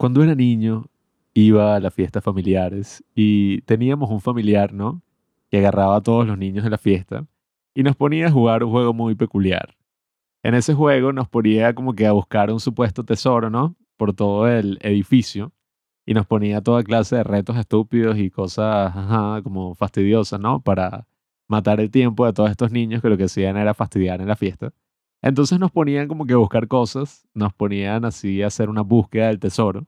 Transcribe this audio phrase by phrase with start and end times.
[0.00, 0.86] cuando era niño
[1.34, 5.02] iba a las fiestas familiares y teníamos un familiar, ¿no?
[5.50, 7.26] Que agarraba a todos los niños de la fiesta
[7.74, 9.76] y nos ponía a jugar un juego muy peculiar.
[10.42, 13.76] En ese juego nos ponía como que a buscar un supuesto tesoro, ¿no?
[13.98, 15.52] Por todo el edificio
[16.06, 18.94] y nos ponía toda clase de retos estúpidos y cosas
[19.42, 20.62] como fastidiosas, ¿no?
[20.62, 21.08] Para
[21.46, 24.36] matar el tiempo de todos estos niños que lo que hacían era fastidiar en la
[24.36, 24.72] fiesta.
[25.22, 29.40] Entonces nos ponían como que buscar cosas, nos ponían así a hacer una búsqueda del
[29.40, 29.86] tesoro.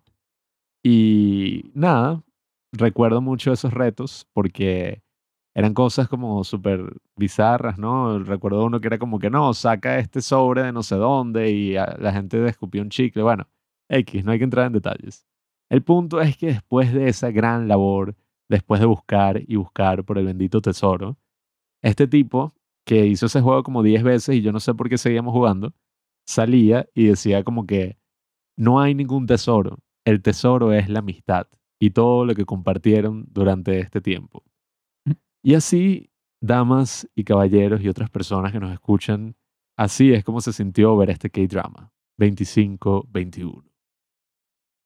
[0.85, 2.22] Y nada,
[2.72, 5.03] recuerdo mucho esos retos porque
[5.55, 8.18] eran cosas como súper bizarras, ¿no?
[8.21, 11.75] Recuerdo uno que era como que no, saca este sobre de no sé dónde y
[11.75, 13.22] la gente escupió un chicle.
[13.22, 13.49] Bueno,
[13.89, 15.27] X, no hay que entrar en detalles.
[15.71, 18.17] El punto es que después de esa gran labor,
[18.49, 21.17] después de buscar y buscar por el bendito tesoro,
[21.83, 24.99] este tipo que hizo ese juego como 10 veces y yo no sé por qué
[24.99, 25.75] seguíamos jugando,
[26.27, 27.99] salía y decía como que
[28.57, 31.46] no hay ningún tesoro, el tesoro es la amistad
[31.81, 34.44] y todo lo que compartieron durante este tiempo.
[35.42, 36.10] Y así,
[36.41, 39.36] damas y caballeros y otras personas que nos escuchan,
[39.77, 43.64] así es como se sintió ver este K-drama, 25-21.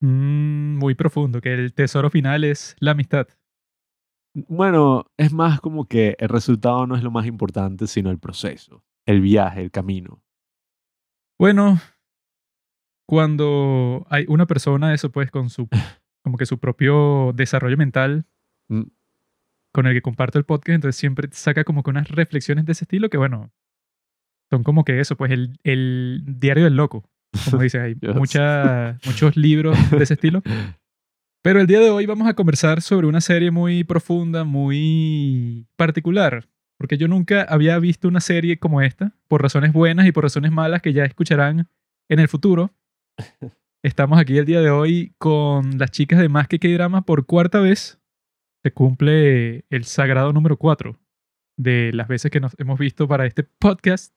[0.00, 3.28] Mm, muy profundo, que el tesoro final es la amistad.
[4.48, 8.84] Bueno, es más como que el resultado no es lo más importante, sino el proceso,
[9.06, 10.23] el viaje, el camino.
[11.39, 11.81] Bueno,
[13.09, 15.69] cuando hay una persona, eso pues, con su,
[16.23, 18.27] como que su propio desarrollo mental,
[18.69, 18.83] mm.
[19.73, 22.84] con el que comparto el podcast, entonces siempre saca como que unas reflexiones de ese
[22.84, 23.51] estilo que, bueno,
[24.51, 27.09] son como que eso, pues, el, el diario del loco.
[27.51, 30.42] Como dice, hay muchos libros de ese estilo.
[31.47, 36.48] Pero el día de hoy vamos a conversar sobre una serie muy profunda, muy particular,
[36.77, 40.50] porque yo nunca había visto una serie como esta, por razones buenas y por razones
[40.50, 41.69] malas que ya escucharán
[42.08, 42.74] en el futuro.
[43.84, 47.61] Estamos aquí el día de hoy con las chicas de Más que K-Drama por cuarta
[47.61, 48.00] vez.
[48.64, 50.98] Se cumple el sagrado número cuatro
[51.56, 54.13] de las veces que nos hemos visto para este podcast.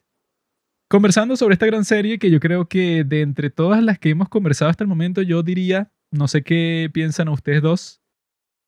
[0.89, 4.29] Conversando sobre esta gran serie que yo creo que de entre todas las que hemos
[4.29, 8.01] conversado hasta el momento, yo diría no sé qué piensan ustedes dos,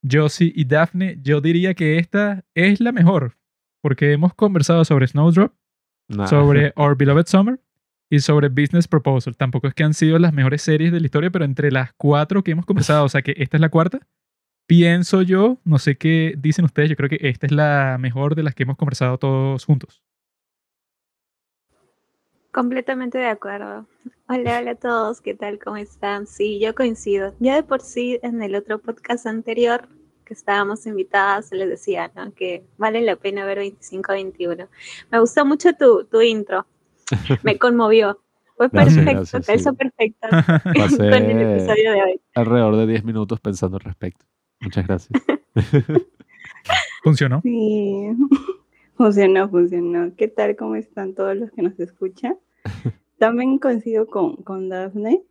[0.10, 1.20] Josie y Daphne.
[1.22, 3.38] Yo diría que esta es la mejor,
[3.82, 5.54] porque hemos conversado sobre Snowdrop,
[6.28, 7.60] sobre Our Beloved Summer
[8.10, 9.38] y sobre Business Proposal.
[9.38, 12.44] Tampoco es que han sido las mejores series de la historia, pero entre las cuatro
[12.44, 14.00] que hemos conversado, o sea que esta es la cuarta,
[14.68, 18.44] pienso yo, no sé qué dicen ustedes, yo creo que esta es la mejor de
[18.44, 20.04] las que hemos conversado todos juntos.
[22.52, 23.86] Completamente de acuerdo.
[24.28, 25.58] Hola, hola a todos, ¿qué tal?
[25.58, 26.28] ¿Cómo están?
[26.28, 27.34] Sí, yo coincido.
[27.40, 29.88] Ya de por sí, en el otro podcast anterior
[30.26, 32.34] que estábamos invitadas, les decía, ¿no?
[32.34, 34.68] Que vale la pena ver 25-21.
[35.12, 36.66] Me gustó mucho tu, tu intro.
[37.44, 38.20] Me conmovió.
[38.58, 40.28] Fue perfecto, gracias, perfecto
[41.00, 42.22] con el episodio de hoy.
[42.36, 44.26] Alrededor de 10 minutos pensando al respecto.
[44.60, 45.24] Muchas gracias.
[47.04, 47.42] ¿Funcionó?
[47.42, 48.10] Sí.
[49.02, 50.16] Funcionó, funcionó.
[50.16, 50.56] ¿Qué tal?
[50.56, 52.38] ¿Cómo están todos los que nos escuchan?
[53.18, 55.24] También coincido con, con Daphne.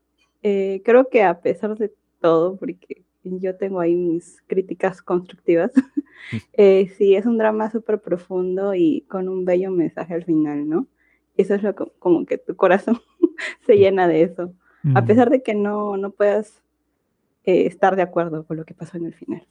[0.42, 5.70] Eh, creo que a pesar de todo, porque yo tengo ahí mis críticas constructivas,
[6.54, 10.88] eh, sí, es un drama súper profundo y con un bello mensaje al final, ¿no?
[11.36, 12.98] Eso es lo como que tu corazón
[13.66, 14.52] se llena de eso.
[14.96, 16.60] A pesar de que no, no puedas
[17.50, 19.42] eh, estar de acuerdo con lo que pasó en el final.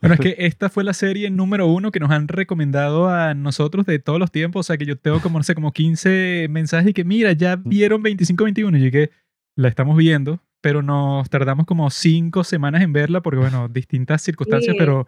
[0.00, 3.84] Bueno, es que esta fue la serie número uno que nos han recomendado a nosotros
[3.86, 4.60] de todos los tiempos.
[4.60, 7.56] O sea, que yo tengo como, no sé, como 15 mensajes y que, mira, ya
[7.56, 8.86] vieron 25-21.
[8.86, 9.10] Y que
[9.56, 14.76] la estamos viendo, pero nos tardamos como 5 semanas en verla porque, bueno, distintas circunstancias,
[14.78, 15.06] pero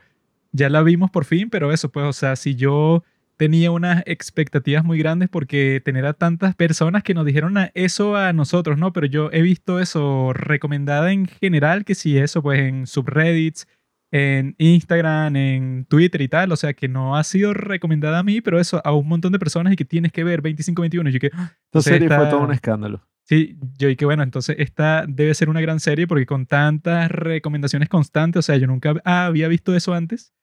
[0.53, 1.51] ya la vimos por fin.
[1.51, 3.05] Pero eso, pues, o sea, si yo
[3.41, 8.35] tenía unas expectativas muy grandes porque tener a tantas personas que nos dijeron eso a
[8.35, 8.93] nosotros, ¿no?
[8.93, 13.67] Pero yo he visto eso recomendada en general, que si eso, pues en subreddits,
[14.11, 18.43] en Instagram, en Twitter y tal, o sea que no ha sido recomendada a mí,
[18.43, 21.09] pero eso a un montón de personas y que tienes que ver 25-21.
[21.09, 21.31] Yo que...
[21.33, 23.09] Ah, entonces serie fue todo un escándalo.
[23.25, 27.11] Sí, yo y que bueno, entonces esta debe ser una gran serie porque con tantas
[27.11, 30.35] recomendaciones constantes, o sea, yo nunca había visto eso antes.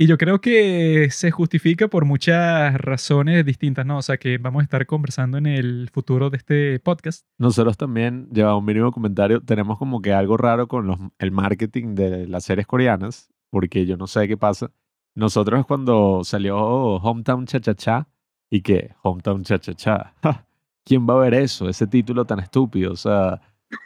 [0.00, 3.98] Y yo creo que se justifica por muchas razones distintas, ¿no?
[3.98, 7.26] O sea, que vamos a estar conversando en el futuro de este podcast.
[7.36, 11.96] Nosotros también, lleva un mínimo comentario, tenemos como que algo raro con los, el marketing
[11.96, 14.70] de las series coreanas, porque yo no sé qué pasa.
[15.16, 18.08] Nosotros cuando salió Hometown Cha Cha Cha,
[18.50, 20.14] y que Hometown Cha Cha Cha,
[20.84, 21.68] ¿quién va a ver eso?
[21.68, 23.40] Ese título tan estúpido, o sea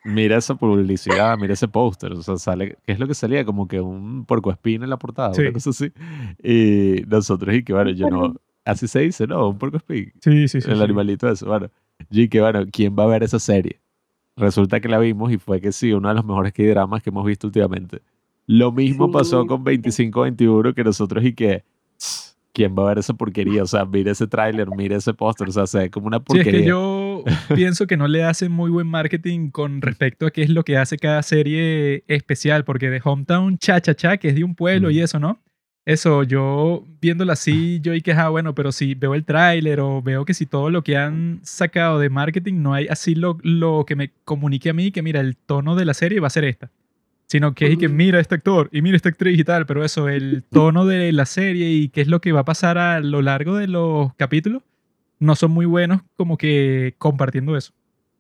[0.05, 3.45] mira esa publicidad, mira ese póster, o sea, sale, ¿qué es lo que salía?
[3.45, 5.93] Como que un puercoespín en la portada, una cosa así.
[6.43, 8.35] Y nosotros, y que bueno, yo no,
[8.65, 9.49] así se dice, ¿no?
[9.49, 10.13] Un puercoespín.
[10.21, 10.71] Sí, sí, sí.
[10.71, 11.69] El animalito eso, bueno.
[12.11, 13.83] Y que bueno, ¿quién va a ver esa serie?
[14.37, 17.25] resulta que la vimos y fue que sí, uno de los mejores K-dramas que hemos
[17.25, 18.03] visto últimamente.
[18.47, 21.65] Lo mismo pasó con 2521 que nosotros y que
[22.53, 23.63] ¿quién va a ver esa porquería?
[23.63, 26.51] O sea, mire ese tráiler, mire ese póster, o sea, se ve como una porquería.
[26.51, 27.02] Sí, es que yo
[27.55, 30.77] pienso que no le hacen muy buen marketing con respecto a qué es lo que
[30.77, 34.91] hace cada serie especial, porque de Hometown Cha Cha Cha, que es de un pueblo
[34.91, 35.41] y eso, ¿no?
[35.85, 40.01] Eso, yo viéndolo así, yo y que, ah, bueno, pero si veo el tráiler o
[40.01, 43.85] veo que si todo lo que han sacado de marketing no hay así lo, lo
[43.85, 46.45] que me comunique a mí, que mira, el tono de la serie va a ser
[46.45, 46.71] esta
[47.33, 50.11] sino que es que mira este actor y mira esta actriz y tal, pero eso,
[50.11, 53.23] el tono de la serie y qué es lo que va a pasar a lo
[53.23, 54.63] largo de los capítulos,
[55.23, 57.73] no son muy buenos como que compartiendo eso.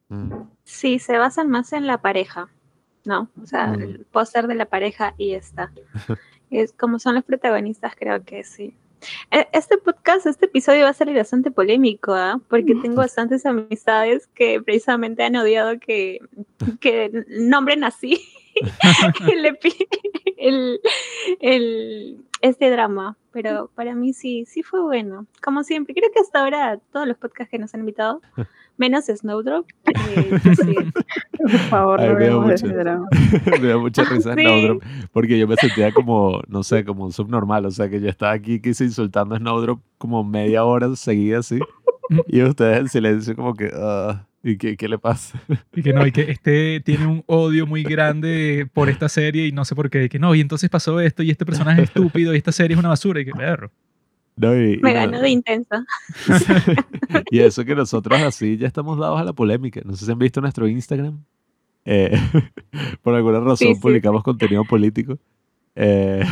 [0.08, 0.32] Mm.
[0.62, 2.48] Sí, se basan más en la pareja,
[3.04, 3.28] ¿no?
[3.42, 3.82] O sea, mm.
[3.82, 5.72] el póster de la pareja y está.
[6.50, 8.76] es como son los protagonistas, creo que sí.
[9.32, 12.40] E, este podcast, este episodio va a ser bastante polémico, ¿ah?
[12.48, 16.20] porque tengo bastantes amistades que precisamente han odiado que,
[16.78, 18.22] que nombren así
[20.38, 20.80] el,
[21.40, 23.16] el, este drama.
[23.32, 25.26] Pero para mí sí, sí fue bueno.
[25.42, 28.20] Como siempre, creo que hasta ahora todos los podcasts que nos han invitado,
[28.76, 29.66] menos Snowdrop.
[29.86, 30.30] Eh,
[31.38, 33.08] Por favor, no veamos ese drama.
[33.60, 37.64] me da mucha risa Snowdrop, porque yo me sentía como, no sé, como un subnormal.
[37.64, 41.58] O sea, que yo estaba aquí quise insultando a Snowdrop como media hora seguida así.
[42.26, 43.68] Y ustedes en silencio como que...
[43.68, 45.40] Uh, ¿Y qué, qué, le pasa?
[45.74, 49.52] Y que no, y que este tiene un odio muy grande por esta serie y
[49.52, 50.04] no sé por qué.
[50.04, 52.74] Y que no, y entonces pasó esto y este personaje es estúpido y esta serie
[52.74, 53.70] es una basura y que perro.
[54.36, 55.84] No, y, Me ganó de intensa.
[57.30, 59.80] y eso que nosotros así ya estamos dados a la polémica.
[59.84, 61.22] No sé si han visto nuestro Instagram.
[61.84, 62.18] Eh,
[63.02, 65.18] por alguna razón publicamos contenido político.
[65.76, 66.24] Eh,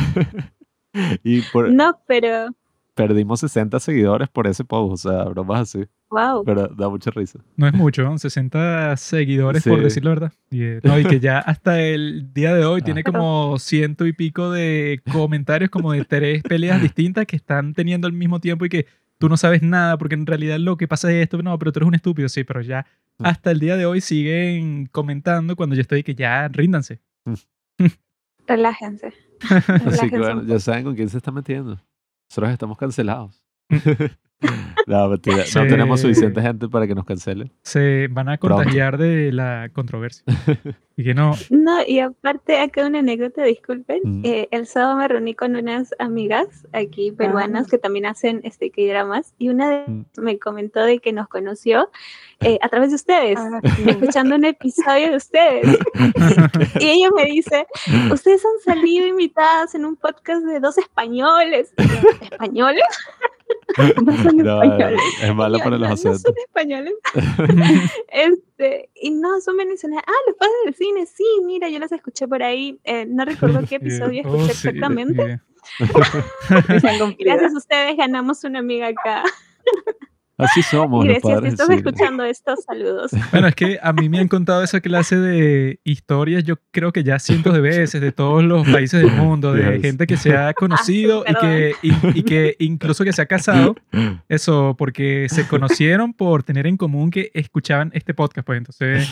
[1.23, 2.47] y por, no, pero
[2.93, 5.85] perdimos 60 seguidores por ese post, o sea, bromas así.
[6.09, 6.43] Wow.
[6.43, 7.39] Pero da mucha risa.
[7.55, 10.33] No es mucho, 60 seguidores por decir la verdad.
[10.49, 14.13] Y, eh, no, y que ya hasta el día de hoy tiene como ciento y
[14.13, 18.69] pico de comentarios como de tres peleas distintas que están teniendo al mismo tiempo y
[18.69, 21.71] que tú no sabes nada porque en realidad lo que pasa es esto, no, pero
[21.71, 22.85] tú eres un estúpido, sí, pero ya
[23.19, 23.25] mm.
[23.25, 26.99] hasta el día de hoy siguen comentando cuando yo estoy que ya ríndanse.
[27.25, 27.85] Mm.
[28.47, 29.13] Relájense.
[29.85, 31.79] Así que bueno, ya saben con quién se está metiendo.
[32.31, 33.43] Nosotros estamos cancelados.
[34.87, 35.17] no, no
[35.67, 37.51] tenemos suficiente gente para que nos cancelen.
[37.63, 40.23] Se van a contagiar de la controversia.
[40.97, 41.33] y que no.
[41.49, 44.01] No, y aparte, acá una anécdota, disculpen.
[44.03, 44.25] Mm.
[44.25, 47.69] Eh, el sábado me reuní con unas amigas aquí peruanas ah.
[47.69, 50.05] que también hacen este dramas y una de mm.
[50.17, 51.89] me comentó de que nos conoció
[52.39, 55.77] eh, a través de ustedes, ah, escuchando un episodio de ustedes.
[56.79, 57.67] y ella me dice,
[58.11, 61.73] ustedes han salido invitadas en un podcast de dos españoles.
[62.31, 62.83] ¿Españoles?
[64.05, 65.01] no son españoles.
[65.21, 66.23] Es malo para los acentos.
[66.23, 66.93] No son españoles.
[68.07, 70.03] este, y no, son venezolanos.
[70.07, 72.79] Ah, los padres del cine, sí, mira, yo los escuché por ahí.
[72.83, 75.41] Eh, no recuerdo qué episodio escuché oh, exactamente.
[77.19, 79.23] Gracias a ustedes ganamos una amiga acá.
[80.41, 81.05] Así somos.
[81.05, 83.11] Gracias, si estás escuchando estos saludos.
[83.31, 87.03] Bueno, es que a mí me han contado esa clase de historias, yo creo que
[87.03, 90.49] ya cientos de veces, de todos los países del mundo, de gente que se ha
[90.49, 93.75] ah, conocido y, que, y, que incluso que se ha casado,
[94.27, 99.11] eso, porque se conocieron por tener en común que escuchaban este podcast, pues entonces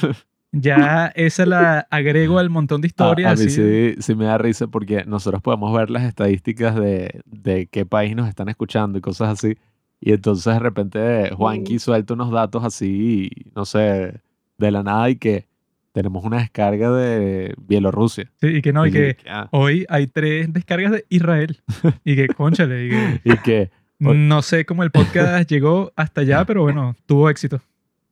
[0.52, 3.40] ya esa la agrego al montón de historias.
[3.40, 7.68] A, mí sí, sí, me da risa porque nosotros podemos ver las estadísticas de, de
[7.68, 9.58] qué país nos están escuchando y cosas así.
[10.02, 14.22] Y entonces de repente Juanqui suelta unos datos así, no sé,
[14.58, 15.48] de la nada y que
[15.92, 18.32] tenemos una descarga de Bielorrusia.
[18.40, 19.48] Sí, y que no, y, que, ah.
[19.52, 21.58] hoy hay tres descargas de Israel.
[22.06, 26.46] Y que, conchale, y que, y que no sé cómo el podcast llegó hasta allá,
[26.46, 27.62] pero bueno, tuvo éxito.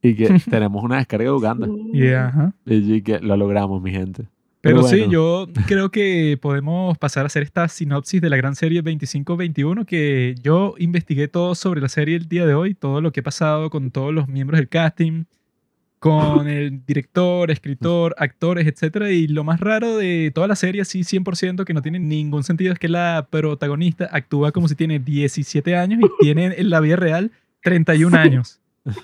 [0.02, 1.68] Y que tenemos una descarga de Uganda.
[1.94, 2.54] Y, ajá.
[2.66, 4.28] y que lo logramos, mi gente.
[4.62, 8.84] Pero, sí, yo creo que podemos pasar a hacer esta sinopsis de la gran serie
[8.84, 13.22] 25-21, que yo investigué todo sobre la serie el día de hoy, todo lo que
[13.22, 15.26] ha pasado con todos los miembros del casting,
[16.00, 19.08] con el director, escritor, actores, etc.
[19.12, 22.74] Y lo más raro de toda la serie, sí, 100%, que no tiene ningún sentido,
[22.74, 26.96] es que la protagonista actúa como si tiene 17 años y tiene en la vida
[26.96, 27.32] real
[27.64, 28.60] 31 años.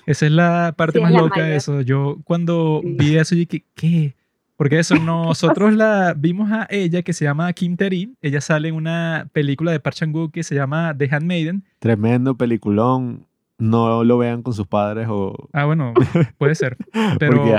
[0.06, 1.80] Esa es la parte más loca de eso.
[1.82, 4.14] Yo cuando vi eso, dije, ¿qué?
[4.56, 8.16] Porque eso, nosotros la vimos a ella que se llama Kim Terin.
[8.22, 11.64] Ella sale en una película de Park Chan-wook que se llama The Handmaiden.
[11.78, 13.26] Tremendo peliculón.
[13.56, 15.48] No lo vean con sus padres o...
[15.52, 15.94] Ah, bueno,
[16.38, 16.76] puede ser.
[17.20, 17.36] Pero...
[17.36, 17.56] Porque,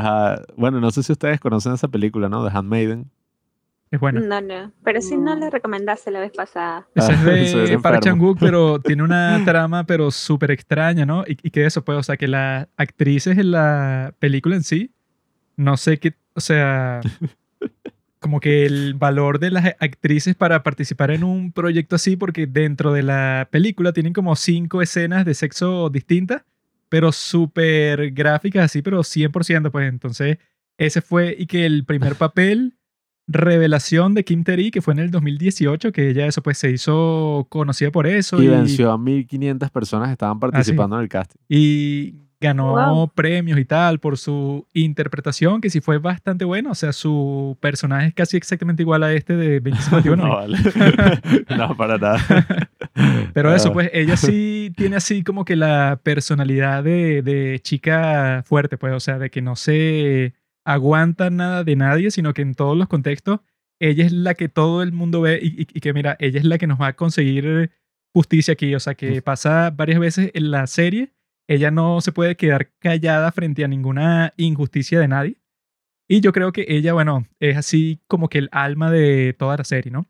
[0.58, 2.46] bueno, no sé si ustedes conocen esa película, ¿no?
[2.46, 3.10] The Handmaiden.
[3.92, 4.20] Es buena.
[4.20, 4.72] No, no.
[4.84, 6.86] Pero si no la recomendaste la vez pasada.
[6.96, 11.24] Esa es de Park Chan-wook, pero tiene una trama pero súper extraña, ¿no?
[11.25, 14.95] Y, y que eso, pues, o sea, que las actrices en la película en sí
[15.58, 17.02] no sé qué, o sea,
[18.20, 22.92] como que el valor de las actrices para participar en un proyecto así, porque dentro
[22.92, 26.44] de la película tienen como cinco escenas de sexo distintas,
[26.90, 30.38] pero súper gráficas así, pero 100%, pues entonces
[30.78, 32.76] ese fue y que el primer papel
[33.28, 37.48] revelación de Kim Terry, que fue en el 2018, que ella eso pues se hizo
[37.50, 38.42] conocida por eso.
[38.42, 41.40] Y, venció a 1500 personas que estaban participando en el casting.
[41.50, 46.72] Y ganó premios y tal por su interpretación, que sí fue bastante bueno.
[46.72, 50.16] O sea, su personaje es casi exactamente igual a este de 2051.
[50.24, 50.58] no, vale.
[51.58, 52.20] no, para nada.
[53.34, 58.78] Pero eso, pues ella sí tiene así como que la personalidad de, de chica fuerte,
[58.78, 60.34] pues, o sea, de que no se
[60.64, 63.42] aguanta nada de nadie, sino que en todos los contextos
[63.80, 66.58] ella es la que todo el mundo ve y, y, que mira, ella es la
[66.58, 67.72] que nos va a conseguir
[68.14, 71.12] justicia aquí, o sea, que pasa varias veces en la serie
[71.48, 75.38] ella no se puede quedar callada frente a ninguna injusticia de nadie.
[76.08, 79.64] Y yo creo que ella, bueno, es así como que el alma de toda la
[79.64, 80.08] serie, ¿no?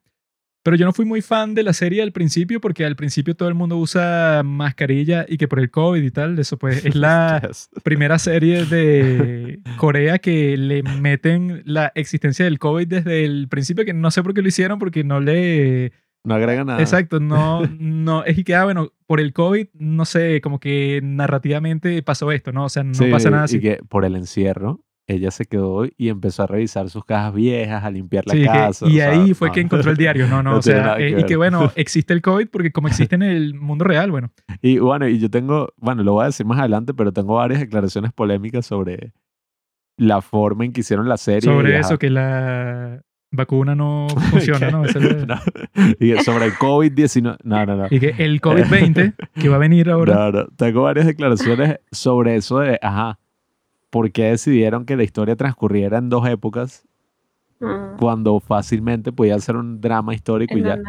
[0.65, 3.48] Pero yo no fui muy fan de la serie al principio porque al principio todo
[3.48, 7.51] el mundo usa mascarilla y que por el COVID y tal, eso pues es la
[7.84, 13.94] primera serie de Corea que le meten la existencia del COVID desde el principio, que
[13.94, 15.92] no sé por qué lo hicieron porque no le
[16.25, 16.79] no agrega nada.
[16.79, 22.01] Exacto, no, no, es que, ah, bueno, por el COVID, no sé, como que narrativamente
[22.03, 22.65] pasó esto, ¿no?
[22.65, 23.58] O sea, no pasa nada así.
[23.58, 27.84] Y que por el encierro, ella se quedó y empezó a revisar sus cajas viejas,
[27.84, 28.88] a limpiar la casa.
[28.88, 31.72] y ahí fue que encontró el diario, no, no, o sea, eh, y que bueno,
[31.75, 34.32] existe el COVID porque como existe en el mundo real, bueno.
[34.62, 37.60] Y bueno, y yo tengo, bueno, lo voy a decir más adelante, pero tengo varias
[37.60, 39.13] declaraciones polémicas sobre
[39.98, 41.41] la forma en que hicieron la serie.
[41.41, 43.01] Sobre eso, que la,
[43.36, 44.84] vacuna no funciona, ¿no?
[46.00, 47.38] Y sobre el COVID-19.
[47.44, 47.88] No, no, no.
[47.89, 50.13] Y que el COVID-20 que va a venir ahora.
[50.13, 50.48] No, no.
[50.56, 53.20] Tengo varias declaraciones sobre eso de, ajá,
[53.89, 56.86] ¿por qué decidieron que la historia transcurriera en dos épocas
[57.60, 57.98] mm.
[57.98, 60.80] cuando fácilmente podía ser un drama histórico y ya?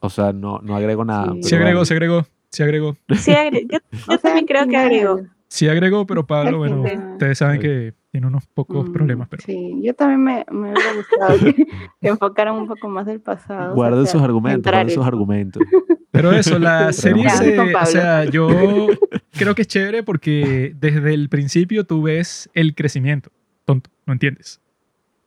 [0.00, 1.32] O sea, no, no agrego nada.
[1.42, 2.96] Sí, agregó, se agregó, se agregó.
[3.14, 3.68] Sí, agregó.
[4.08, 5.20] Yo, también creo que agregó.
[5.46, 6.82] Sí agregó, pero Pablo, bueno,
[7.12, 9.28] ustedes saben que tiene unos pocos mm, problemas.
[9.28, 9.42] Pero...
[9.44, 11.66] Sí, yo también me, me hubiera gustado que,
[12.02, 13.74] enfocaran un poco más del pasado.
[13.74, 15.62] Guarden sus argumentos, guarden sus argumentos.
[16.10, 18.48] Pero eso, la serie se, o sea, yo
[19.32, 23.32] creo que es chévere porque desde el principio tú ves el crecimiento.
[23.64, 24.60] Tonto, no entiendes.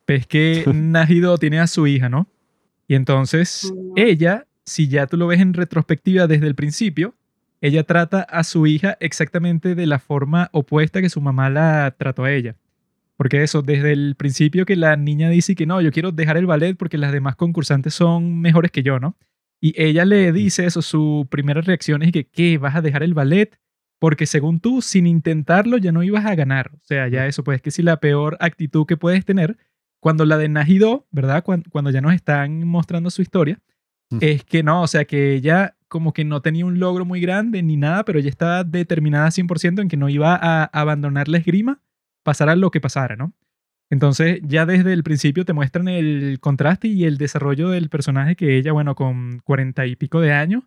[0.06, 2.28] Ves que Najido tiene a su hija, ¿no?
[2.86, 7.14] Y entonces ella, si ya tú lo ves en retrospectiva desde el principio,
[7.60, 12.22] ella trata a su hija exactamente de la forma opuesta que su mamá la trató
[12.22, 12.54] a ella.
[13.16, 16.46] Porque eso, desde el principio que la niña dice que no, yo quiero dejar el
[16.46, 19.16] ballet porque las demás concursantes son mejores que yo, ¿no?
[19.60, 22.58] Y ella le dice eso, su primera reacción es que, ¿qué?
[22.58, 23.58] ¿Vas a dejar el ballet?
[23.98, 26.72] Porque según tú, sin intentarlo ya no ibas a ganar.
[26.74, 29.56] O sea, ya eso, pues que si la peor actitud que puedes tener
[29.98, 31.42] cuando la de Najido, ¿verdad?
[31.42, 33.58] Cuando, ya nos están mostrando su historia,
[34.20, 37.62] es que no, o sea, que ella como que no tenía un logro muy grande
[37.62, 41.80] ni nada, pero ella estaba determinada 100% en que no iba a abandonar la esgrima
[42.26, 43.32] pasara lo que pasara, ¿no?
[43.88, 48.58] Entonces ya desde el principio te muestran el contraste y el desarrollo del personaje que
[48.58, 50.64] ella, bueno, con cuarenta y pico de años,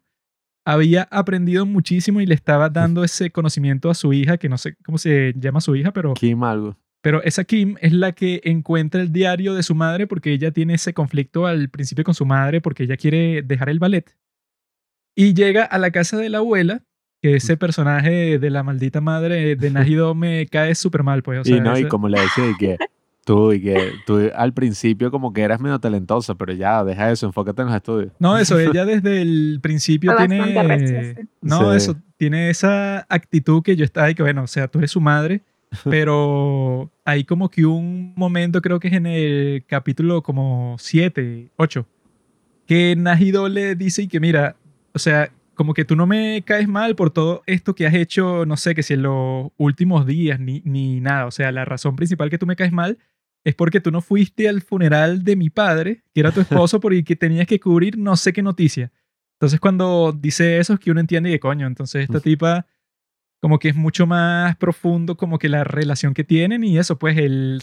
[0.66, 4.76] había aprendido muchísimo y le estaba dando ese conocimiento a su hija, que no sé
[4.86, 6.14] cómo se llama su hija, pero...
[6.14, 6.78] Kim algo.
[7.02, 10.76] Pero esa Kim es la que encuentra el diario de su madre porque ella tiene
[10.76, 14.16] ese conflicto al principio con su madre porque ella quiere dejar el ballet.
[15.16, 16.84] Y llega a la casa de la abuela
[17.22, 21.48] que ese personaje de la maldita madre de Najido me cae súper mal, pues.
[21.48, 22.78] y no, y como le decía, y que
[23.26, 27.26] tú, y que tú al principio como que eras medio talentosa, pero ya, deja eso,
[27.26, 28.12] enfócate en los estudios.
[28.20, 31.28] No, eso, ella desde el principio tiene...
[31.42, 34.92] No, eso, tiene esa actitud que yo estaba ahí, que bueno, o sea, tú eres
[34.92, 35.42] su madre,
[35.84, 41.86] pero hay como que un momento, creo que es en el capítulo como 7, 8,
[42.66, 44.56] que Najido le dice y que mira,
[44.94, 48.46] o sea, como que tú no me caes mal por todo esto que has hecho,
[48.46, 51.26] no sé, que si en los últimos días ni, ni nada.
[51.26, 52.98] O sea, la razón principal que tú me caes mal
[53.44, 57.04] es porque tú no fuiste al funeral de mi padre, que era tu esposo, porque
[57.18, 58.94] tenías que cubrir no sé qué noticia.
[59.34, 62.66] Entonces, cuando dice eso, es que uno entiende que coño, entonces esta tipa
[63.40, 67.18] como que es mucho más profundo como que la relación que tienen y eso, pues
[67.18, 67.62] el,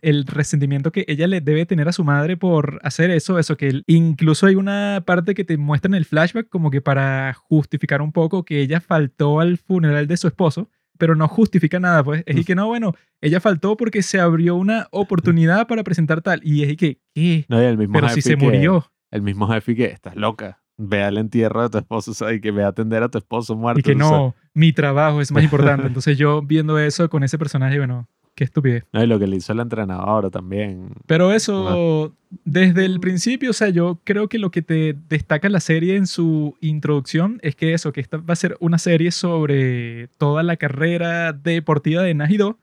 [0.00, 3.82] el resentimiento que ella le debe tener a su madre por hacer eso, eso que
[3.86, 8.12] incluso hay una parte que te muestra en el flashback como que para justificar un
[8.12, 12.36] poco que ella faltó al funeral de su esposo, pero no justifica nada, pues es
[12.36, 16.62] y que no, bueno, ella faltó porque se abrió una oportunidad para presentar tal y
[16.62, 17.44] es y que, ¿qué?
[17.48, 18.90] No, el mismo pero si se murió.
[19.10, 22.50] El mismo jefe que estás loca ve al entierro de tu esposo o y que
[22.52, 23.80] ve a atender a tu esposo muerto.
[23.80, 25.86] Y que no, mi trabajo es más importante.
[25.86, 28.84] Entonces yo viendo eso con ese personaje, bueno, qué estupidez.
[28.92, 30.90] No, y lo que le hizo el entrenador también.
[31.06, 35.60] Pero eso, desde el principio, o sea, yo creo que lo que te destaca la
[35.60, 40.06] serie en su introducción es que eso, que esta va a ser una serie sobre
[40.18, 42.58] toda la carrera deportiva de Najido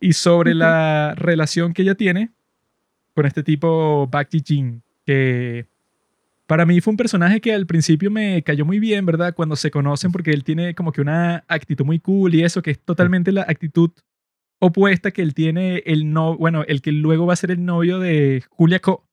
[0.00, 2.30] y sobre la relación que ella tiene
[3.14, 5.66] con este tipo Bakti Jin, que
[6.50, 9.36] para mí fue un personaje que al principio me cayó muy bien, ¿verdad?
[9.36, 12.72] Cuando se conocen, porque él tiene como que una actitud muy cool y eso, que
[12.72, 13.92] es totalmente la actitud
[14.58, 18.00] opuesta que él tiene el no, bueno, el que luego va a ser el novio
[18.00, 19.06] de Julia Ko,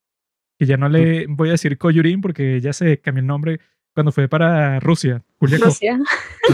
[0.57, 3.59] que ya no le voy a decir Koyurin porque ya se cambió el nombre
[3.93, 5.65] cuando fue para Rusia, Julia Ko.
[5.65, 5.99] Rusia.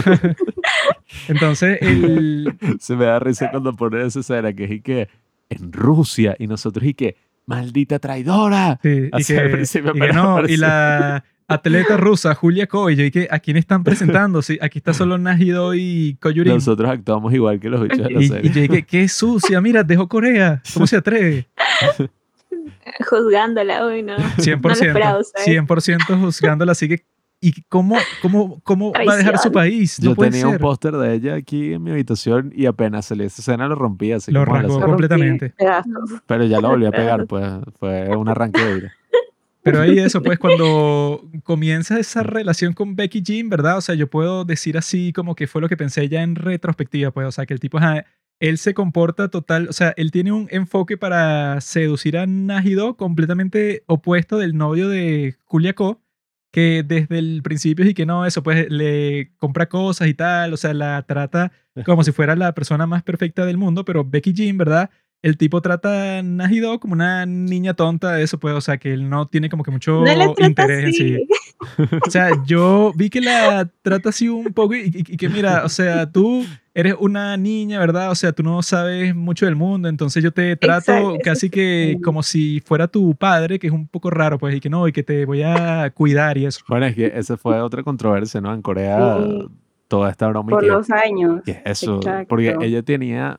[1.28, 2.58] Entonces, el...
[2.78, 5.08] Se me da risa cuando pone esa escena que es y que
[5.48, 8.78] en Rusia y nosotros y que maldita traidora.
[8.82, 12.96] Sí, y que, principio, y que pero no, y la atleta rusa Julia Ko, y
[12.96, 14.42] yo dije, ¿a quién están presentando?
[14.42, 16.54] Sí, aquí está solo Najido y Koyurin.
[16.54, 20.08] Nosotros actuamos igual que los bichos de la Y, y dije, qué sucia, mira, dejó
[20.08, 20.62] Corea.
[20.72, 21.48] ¿Cómo se atreve?
[23.08, 24.16] Juzgándola, uy, no.
[24.16, 24.60] 100%.
[24.60, 25.48] No lo esperaba, ¿sabes?
[25.48, 26.72] 100% juzgándola.
[26.72, 27.04] Así que,
[27.44, 30.00] ¿y cómo, cómo, cómo va a dejar su país?
[30.00, 30.60] No Yo puede tenía un ser.
[30.60, 34.32] póster de ella aquí en mi habitación y apenas salí esa escena lo rompí, así
[34.32, 34.80] Lo serie.
[34.80, 35.54] completamente.
[36.26, 37.44] Pero ya lo volví a pegar, pues
[37.78, 38.92] fue un arranque de ira.
[39.62, 43.78] Pero ahí eso, pues cuando comienza esa relación con Becky Jean, ¿verdad?
[43.78, 47.10] O sea, yo puedo decir así como que fue lo que pensé ya en retrospectiva,
[47.10, 48.04] pues, o sea, que el tipo, ajá,
[48.40, 53.84] él se comporta total, o sea, él tiene un enfoque para seducir a Najido completamente
[53.86, 56.00] opuesto del novio de Julia Ko,
[56.54, 60.56] que desde el principio y que no, eso, pues le compra cosas y tal, o
[60.56, 61.50] sea, la trata
[61.84, 64.88] como si fuera la persona más perfecta del mundo, pero Becky Jean, ¿verdad?
[65.20, 69.08] El tipo trata a Najido como una niña tonta, eso pues, o sea, que él
[69.10, 71.14] no tiene como que mucho No interés en sí.
[71.14, 71.98] así.
[72.06, 75.64] O sea, yo vi que la trata así un poco y, y- y que mira,
[75.64, 78.10] o sea, tú eres una niña, ¿verdad?
[78.10, 81.52] O sea, tú no sabes mucho del mundo, entonces yo te trato Exacto, casi eso
[81.54, 82.02] que sí.
[82.02, 84.92] como si fuera tu padre, que es un poco raro, pues, y que no, y
[84.92, 86.60] que te voy a cuidar y eso.
[86.68, 88.52] Bueno, es que esa fue otra controversia, ¿no?
[88.52, 89.46] En Corea, Sí.
[89.88, 91.42] toda esta broma y Por que- los años.
[91.44, 91.96] ¿Qué es eso?
[91.96, 92.26] Exacto.
[92.28, 93.38] Porque ella tenía,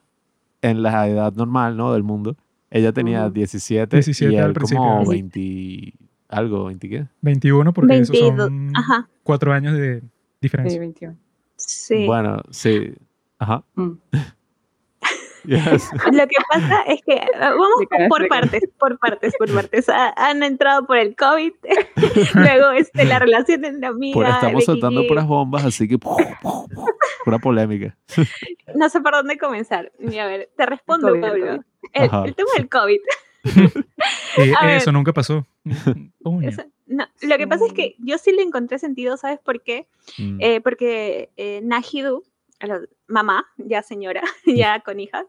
[0.62, 1.92] en la edad normal, ¿no?
[1.92, 2.36] Del mundo,
[2.70, 3.34] ella tenía Ujú.
[3.34, 5.10] 17, 17 y al él como principio.
[5.10, 5.92] 20,
[6.28, 7.06] algo, 20 qué.
[7.20, 8.46] 21, porque esos 22.
[8.48, 9.08] son Ajá.
[9.22, 10.06] cuatro años de Sí,
[10.40, 10.80] diferencia.
[10.80, 11.16] 21.
[11.56, 12.06] Sí.
[12.06, 12.92] Bueno, sí.
[13.38, 13.64] Ajá.
[13.74, 13.92] Mm.
[15.44, 15.90] Yes.
[16.10, 17.68] Lo que pasa es que eh, vamos
[18.08, 19.88] por partes, por partes, por partes.
[19.88, 21.52] Ha- han entrado por el COVID,
[22.34, 24.14] luego este, la relación entre amiga.
[24.14, 25.06] Por- estamos soltando G.
[25.08, 27.96] puras bombas, así que pura polémica.
[28.74, 29.92] No sé por dónde comenzar.
[30.00, 31.46] Y a ver, te respondo, COVID, Pablo.
[31.92, 32.98] El, el tema del COVID.
[34.38, 34.76] Eh, ver.
[34.78, 35.46] eso nunca pasó.
[36.42, 39.86] Eso- no, lo que pasa es que yo sí le encontré sentido, ¿sabes por qué?
[40.18, 40.38] Mm.
[40.40, 42.24] Eh, porque eh, Najidu,
[43.06, 45.26] mamá, ya señora, ya con hijas,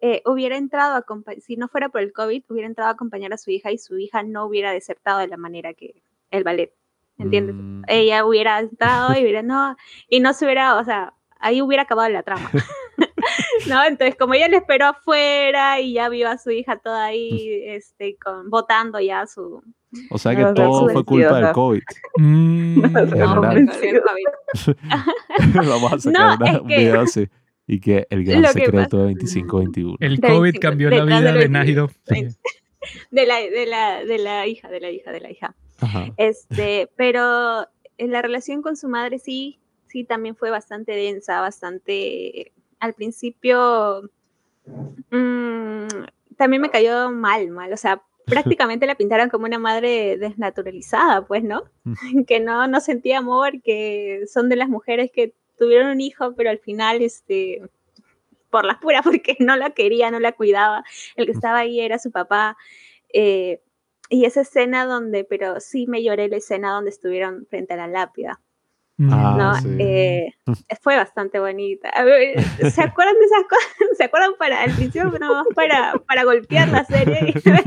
[0.00, 1.04] eh, hubiera entrado a
[1.40, 3.98] si no fuera por el COVID, hubiera entrado a acompañar a su hija y su
[3.98, 6.72] hija no hubiera desertado de la manera que el ballet,
[7.18, 7.56] ¿entiendes?
[7.56, 7.82] Mm.
[7.88, 9.76] Ella hubiera entrado y hubiera, no,
[10.08, 12.50] y no se hubiera, o sea, ahí hubiera acabado la trama.
[13.68, 13.84] ¿No?
[13.84, 18.16] Entonces, como ella le esperó afuera y ya vio a su hija toda ahí, este,
[18.16, 19.62] con, votando ya su...
[20.10, 21.82] O sea que No, todo fue culpa del COVID.
[22.16, 23.40] Mm, No.
[25.54, 27.28] Vamos a sacar No, un que- video así.
[27.68, 29.96] Y que el gran secreto de 25-21.
[30.00, 31.90] el COVID cambió de- la vida del de Nájido.
[33.10, 35.56] De la, de la, de la hija, de la hija, de la hija.
[35.80, 36.06] Ajá.
[36.18, 37.66] Este, pero
[37.98, 44.08] en la relación con su madre sí, sí también fue bastante densa, bastante, al principio,
[45.10, 45.86] mm,
[46.36, 48.00] también me cayó mal, mal, o sea,
[48.60, 51.64] prácticamente la pintaron como una madre desnaturalizada, pues, ¿no?
[52.26, 56.50] que no, no sentía amor, que son de las mujeres que tuvieron un hijo, pero
[56.50, 57.62] al final, este,
[58.50, 60.84] por las puras, porque no la quería, no la cuidaba,
[61.16, 62.56] el que estaba ahí era su papá.
[63.12, 63.60] eh,
[64.08, 67.88] y esa escena donde, pero sí me lloré la escena donde estuvieron frente a la
[67.88, 68.40] lápida.
[69.10, 69.54] Ah, ¿no?
[69.60, 69.76] sí.
[69.78, 70.32] Eh,
[70.80, 71.90] fue bastante bonita.
[71.90, 73.68] A ver, ¿Se acuerdan de esas cosas?
[73.98, 77.32] ¿Se acuerdan para al principio más para, para golpear la serie?
[77.42, 77.62] Fue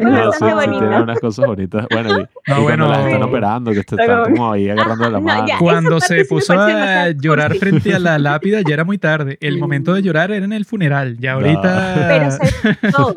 [0.00, 0.78] No, sí, bastante sí, bonita.
[0.88, 1.86] tiene unas cosas bonitas.
[1.90, 2.88] Bueno, y, No, y cuando bueno.
[2.88, 3.28] las están Sí.
[3.28, 5.46] operando, que te están como- ahí agarrando la no, mano.
[5.46, 5.58] ya.
[5.58, 9.38] Cuando se sí puso a llorar frente a la lápida ya era muy tarde.
[9.40, 9.60] El Sí.
[9.60, 11.16] momento de llorar era en el funeral.
[11.18, 11.38] Ya No.
[11.38, 11.94] ahorita...
[12.08, 13.14] Pero se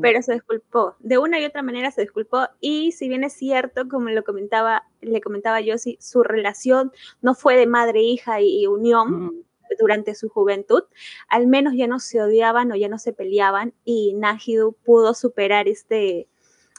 [0.00, 0.96] pero se disculpó.
[1.00, 2.48] De una y otra manera se disculpó.
[2.60, 7.34] Y si bien es cierto, como lo comentaba, le comentaba yo, si su relación no
[7.34, 9.42] fue de madre-hija y, y unión, Mm.
[9.78, 10.82] durante su juventud,
[11.28, 15.68] al menos ya no se odiaban o ya no se peleaban y Najidu pudo superar
[15.68, 16.26] este,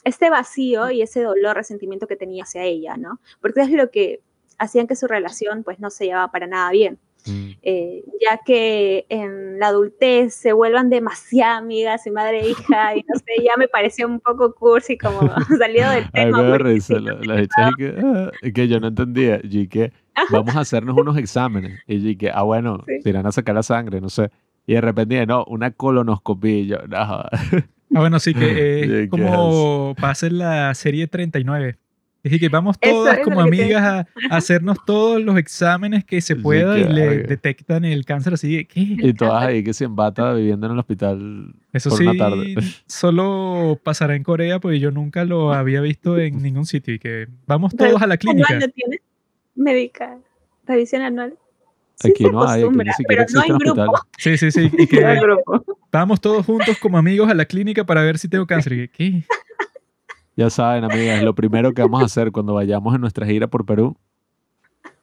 [0.04, 3.20] este vacío y ese dolor, resentimiento que tenía hacia ella, ¿no?
[3.40, 4.22] Porque es lo que
[4.58, 6.98] hacían que su relación pues no se llevaba para nada bien.
[7.26, 7.50] Mm.
[7.62, 13.04] Eh, ya que en la adultez se vuelvan demasiado amigas y madre e hija, y
[13.08, 15.20] no sé, ya me pareció un poco cursi como
[15.58, 16.38] salido del tema.
[16.38, 19.92] Ay, me risa, la, la que, ah, que yo no entendía, y que
[20.30, 23.08] vamos a hacernos unos exámenes, y que, ah, bueno, sí.
[23.08, 24.30] irán a sacar la sangre, no sé,
[24.66, 26.96] y de repente, no, una colonoscopia, y yo, no.
[26.96, 27.30] Ah,
[27.90, 31.76] bueno, sí, que es como pasa en la serie 39
[32.22, 36.84] es que vamos todas como amigas a, hacernos todos los exámenes que se pueda y
[36.84, 38.64] le detectan el cáncer así.
[38.66, 38.80] ¿qué?
[38.80, 42.54] Y todas ahí que se embata viviendo en el hospital Eso por sí, una tarde.
[42.86, 47.28] solo pasará en Corea porque yo nunca lo había visto en ningún sitio y que
[47.46, 48.54] vamos todos a la clínica.
[48.54, 49.00] ¿Anual no tiene?
[49.54, 50.18] Médica,
[50.66, 51.34] revisión anual.
[51.96, 53.94] Sí aquí no hay, aquí ni siquiera pero no hay grupo.
[54.16, 54.70] Sí, sí, sí.
[54.72, 55.04] Y que
[55.92, 58.72] vamos todos juntos como amigos a la clínica para ver si tengo cáncer.
[58.72, 59.22] Y ¿qué?
[60.40, 63.66] Ya saben, amigas, lo primero que vamos a hacer cuando vayamos en nuestra gira por
[63.66, 63.94] Perú,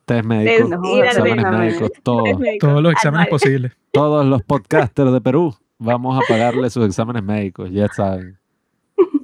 [0.06, 0.71] test médicos,
[1.04, 2.39] exámenes médicos, todos.
[2.60, 3.78] Todos los exámenes posibles.
[3.91, 8.39] Todos los podcasters de Perú vamos a pagarle sus exámenes médicos, ya saben.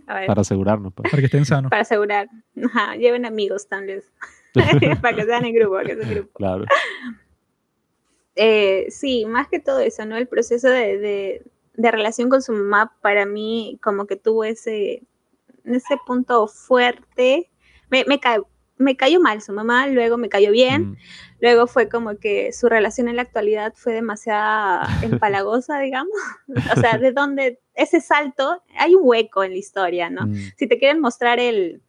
[0.06, 0.93] Para asegurarnos.
[0.93, 1.10] Pues.
[1.10, 1.71] Para que estén sanos.
[1.71, 2.30] Para asegurar.
[2.63, 4.04] Ajá, lleven amigos también.
[5.02, 6.30] para que sean en grupo, que sean grupo.
[6.36, 6.65] Claro.
[8.36, 10.15] Eh, sí, más que todo eso, ¿no?
[10.15, 11.41] El proceso de, de,
[11.73, 15.02] de relación con su mamá para mí como que tuvo ese
[15.65, 17.49] ese punto fuerte.
[17.89, 18.19] Me, me,
[18.78, 20.97] me cayó mal su mamá, luego me cayó bien, mm.
[21.41, 26.13] luego fue como que su relación en la actualidad fue demasiado empalagosa, digamos.
[26.76, 30.28] o sea, de donde ese salto, hay un hueco en la historia, ¿no?
[30.28, 30.36] Mm.
[30.58, 31.82] Si te quieren mostrar el,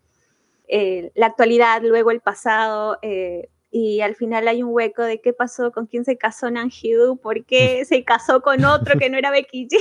[1.14, 5.72] la actualidad, luego el pasado, eh, y al final hay un hueco de qué pasó,
[5.72, 9.68] con quién se casó Nanjidu, por qué se casó con otro que no era Becky
[9.68, 9.78] G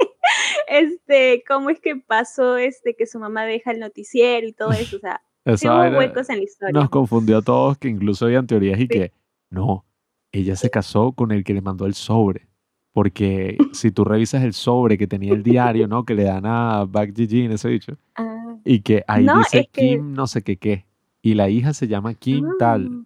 [0.68, 4.96] este, cómo es que pasó este que su mamá deja el noticiero y todo eso,
[4.96, 6.80] o sea, hubo huecos en la historia.
[6.80, 9.12] Nos confundió a todos que incluso habían teorías y que
[9.50, 9.84] no,
[10.32, 12.48] ella se casó con el que le mandó el sobre.
[12.92, 16.04] Porque si tú revisas el sobre que tenía el diario, ¿no?
[16.04, 17.96] Que le dan a Back en ese dicho.
[18.16, 18.56] Ah.
[18.64, 20.86] y que ahí dice Kim no sé qué qué.
[21.22, 23.04] Y la hija se llama Kim tal.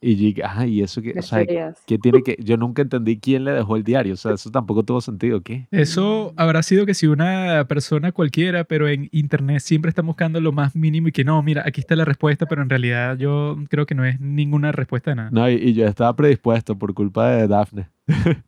[0.00, 3.52] Y yo, y eso que, o sea, que tiene que, yo nunca entendí quién le
[3.52, 5.66] dejó el diario, o sea, eso tampoco tuvo sentido, ¿qué?
[5.70, 10.52] Eso habrá sido que si una persona cualquiera, pero en internet siempre está buscando lo
[10.52, 13.86] más mínimo y que no, mira, aquí está la respuesta, pero en realidad yo creo
[13.86, 15.30] que no es ninguna respuesta de nada.
[15.32, 17.88] No, y, yo estaba predispuesto por culpa de Daphne.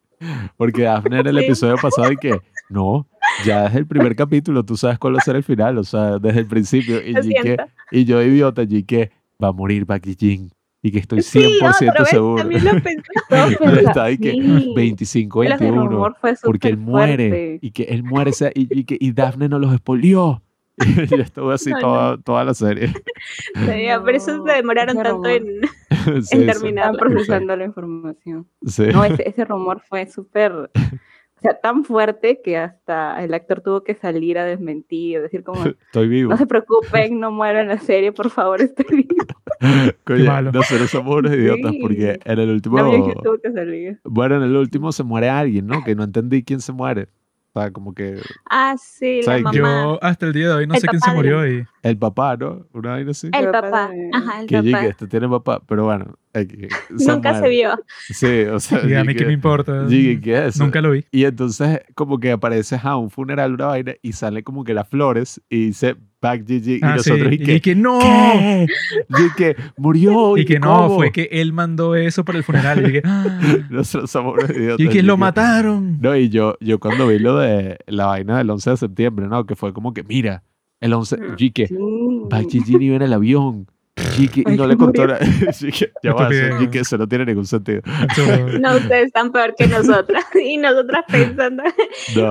[0.57, 3.07] Porque Daphne en el episodio pasado y que, no,
[3.45, 6.19] ya desde el primer capítulo tú sabes cuál va a ser el final, o sea,
[6.19, 6.99] desde el principio.
[7.09, 7.55] Y, yo,
[7.93, 9.87] y yo idiota, y que va a morir
[10.19, 10.51] Jing
[10.83, 12.43] y que estoy 100% sí, seguro.
[12.43, 13.03] También lo pensé.
[13.87, 14.35] Está ahí que
[14.75, 16.15] 25, 21,
[16.45, 20.43] porque él muere y que él muere y, y, que, y Daphne nos los expolió.
[20.79, 22.93] y estuvo así toda, toda la serie.
[23.55, 25.61] Sí, por eso se demoraron tanto en,
[26.31, 28.47] en terminar procesando la información.
[28.93, 30.71] No, ese, ese rumor fue súper
[31.39, 35.65] o sea, tan fuerte que hasta el actor tuvo que salir a desmentir, decir como,
[35.87, 36.31] estoy vivo.
[36.31, 39.25] No se preocupen, no muero en la serie, por favor, estoy vivo.
[40.05, 42.79] Coño, nosotros somos unos idiotas porque en el último...
[43.23, 44.01] tuvo que salir.
[44.05, 45.85] Bueno, en el último se muere alguien, ¿no?
[45.85, 47.09] Que no entendí quién se muere
[47.73, 48.21] como que...
[48.49, 49.53] Ah, sí, la mamá.
[49.57, 51.67] Yo hasta el día de hoy no sé quién se murió y...
[51.83, 52.67] El papá, ¿no?
[52.73, 53.31] Una vaina así.
[53.33, 54.81] El papá, ajá, el que papá.
[54.81, 56.17] Que este tiene papá, pero bueno.
[56.91, 57.71] Nunca se vio.
[58.09, 58.87] Sí, o sea...
[58.87, 59.87] Y a mí qué me importa.
[59.89, 60.59] ¿qué es?
[60.59, 61.05] Nunca lo vi.
[61.11, 64.89] Y entonces como que aparece a un funeral, una vaina, y sale como que las
[64.89, 69.55] flores y dice Back GG ah, y nosotros y, que, y que no y que
[69.77, 73.39] murió y, que no fue que él mandó eso para el funeral y que ah.
[73.71, 75.99] nosotros somos unos idiotas y que lo mataron.
[76.01, 79.47] No y yo yo cuando vi lo de la vaina del 11 de septiembre no
[79.47, 80.43] que fue como que mira
[80.81, 81.69] el 11 y que
[82.31, 83.69] Back GG iba en el avión
[84.19, 85.21] y no le contó nada.
[86.03, 87.83] ya va, que eso no tiene ningún sentido.
[88.61, 90.25] No, ustedes están peor que nosotras.
[90.39, 91.63] Y nosotras pensando.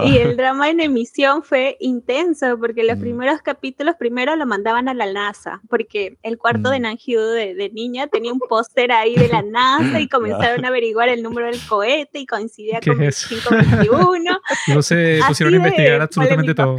[0.05, 3.01] Y el drama en emisión fue intenso, porque los mm.
[3.01, 6.83] primeros capítulos primero lo mandaban a la NASA, porque el cuarto de mm.
[6.83, 11.09] Nanjiu de, de, niña tenía un póster ahí de la NASA y comenzaron a averiguar
[11.09, 14.39] el número del cohete y coincidía con el 521.
[14.67, 16.77] No se pusieron a investigar absolutamente todo.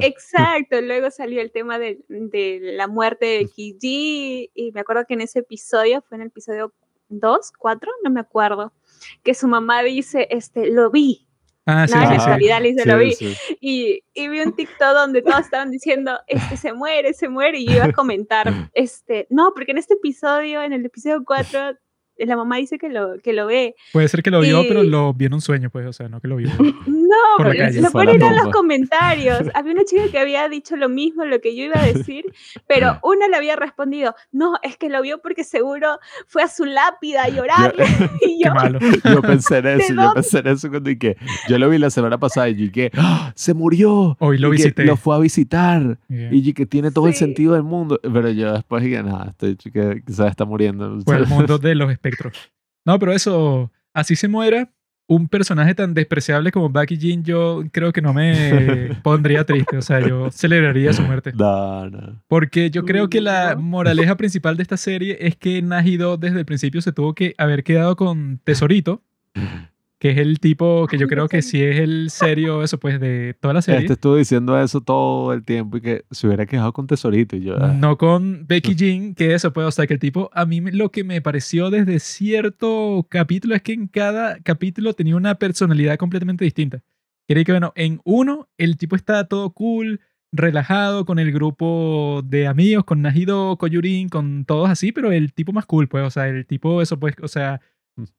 [0.00, 0.80] Exacto.
[0.80, 4.15] Luego salió el tema de, de la muerte de Kiji
[4.54, 6.72] y, me acuerdo que en ese episodio, fue en el episodio
[7.08, 8.72] 2, 4, no me acuerdo,
[9.22, 11.26] que su mamá dice, este, lo vi.
[11.68, 13.16] Ah, sí, le dice, lo vi.
[13.60, 17.66] Y, y, vi un TikTok donde todos estaban diciendo, este, se muere, se muere, y
[17.66, 21.76] yo iba a comentar, este, no, porque en este episodio, en el episodio 4,
[22.18, 23.74] la mamá dice que lo, que lo ve.
[23.92, 26.20] Puede ser que lo vio, pero lo vio en un sueño, pues, o sea, no
[26.20, 26.48] que lo vio.
[27.06, 29.42] No, lo ponen en los comentarios.
[29.54, 32.24] Había una chica que había dicho lo mismo, lo que yo iba a decir,
[32.66, 36.64] pero una le había respondido, no, es que lo vio porque seguro fue a su
[36.64, 37.74] lápida a llorar.
[38.26, 38.52] y yo,
[39.04, 41.16] yo pensé en eso, yo pensé en eso cuando dije,
[41.48, 43.32] yo lo vi la semana pasada y dije, ¡Ah!
[43.36, 44.16] se murió.
[44.18, 44.84] Hoy lo visité.
[44.84, 45.98] Lo fue a visitar.
[46.08, 48.00] Y que tiene todo el sentido del mundo.
[48.02, 51.00] Pero yo después dije, nada, este chica quizás está muriendo.
[51.04, 51.90] Fue el mundo de los
[52.84, 54.70] No, pero eso, así se muera,
[55.08, 59.76] un personaje tan despreciable como Bucky Jean, yo creo que no me pondría triste.
[59.76, 61.32] O sea, yo celebraría su muerte.
[61.34, 62.22] No, no.
[62.26, 66.44] Porque yo creo que la moraleja principal de esta serie es que Najido desde el
[66.44, 69.02] principio se tuvo que haber quedado con Tesorito.
[70.06, 73.34] que es el tipo que yo creo que sí es el serio, eso pues, de
[73.40, 73.80] toda la serie.
[73.80, 77.40] Este estuvo diciendo eso todo el tiempo y que se hubiera quejado con Tesorito y
[77.40, 77.56] yo...
[77.60, 77.74] Ah.
[77.76, 80.92] No con Becky Jean, que eso pues, o sea, que el tipo, a mí lo
[80.92, 86.44] que me pareció desde cierto capítulo es que en cada capítulo tenía una personalidad completamente
[86.44, 86.84] distinta.
[87.26, 92.46] Quería que, bueno, en uno el tipo está todo cool, relajado con el grupo de
[92.46, 96.28] amigos, con Najido, Koyurin, con todos así, pero el tipo más cool, pues, o sea,
[96.28, 97.60] el tipo, eso pues, o sea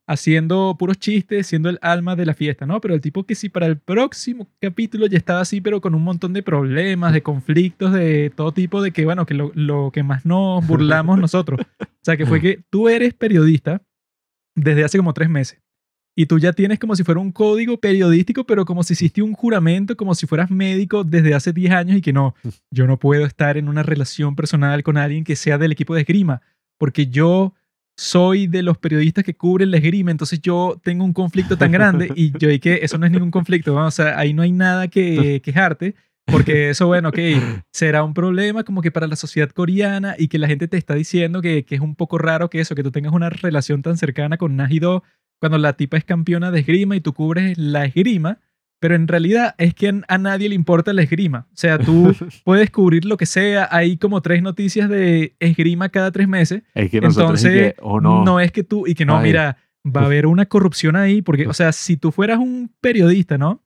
[0.06, 2.80] haciendo puros chistes, siendo el alma de la fiesta, ¿no?
[2.80, 6.02] Pero el tipo que sí para el próximo capítulo ya estaba así, pero con un
[6.02, 10.24] montón de problemas, de conflictos, de todo tipo, de que, bueno, que lo, que más
[10.24, 11.60] nos burlamos nosotros.
[11.80, 13.82] O sea, que fue que tú eres periodista
[14.54, 15.60] desde hace como tres meses.
[16.16, 19.34] Y tú ya tienes como si fuera un código periodístico, pero como si hiciste un
[19.34, 22.34] juramento, como si fueras médico desde hace 10 años y que no,
[22.72, 26.00] yo no puedo estar en una relación personal con alguien que sea del equipo de
[26.00, 26.42] esgrima,
[26.76, 27.54] porque yo
[27.98, 32.12] soy de los periodistas que cubren la esgrima, entonces yo tengo un conflicto tan grande
[32.14, 34.86] y yo y que eso no es ningún conflicto, o sea, ahí no hay nada
[34.86, 37.18] que quejarte, porque eso, bueno, ok,
[37.72, 40.94] será un problema como que para la sociedad coreana y que la gente te está
[40.94, 43.96] diciendo que, que es un poco raro que eso, que tú tengas una relación tan
[43.96, 45.02] cercana con Najido
[45.40, 48.38] cuando la tipa es campeona de esgrima y tú cubres la esgrima,
[48.80, 51.46] pero en realidad es que a nadie le importa la esgrima.
[51.52, 52.12] O sea, tú
[52.44, 53.68] puedes cubrir lo que sea.
[53.70, 56.62] Hay como tres noticias de esgrima cada tres meses.
[56.74, 58.24] Es que Entonces, o no.
[58.24, 61.46] no es que tú, y que no, mira, va a haber una corrupción ahí, porque,
[61.46, 63.64] o sea, si tú fueras un periodista, ¿no?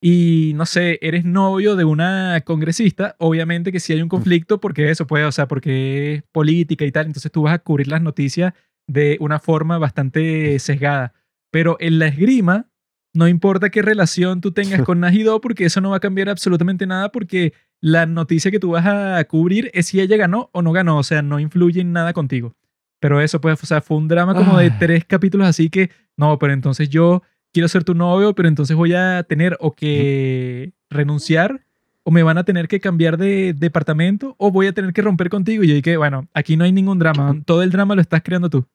[0.00, 4.90] Y no sé, eres novio de una congresista, obviamente que sí hay un conflicto, porque
[4.90, 8.02] eso puede, o sea, porque es política y tal, entonces tú vas a cubrir las
[8.02, 8.52] noticias
[8.86, 11.14] de una forma bastante sesgada.
[11.50, 12.68] Pero en la esgrima,
[13.14, 16.86] no importa qué relación tú tengas con Najido, porque eso no va a cambiar absolutamente
[16.86, 20.72] nada, porque la noticia que tú vas a cubrir es si ella ganó o no
[20.72, 22.54] ganó, o sea, no influye en nada contigo.
[23.00, 26.38] Pero eso, pues, o sea, fue un drama como de tres capítulos así que, no,
[26.38, 27.22] pero entonces yo
[27.52, 31.64] quiero ser tu novio, pero entonces voy a tener o que renunciar
[32.02, 35.28] o me van a tener que cambiar de departamento o voy a tener que romper
[35.30, 35.62] contigo.
[35.64, 38.50] Y yo dije, bueno, aquí no hay ningún drama, todo el drama lo estás creando
[38.50, 38.66] tú.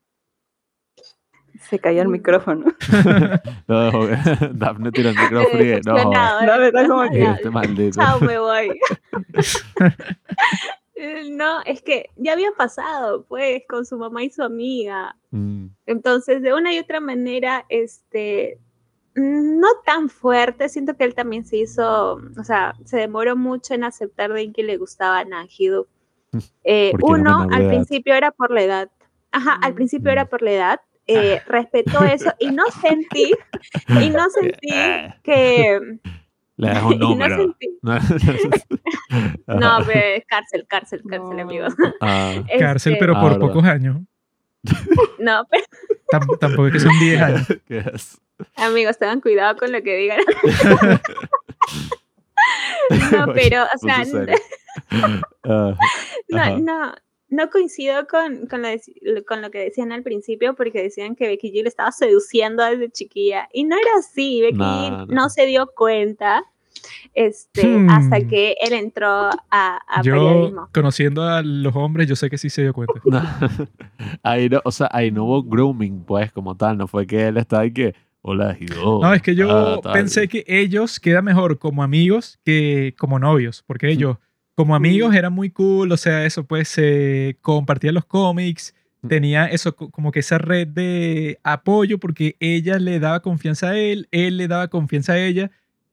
[1.69, 2.65] Se cayó el micrófono.
[3.67, 3.91] no,
[4.53, 5.93] Dafne tiró el micrófono y no.
[6.03, 7.23] No, está como que.
[7.23, 7.99] Este maldito.
[7.99, 8.79] Chao, me voy.
[11.29, 15.15] No, es que ya había pasado, pues, con su mamá y su amiga.
[15.31, 15.67] Mm.
[15.85, 18.59] Entonces, de una y otra manera, este,
[19.15, 23.85] no tan fuerte, siento que él también se hizo, o sea, se demoró mucho en
[23.85, 25.87] aceptar de que le gustaba a Najidu.
[26.65, 28.91] Eh, uno, al principio era por la edad.
[29.31, 30.27] Ajá, al principio era mm.
[30.27, 33.31] por la edad, eh, respetó eso y no sentí,
[33.99, 34.69] y no sentí
[35.23, 35.79] que...
[36.55, 37.37] Le das un número.
[37.81, 38.69] no, sentí...
[39.47, 41.73] no, pero cárcel, cárcel, cárcel, amigos.
[41.99, 42.35] Ah.
[42.59, 43.97] Cárcel, pero por ah, pocos años.
[45.17, 45.63] No, pero...
[46.39, 47.47] tampoco es que son 10 años.
[48.55, 50.19] Amigos, tengan cuidado con lo que digan.
[53.11, 54.03] no, pero, o sea,
[55.43, 55.75] uh,
[56.29, 56.93] no, no,
[57.29, 61.69] no coincido con, con, lo, que decían al principio, porque decían que Becky G le
[61.69, 63.47] estaba seduciendo desde chiquilla.
[63.53, 65.29] Y no era así, Becky no, no.
[65.29, 66.43] se dio cuenta
[67.13, 68.27] este, hasta hmm.
[68.27, 72.63] que él entró a, a yo, Conociendo a los hombres, yo sé que sí se
[72.63, 72.93] dio cuenta.
[74.23, 76.77] ahí no, o sea, ahí no hubo grooming, pues, como tal.
[76.77, 77.95] No fue que él estaba ahí que.
[78.21, 78.99] Hola, Hido.
[79.01, 83.63] No, es que yo ah, pensé que ellos quedan mejor como amigos que como novios,
[83.65, 84.17] porque ellos
[84.59, 89.07] como amigos era muy cool, o sea, eso pues se compartía los cómics, mm.
[89.07, 94.09] tenía eso como que esa red de apoyo porque ella le daba confianza a él,
[94.11, 95.49] él le daba confianza a ella.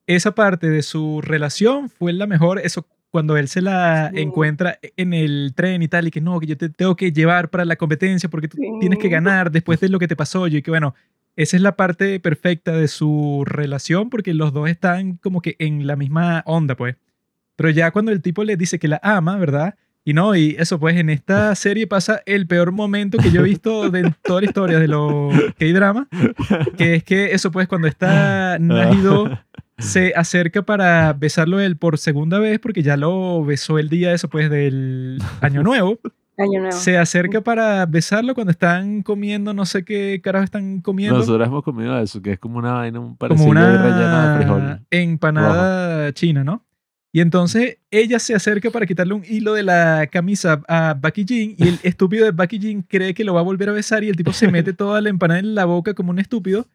[0.08, 5.14] Esa parte de su relación fue la mejor, eso cuando él se la encuentra en
[5.14, 7.76] el tren y tal, y que no, que yo te tengo que llevar para la
[7.76, 10.48] competencia porque tú tienes que ganar después de lo que te pasó.
[10.48, 10.92] Yo y que bueno,
[11.36, 15.86] esa es la parte perfecta de su relación porque los dos están como que en
[15.86, 16.96] la misma onda, pues.
[17.56, 19.74] Pero ya cuando el tipo le dice que la ama, ¿verdad?
[20.04, 23.44] Y no, y eso, pues en esta serie pasa el peor momento que yo he
[23.44, 26.06] visto de toda la historia de los K-drama,
[26.78, 29.36] que es que eso, pues cuando está Najido
[29.78, 34.30] se acerca para besarlo él por segunda vez, porque ya lo besó el día eso,
[34.30, 35.98] pues del Año Nuevo.
[36.38, 36.76] Año nuevo.
[36.76, 41.16] Se acerca para besarlo cuando están comiendo, no sé qué carajo están comiendo.
[41.16, 44.36] Nosotros hemos comido eso, que es como una vaina, un como parecido una relleno de
[44.36, 44.80] frijol.
[44.90, 46.65] empanada china, ¿no?
[47.16, 51.54] Y entonces ella se acerca para quitarle un hilo de la camisa a Bucky Jean
[51.56, 54.10] y el estúpido de Bucky Jean cree que lo va a volver a besar y
[54.10, 56.66] el tipo se mete toda la empanada en la boca como un estúpido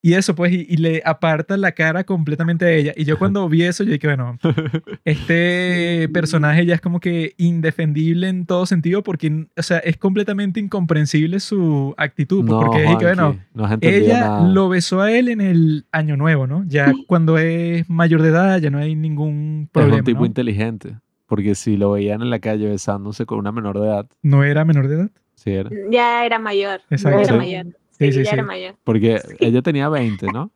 [0.00, 2.92] y eso pues y, y le aparta la cara completamente a ella.
[2.96, 4.38] Y yo cuando vi eso yo dije, bueno,
[5.04, 10.60] este personaje ya es como que indefendible en todo sentido porque, o sea, es completamente
[10.60, 12.44] incomprensible su actitud.
[12.46, 14.48] pues, No, porque es que, bueno, no ella nada.
[14.48, 16.64] lo besó a él en el año nuevo, ¿no?
[16.66, 19.96] Ya cuando es mayor de edad ya no hay ningún es problema.
[19.98, 20.26] un tipo ¿no?
[20.26, 20.96] inteligente.
[21.26, 24.64] Porque si lo veían en la calle besándose con una menor de edad, ¿No era
[24.64, 25.10] menor de edad?
[25.34, 25.70] sí era.
[25.90, 26.80] Ya era mayor.
[26.90, 27.18] Exacto.
[27.20, 27.66] Ya era mayor.
[27.98, 28.34] Sí, Sí, sí, ya sí.
[28.34, 28.74] era mayor.
[28.84, 30.52] Porque ella tenía 20, ¿no?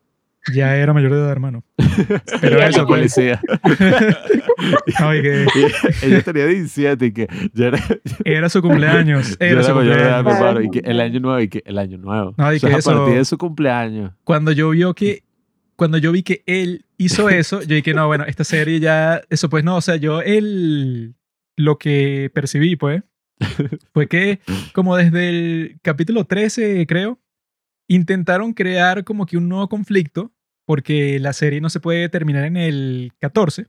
[0.53, 1.63] Ya era mayor de edad, hermano.
[2.41, 3.41] Pero Ya eso, policía.
[4.99, 5.47] Que
[6.03, 7.79] Y ella tenía 17 y que ya era,
[8.25, 9.31] era su cumpleaños.
[9.39, 10.49] ya Era era su mayor de edad, mi cumpleaños.
[10.49, 12.35] hermano, Y que el año nuevo, y que el año nuevo.
[12.37, 14.13] No, y O sea, que a eso- partir de su cumpleaños.
[14.25, 15.23] Cuando yo vio que
[15.77, 19.49] cuando yo vi que él hizo eso, yo dije, no, bueno, esta serie ya, eso
[19.49, 21.15] pues no, o sea, yo él,
[21.57, 23.03] lo que percibí, pues,
[23.93, 24.39] fue que
[24.75, 27.19] como desde el capítulo 13, creo,
[27.89, 30.33] intentaron crear como que un nuevo conflicto,
[30.67, 33.69] porque la serie no se puede terminar en el 14.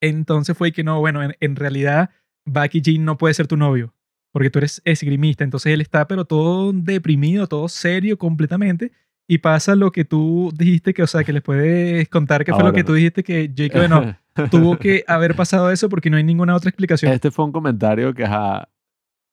[0.00, 2.10] Entonces fue que no, bueno, en, en realidad
[2.44, 3.94] Bucky Jean no puede ser tu novio,
[4.32, 8.92] porque tú eres esgrimista, entonces él está pero todo deprimido, todo serio completamente.
[9.28, 12.64] Y pasa lo que tú dijiste, que, o sea, que les puedes contar que fue
[12.64, 12.86] lo que no.
[12.86, 14.16] tú dijiste, que Jake, bueno,
[14.50, 17.12] tuvo que haber pasado eso porque no hay ninguna otra explicación.
[17.12, 18.68] Este fue un comentario que, ajá,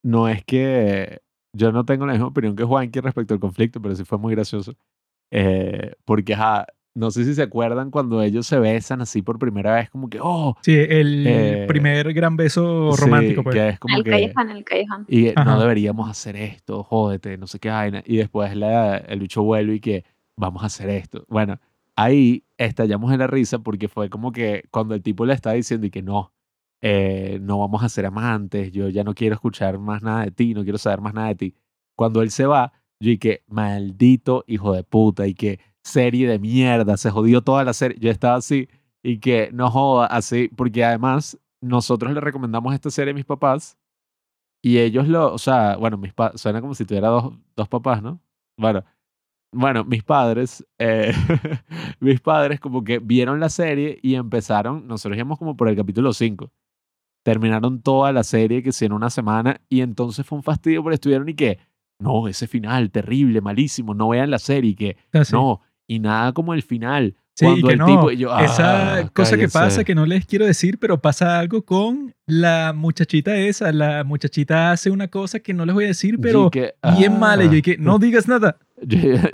[0.04, 1.22] no es que
[1.54, 4.34] yo no tengo la misma opinión que Juanqui respecto al conflicto, pero sí fue muy
[4.36, 4.74] gracioso.
[5.32, 9.76] Eh, porque, ajá, no sé si se acuerdan cuando ellos se besan así por primera
[9.76, 13.56] vez, como que, oh, Sí, el Eh, primer gran beso sí, romántico, pues.
[13.56, 15.06] que es como que, callejón, al callejón.
[15.08, 15.60] y no Ajá.
[15.60, 18.04] deberíamos hacer esto, jódete, no sé qué vaina.
[18.06, 20.04] Y después la, el bicho vuelve y que
[20.36, 21.26] vamos a hacer esto.
[21.30, 21.60] Bueno,
[21.96, 25.86] ahí estallamos en la risa porque fue como que cuando el tipo le está diciendo
[25.88, 26.34] y que no,
[26.82, 30.54] eh, no vamos a ser amantes, yo ya no quiero escuchar más nada de ti,
[30.54, 31.56] no quiero saber más nada de ti.
[31.96, 36.40] Cuando él se va, yo y que maldito hijo de puta y que serie de
[36.40, 37.98] mierda, se jodió toda la serie.
[38.00, 38.68] Yo estaba así
[39.04, 43.78] y que no joda así, porque además nosotros le recomendamos esta serie a mis papás
[44.62, 48.02] y ellos lo, o sea, bueno, mis pa- suena como si tuviera dos, dos papás,
[48.04, 48.22] ¿no?
[48.58, 48.84] Bueno,
[49.54, 51.14] bueno, mis padres, eh,
[52.02, 56.14] mis padres como que vieron la serie y empezaron, nosotros íbamos como por el capítulo
[56.14, 56.52] 5.
[57.32, 60.96] Terminaron toda la serie que sí en una semana y entonces fue un fastidio porque
[60.96, 61.60] estuvieron y que,
[62.00, 65.34] no, ese final terrible, malísimo, no vean la serie y que, Así.
[65.34, 67.16] no, y nada como el final.
[67.36, 67.86] Sí, cuando que el no.
[67.86, 69.86] tipo, y yo, Esa "Ah, cosa que pasa cállense".
[69.86, 73.72] que no les quiero decir, pero pasa algo con la muchachita esa.
[73.72, 77.44] La muchachita hace una cosa que no les voy a decir, pero que, bien mala.
[77.44, 77.56] Y yo "Ah".
[77.56, 78.58] dije, no digas nada.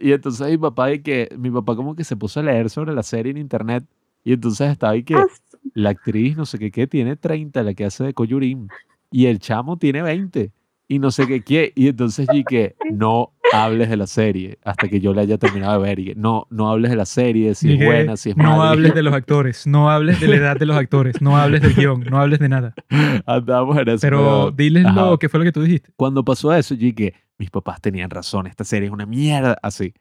[0.01, 2.93] y entonces mi papá y que mi papá como que se puso a leer sobre
[2.93, 3.83] la serie en internet
[4.23, 5.25] y entonces estaba ahí que Ah,
[5.73, 8.67] la actriz no sé qué qué tiene 30 la que hace de Koyurim
[9.11, 10.51] y el chamo tiene 20
[10.87, 14.87] y no sé qué qué y entonces y que no hables de la serie hasta
[14.87, 17.55] que yo la haya terminado de ver y que no no hables de la serie
[17.55, 20.27] si es que buena si es no mala hables de los actores, no hables de
[20.27, 22.73] la edad de los actores, no hables del guion, no hables de nada.
[23.25, 25.01] andamos en eso Pero diles ajá.
[25.09, 25.91] lo que fue lo que tú dijiste.
[25.95, 29.93] cuando pasó eso, yo dije, mis papás tenían razón, esta serie es una mierda, así.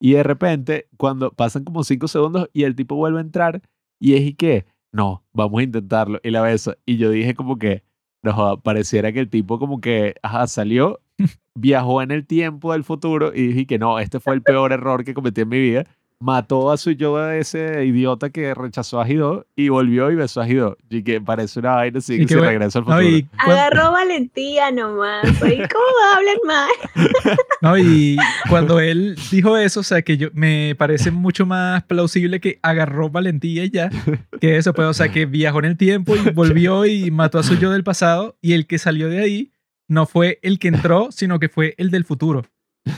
[0.00, 3.62] Y de repente, cuando pasan como cinco segundos y el tipo vuelve a entrar
[4.00, 6.20] y es y que, no, vamos a intentarlo.
[6.22, 6.76] Y la beso.
[6.86, 7.82] Y yo dije como que,
[8.22, 11.00] no, joda, pareciera que el tipo como que, ajá, salió,
[11.54, 15.04] viajó en el tiempo del futuro y dije que no, este fue el peor error
[15.04, 15.84] que cometí en mi vida.
[16.22, 20.40] Mató a su yo de ese idiota que rechazó a Hideo y volvió y besó
[20.40, 20.76] a Hideo.
[20.88, 23.08] Y que parece una vaina así Y que se bueno, regresa al No, futuro.
[23.08, 25.24] y, cuan- Agarró valentía nomás.
[25.42, 26.70] Ay, ¿Cómo hablan mal?
[27.60, 28.16] no, y
[28.48, 33.10] cuando él dijo eso, o sea, que yo me parece mucho más plausible que agarró
[33.10, 33.90] valentía y ya,
[34.40, 37.42] que eso, pues, o sea, que viajó en el tiempo y volvió y mató a
[37.42, 39.52] su yo del pasado y el que salió de ahí
[39.88, 42.44] no fue el que entró, sino que fue el del futuro.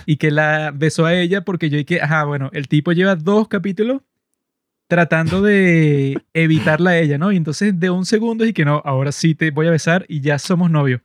[0.07, 3.49] Y que la besó a ella porque yo dije, ajá, bueno, el tipo lleva dos
[3.49, 4.03] capítulos
[4.89, 7.33] tratando de evitarla a ella, ¿no?
[7.33, 10.21] Y entonces de un segundo y que no, ahora sí te voy a besar y
[10.21, 11.01] ya somos novios.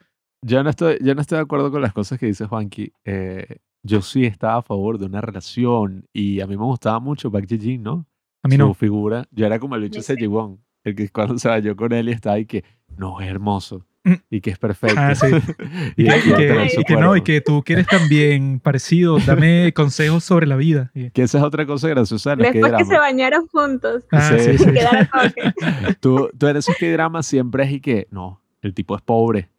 [0.46, 2.94] Yo no estoy, yo no estoy de acuerdo con las cosas que dice Juanqui.
[3.04, 7.32] Eh, yo sí estaba a favor de una relación y a mí me gustaba mucho
[7.32, 8.06] Park Ji-jin, ¿no?
[8.44, 8.74] A mí Su no.
[8.74, 9.26] figura.
[9.32, 10.02] Yo era como el bicho.
[10.02, 12.64] Ji-won, el que cuando se bañó con él y estaba ahí que,
[12.98, 13.86] no, es hermoso.
[14.04, 14.14] Mm.
[14.30, 15.00] y que es perfecto.
[15.00, 15.28] Ah, sí.
[15.98, 20.92] y, que, no, y que tú quieres también parecido, dame consejos sobre la vida.
[21.14, 22.36] Que esa es otra cosa graciosa.
[22.36, 24.04] Después que se bañaron juntos.
[24.12, 24.66] Ah, sí, sí.
[26.00, 29.50] tú, tú en esos que dramas siempre es y que, no, el tipo es pobre.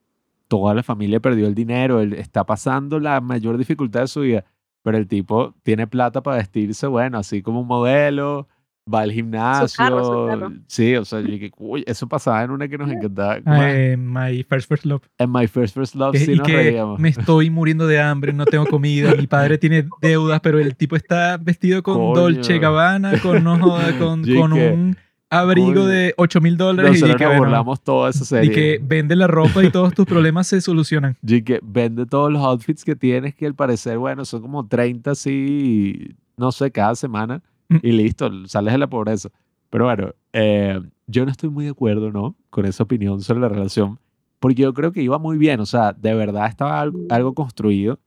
[0.48, 4.44] Toda la familia perdió el dinero, él está pasando la mayor dificultad de su vida,
[4.82, 8.48] pero el tipo tiene plata para vestirse, bueno, así como un modelo,
[8.92, 10.48] va al gimnasio.
[10.66, 11.22] Sí, o sea,
[11.86, 13.38] eso pasaba en una que nos encantaba.
[13.38, 15.02] Uh, my First First Love.
[15.18, 18.66] En My First First Love sí nos que Me estoy muriendo de hambre, no tengo
[18.66, 23.58] comida, mi padre tiene deudas, pero el tipo está vestido con Dolce Gabbana, con, no,
[23.98, 24.96] con, con un
[25.30, 27.02] abrigo de 8 mil dólares.
[27.02, 28.50] y que burlamos toda esa serie.
[28.50, 31.16] Y que vende la ropa y todos tus problemas se solucionan.
[31.26, 35.12] Y que vende todos los outfits que tienes, que al parecer, bueno, son como 30
[35.12, 37.42] así, no sé, cada semana.
[37.82, 39.30] Y listo, sales de la pobreza.
[39.70, 42.36] Pero bueno, eh, yo no estoy muy de acuerdo, ¿no?
[42.50, 43.98] Con esa opinión sobre la relación.
[44.40, 45.60] Porque yo creo que iba muy bien.
[45.60, 48.00] O sea, de verdad estaba algo, algo construido.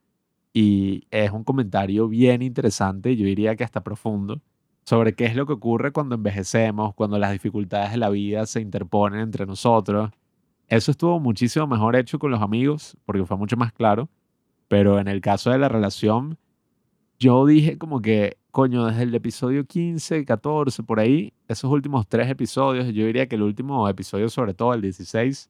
[0.53, 3.16] Y es un comentario bien interesante.
[3.16, 4.41] Yo diría que hasta profundo
[4.86, 8.61] sobre qué es lo que ocurre cuando envejecemos, cuando las dificultades de la vida se
[8.61, 10.11] interponen entre nosotros.
[10.68, 14.09] Eso estuvo muchísimo mejor hecho con los amigos, porque fue mucho más claro.
[14.68, 16.38] Pero en el caso de la relación,
[17.24, 22.30] yo dije como que, coño, desde el episodio 15, 14, por ahí, esos últimos tres
[22.30, 25.49] episodios, yo diría que el último episodio, sobre todo el 16,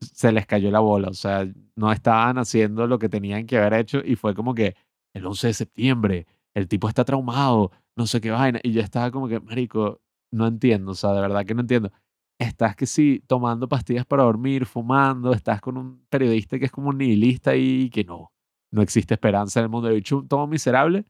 [0.00, 1.08] se les cayó la bola.
[1.08, 4.76] O sea, no estaban haciendo lo que tenían que haber hecho y fue como que
[5.14, 8.60] el 11 de septiembre, el tipo está traumado, no sé qué vaina.
[8.62, 11.90] Y yo estaba como que, marico, no entiendo, o sea, de verdad que no entiendo.
[12.38, 16.90] Estás que sí, tomando pastillas para dormir, fumando, estás con un periodista que es como
[16.90, 18.30] un nihilista y que no,
[18.72, 19.88] no existe esperanza en el mundo.
[19.88, 21.04] De hecho, todo miserable.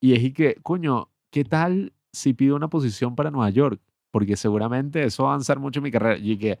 [0.00, 3.80] Y es y que, coño, ¿qué tal si pido una posición para Nueva York?
[4.10, 6.18] Porque seguramente eso va a avanzar mucho en mi carrera.
[6.18, 6.58] Y que,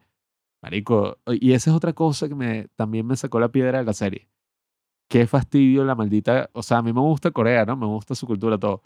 [0.62, 3.92] marico, y esa es otra cosa que me, también me sacó la piedra de la
[3.92, 4.28] serie.
[5.08, 7.76] Qué fastidio la maldita, o sea, a mí me gusta Corea, ¿no?
[7.76, 8.82] Me gusta su cultura, todo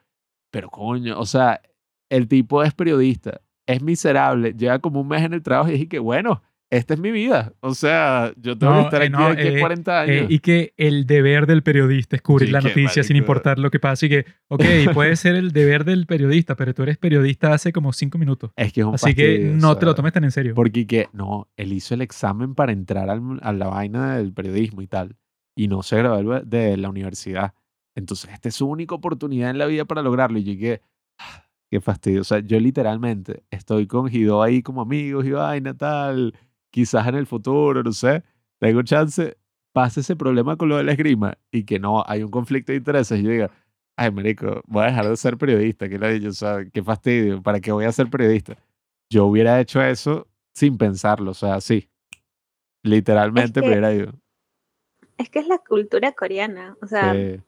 [0.51, 1.61] pero coño, o sea,
[2.09, 5.89] el tipo es periodista, es miserable, lleva como un mes en el trabajo y dije
[5.89, 7.53] que bueno, esta es mi vida.
[7.61, 10.31] O sea, yo tengo que estar eh, aquí de 40 eh, años.
[10.31, 13.79] Eh, y que el deber del periodista es cubrir la noticia sin importar lo que
[13.79, 14.07] pase.
[14.07, 17.93] Y que, ok, puede ser el deber del periodista, pero tú eres periodista hace como
[17.93, 18.51] cinco minutos.
[18.57, 20.55] Es que es un Así que no te lo tomes tan en serio.
[20.55, 24.89] Porque que, no, él hizo el examen para entrar a la vaina del periodismo y
[24.89, 25.17] tal.
[25.55, 27.55] Y no se graduó de la universidad.
[27.95, 30.39] Entonces, esta es su única oportunidad en la vida para lograrlo.
[30.39, 30.75] Y yo
[31.19, 32.23] ah, qué fastidio.
[32.23, 36.35] O sea, yo literalmente estoy con Gido ahí como amigos y vaina, tal.
[36.71, 38.23] Quizás en el futuro, no sé.
[38.59, 39.37] Tengo chance,
[39.73, 42.79] pase ese problema con lo de la esgrima y que no hay un conflicto de
[42.79, 43.21] intereses.
[43.21, 43.51] Y yo diga,
[43.97, 45.89] ay, marico, voy a dejar de ser periodista.
[45.89, 46.29] ¿Qué le dicho?
[46.29, 47.43] O sea, qué fastidio.
[47.43, 48.57] ¿Para qué voy a ser periodista?
[49.11, 51.31] Yo hubiera hecho eso sin pensarlo.
[51.31, 51.89] O sea, sí.
[52.83, 54.12] Literalmente es hubiera ido.
[55.19, 56.77] Es que es la cultura coreana.
[56.83, 57.41] O sea, eh,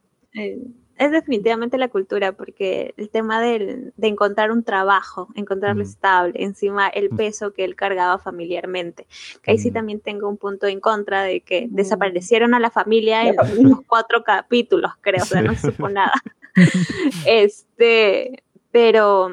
[0.99, 7.11] es definitivamente la cultura, porque el tema de encontrar un trabajo, encontrarlo estable, encima el
[7.11, 9.07] peso que él cargaba familiarmente.
[9.43, 13.29] Que ahí sí también tengo un punto en contra de que desaparecieron a la familia
[13.29, 16.15] en los cuatro capítulos, creo, o sea, no supo nada.
[17.27, 19.31] este, pero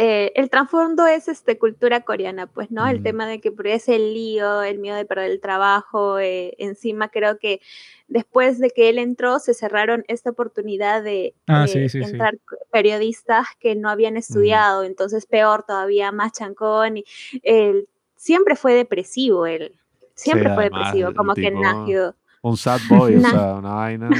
[0.00, 2.86] eh, el trasfondo es este, cultura coreana, pues, ¿no?
[2.86, 7.08] El tema de que ese el lío, el miedo de perder el trabajo, eh, encima
[7.08, 7.60] creo que
[8.06, 12.38] después de que él entró se cerraron esta oportunidad de ah, entrar
[12.70, 17.04] periodistas que no habían estudiado, entonces peor todavía, más chancón, y
[17.42, 19.80] él siempre fue depresivo, él,
[20.14, 24.10] siempre fue depresivo, como que Nágido un sad boy, o sea, una vaina.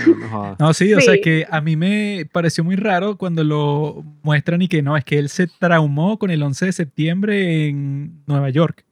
[0.58, 4.68] No, sí, o sea que a mí me pareció muy raro cuando lo muestran y
[4.68, 8.84] que no, es que él se traumó con el 11 de septiembre en Nueva York.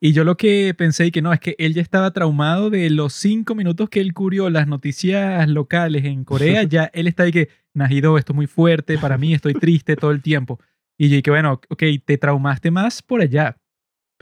[0.00, 2.90] Y yo lo que pensé y que no, es que él ya estaba traumado de
[2.90, 7.32] los cinco minutos que él cubrió las noticias locales en Corea, ya él está ahí
[7.32, 10.60] que, Najido, esto es muy fuerte, para mí estoy triste todo el tiempo.
[10.98, 13.56] Y yo que bueno, ok, te traumaste más por allá,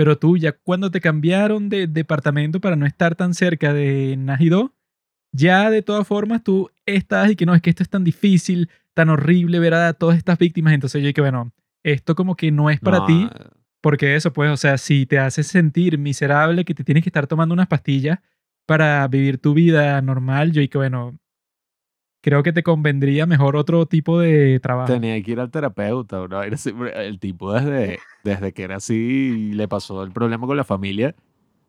[0.03, 4.75] pero tú ya cuando te cambiaron de departamento para no estar tan cerca de Najido,
[5.31, 8.69] ya de todas formas tú estás y que no, es que esto es tan difícil,
[8.95, 10.75] tan horrible ver a todas estas víctimas.
[10.75, 11.53] Entonces yo dije, bueno,
[11.85, 13.45] esto como que no es para ti, eh.
[13.81, 17.29] porque eso pues, o sea, si te hace sentir miserable que te tienes que estar
[17.29, 18.19] tomando unas pastillas
[18.67, 21.17] para vivir tu vida normal, yo dije, bueno,
[22.23, 24.91] creo que te convendría mejor otro tipo de trabajo.
[24.91, 26.43] Tenía que ir al terapeuta, bro.
[26.43, 31.15] El tipo desde, desde que era así le pasó el problema con la familia,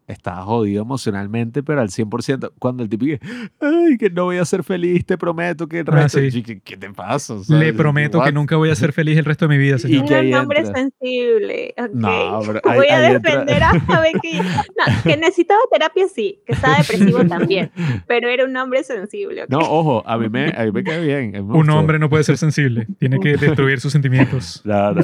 [0.08, 2.52] estaba jodido emocionalmente, pero al 100%.
[2.60, 3.20] Cuando el tipo dice,
[3.60, 6.20] ay, que no voy a ser feliz, te prometo que el Ah, resto...
[6.20, 6.44] sí.
[6.44, 7.36] ¿Qué, qué te pasa?
[7.36, 9.76] O sea, Le prometo que nunca voy a ser feliz el resto de mi vida,
[9.76, 10.26] Y señor.
[10.26, 11.74] un hombre entra- sensible.
[11.78, 11.90] ok.
[11.94, 16.40] No, pero ahí- Voy a entra- defender a Javier que, no, que necesitaba terapia, sí,
[16.46, 17.72] que estaba depresivo también,
[18.08, 19.44] pero era un hombre sensible.
[19.44, 19.50] ok.
[19.50, 21.32] No, ojo, a mí me, a mí me cae bien.
[21.32, 24.62] me Un hombre no puede ser sensible, tiene que destruir sus sentimientos.
[24.64, 25.02] Claro,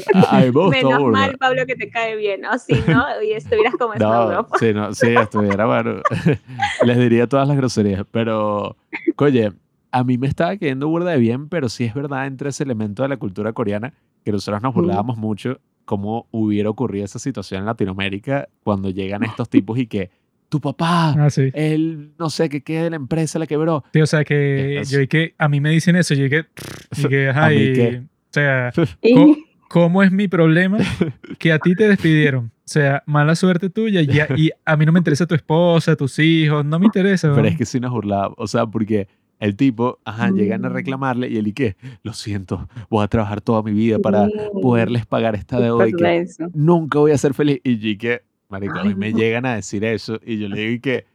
[0.69, 2.57] Menos mal, Pablo, que te cae bien, ¿no?
[2.59, 4.47] Si no, y estuvieras como ¿no?
[4.59, 6.01] sí, no, sí, estuviera bueno.
[6.83, 8.75] Les diría todas las groserías, pero,
[9.17, 9.51] oye,
[9.91, 13.03] a mí me estaba cayendo burda de bien, pero sí es verdad entre ese elemento
[13.03, 14.75] de la cultura coreana que nosotros nos Mm.
[14.75, 20.11] burlábamos mucho cómo hubiera ocurrido esa situación en Latinoamérica cuando llegan estos tipos y que
[20.47, 21.49] tu papá, Ah, sí.
[21.53, 23.83] él, no sé, que quede la empresa, la quebró.
[23.93, 26.29] Sí, o sea que Es- yo y que a mí me dicen eso, yo y
[26.29, 26.45] que,
[26.97, 28.01] y que, ajá, ¿A mí y- qué?
[28.03, 28.71] o sea,
[29.01, 30.77] Y- ¿cómo es mi problema
[31.39, 32.47] que a ti te despidieron?
[32.47, 35.95] O sea, mala suerte tuya y a, y a mí no me interesa tu esposa,
[35.95, 37.29] tus hijos, no me interesa.
[37.29, 37.45] Pero weón.
[37.47, 39.07] es que sí nos burlábamos, o sea, porque
[39.39, 40.73] el tipo, ajá, llegan a Mm.
[40.73, 44.33] reclamarle y él y que, lo siento, voy a trabajar toda mi vida para Sí,
[44.61, 47.59] poderles pagar esta deuda y que nunca voy a ser feliz.
[47.63, 49.17] Y yo y que, marico, a mí me no.
[49.17, 51.05] llegan a decir eso y yo le digo y que,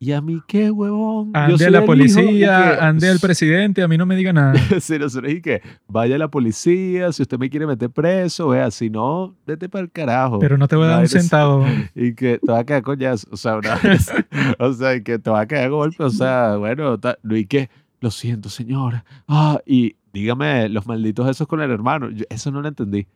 [0.00, 1.30] ¿y a mí qué, huevón?
[1.34, 4.16] Ande a la el hijo", y policía, que, ande al presidente, a mí no me
[4.16, 4.54] diga nada.
[4.80, 8.70] Sí, nosotros y que, vaya a la policía, si usted me quiere meter preso, vea,
[8.70, 10.38] si no, vete para el carajo.
[10.38, 11.66] Pero no te voy a dar un centavo.
[11.94, 14.12] Y que te va a quedar coñazo, o sea, una vez,
[14.58, 17.68] o sea, y que te va a quedar golpe, o sea, bueno, ta- y que,
[18.00, 22.62] lo siento, señora, ah, y dígame, los malditos esos con el hermano, yo eso no
[22.62, 23.06] lo entendí.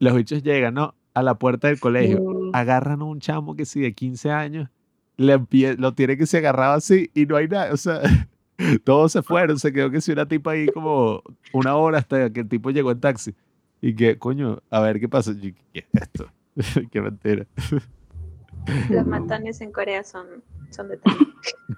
[0.00, 0.94] Los bichos llegan, ¿no?
[1.14, 2.20] A la puerta del colegio,
[2.52, 4.68] agarran a un chamo que sí, de 15 años,
[5.16, 5.38] le
[5.78, 8.00] lo tiene que se agarraba así y no hay nada, o sea,
[8.84, 12.40] todos se fueron, se quedó que si una tipa ahí como una hora hasta que
[12.40, 13.34] el tipo llegó en taxi.
[13.80, 15.32] Y que, coño, a ver qué pasa.
[15.32, 16.26] Yo, ¿Qué es esto?
[16.90, 17.46] qué mentira.
[18.88, 20.26] Los matones en Corea son,
[20.70, 21.14] son de tal.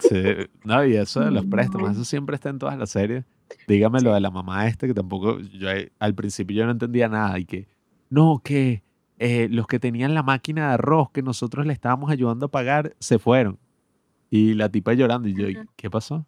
[0.00, 0.22] Sí,
[0.64, 1.92] no, y eso de los préstamos, No.
[1.94, 3.24] eso siempre está en todas las series.
[3.68, 7.08] Dígame lo de la mamá esta, que tampoco, yo ahí- al principio yo no entendía
[7.08, 7.66] nada, y que,
[8.10, 8.82] no, que
[9.18, 12.94] eh, los que tenían la máquina de arroz que nosotros le estábamos ayudando a pagar,
[13.00, 13.58] se fueron.
[14.30, 15.66] Y la tipa llorando, y yo, ¿y Ujú.
[15.76, 16.26] ¿qué pasó?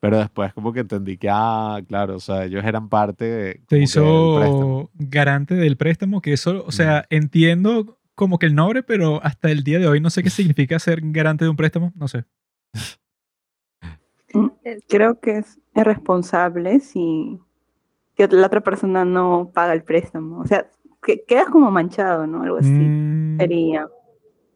[0.00, 3.78] Pero después como que entendí que, ah, claro, o sea, ellos eran parte de, Te
[3.78, 4.80] que del préstamo.
[4.82, 9.50] hizo garante del préstamo, que eso, o sea, entiendo como que el nombre, pero hasta
[9.50, 12.24] el día de hoy no sé qué significa ser garante de un préstamo, no sé.
[14.88, 17.38] Creo que es, es responsable si,
[18.16, 20.40] si la otra persona no paga el préstamo.
[20.40, 20.66] O sea,
[21.02, 22.42] que quedas como manchado, ¿no?
[22.42, 23.88] Algo así Mm, sería.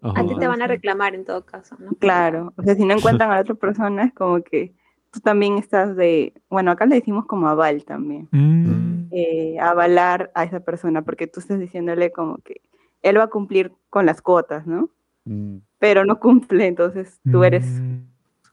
[0.02, 0.20] Ajá.
[0.20, 1.90] A ti te van a reclamar en todo caso, ¿no?
[1.98, 2.52] Claro.
[2.56, 3.54] O sea, si no encuentran a la otra
[3.94, 4.72] persona, es como que
[5.10, 6.32] tú también estás de.
[6.48, 8.28] Bueno, acá le decimos como aval también.
[8.30, 12.60] mm, eh, avalar a esa persona, porque tú estás diciéndole como que
[13.02, 14.90] él va a cumplir con las cuotas, ¿no?
[15.24, 17.98] Mm, Pero no cumple, entonces tú eres mm.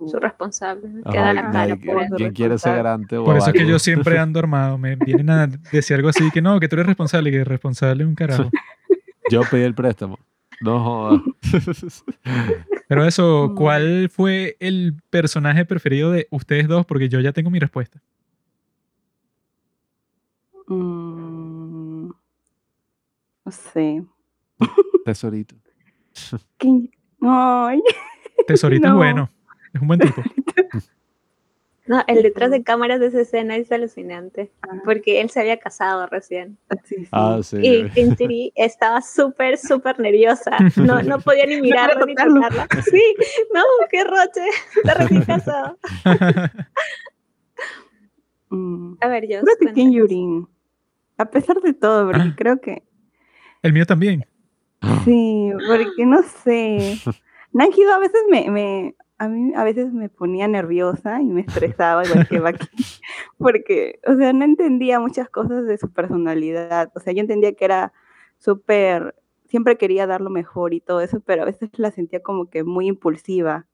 [0.06, 1.02] Su- Su responsable, ¿no?
[1.02, 2.16] ajá, que da la nadie- cara ¿quién- por eso.
[2.16, 4.78] ¿Quién quiere ser garante Por eso es que yo siempre ando armado.
[4.78, 8.08] Me vienen a decir algo así que no, que tú eres responsable, que responsable es
[8.10, 8.50] un carajo.
[9.32, 10.20] Yo pedí el préstamo.
[10.62, 11.22] No jodas.
[12.88, 13.54] Pero eso.
[13.56, 16.86] ¿cuál fue el personaje preferido de ustedes dos?
[16.86, 18.00] Porque yo ya tengo mi respuesta.
[20.68, 22.10] Mm,
[23.46, 24.04] no sé.
[25.06, 25.56] Tesorito.
[27.22, 27.82] Ay,
[28.48, 28.98] Tesorito es No.
[28.98, 29.30] bueno.
[29.74, 30.22] Es un buen tipo.
[31.86, 35.58] No, el detrás de cámaras de esa escena es alucinante, ah, porque él se había
[35.60, 36.58] casado recién.
[36.86, 37.08] sí, sí.
[37.12, 37.58] Ah, sí.
[37.62, 40.52] Y Kintiri estaba súper, súper nerviosa.
[40.78, 42.36] No, no podía ni mirarlo ni tocarlo.
[42.42, 42.68] tocarla.
[42.84, 43.02] Sí,
[43.54, 43.62] no,
[43.92, 44.48] qué roche.
[44.78, 45.78] Está recién casado.
[48.50, 49.42] Mm, A ver, yo.
[49.42, 50.48] creo que Kim Yurin.
[51.18, 52.34] A pesar de todo, porque Ah.
[52.38, 52.84] creo que
[53.62, 54.26] El mío también.
[55.04, 56.98] Sí, porque no sé.
[57.52, 62.06] Nanjido a veces me, me, a mí a veces me ponía nerviosa y me estresaba
[62.06, 62.68] igual que Baki,
[63.38, 66.92] porque, o sea, no entendía muchas cosas de su personalidad.
[66.96, 67.94] O sea, yo entendía que era
[68.38, 69.16] súper,
[69.48, 72.64] siempre quería dar lo mejor y todo eso, pero a veces la sentía como que
[72.64, 73.68] muy impulsiva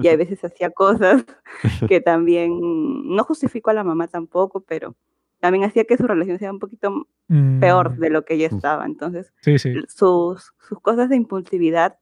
[0.00, 1.24] y a veces hacía cosas
[1.88, 4.94] que también, no justifico a la mamá tampoco, pero
[5.40, 8.84] también hacía que su relación sea un poquito Mm, peor de lo que ella estaba.
[8.84, 9.74] Entonces, Sí, sí.
[9.88, 11.98] sus, sus cosas de impulsividad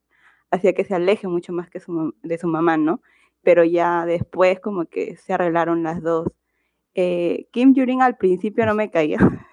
[0.53, 3.01] hacía que se aleje mucho más que su, de su mamá, ¿no?
[3.43, 6.29] Pero ya después como que se arreglaron las dos.
[6.95, 9.19] Eh, Kim Yurin al principio no me caía.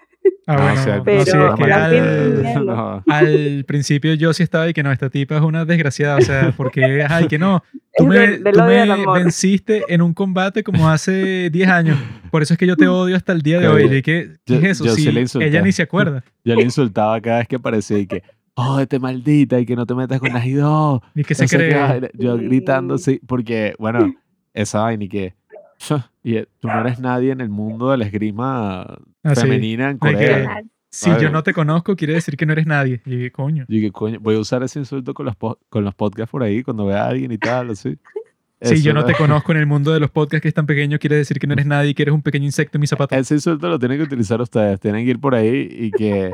[0.47, 3.03] Ah, No, bueno, o sea, no, pero sí, es que al, piel- No.
[3.07, 6.53] al principio yo sí estaba y que no, esta tipa es una desgraciada, o sea,
[6.57, 7.63] porque, ay, que no,
[7.95, 11.97] tú me, tú venciste en un combate como hace 10 años,
[12.31, 14.55] por eso es que yo te odio hasta el día de hoy, ¿y qué, qué
[14.57, 14.85] es eso?
[14.85, 15.07] yo sí
[15.39, 16.23] ella ni se acuerda.
[16.43, 18.23] Yo le insultaba cada vez que aparecía y que,
[18.59, 21.01] jódete maldita y que no te metas con Najido.
[21.15, 22.11] Y que se no cree.
[22.13, 22.45] Yo Sí.
[22.45, 24.13] gritando, sí, porque, bueno,
[24.53, 25.33] esa vaina y que.
[26.23, 28.81] Y eh, tú no eres nadie en el mundo de la esgrima
[29.23, 29.41] Así.
[29.41, 30.61] femenina en Ay, que- Corea.
[30.91, 32.99] Si yo no te conozco, quiere decir que no eres nadie.
[33.05, 33.63] Y dije, coño.
[33.67, 35.35] Y que coño, voy a usar ese insulto con los,
[35.69, 37.97] con los podcasts por ahí cuando vea a alguien y tal, así.
[38.61, 40.65] Si Eso yo no te conozco en el mundo de los podcasts que es tan
[40.65, 42.87] pequeño, quiere decir que no eres nadie y que eres un pequeño insecto en mi
[42.87, 43.15] zapato.
[43.15, 44.81] Ese insulto lo tienen que utilizar ustedes.
[44.81, 46.33] Tienen que ir por ahí y que.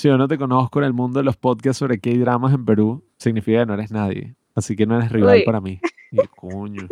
[0.00, 2.54] Si yo no te conozco en el mundo de los podcasts sobre qué hay dramas
[2.54, 4.34] en Perú, significa que no eres nadie.
[4.54, 5.44] Así que no eres rival Uy.
[5.44, 5.78] para mí.
[6.10, 6.88] Y coño.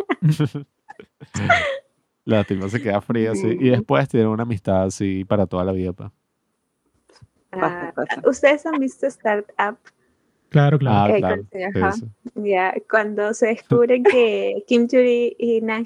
[2.26, 3.46] La tipa se queda fría así.
[3.46, 5.94] Y después tienen una amistad así para toda la vida.
[5.94, 6.12] Pa.
[7.52, 8.20] Ah, pasa.
[8.26, 9.78] ¿Ustedes han visto Startup?
[10.50, 11.14] Claro, claro.
[11.14, 11.42] Ah, claro.
[11.74, 11.94] ajá.
[12.34, 15.84] Ya, cuando se descubre que Kim Juri y Nan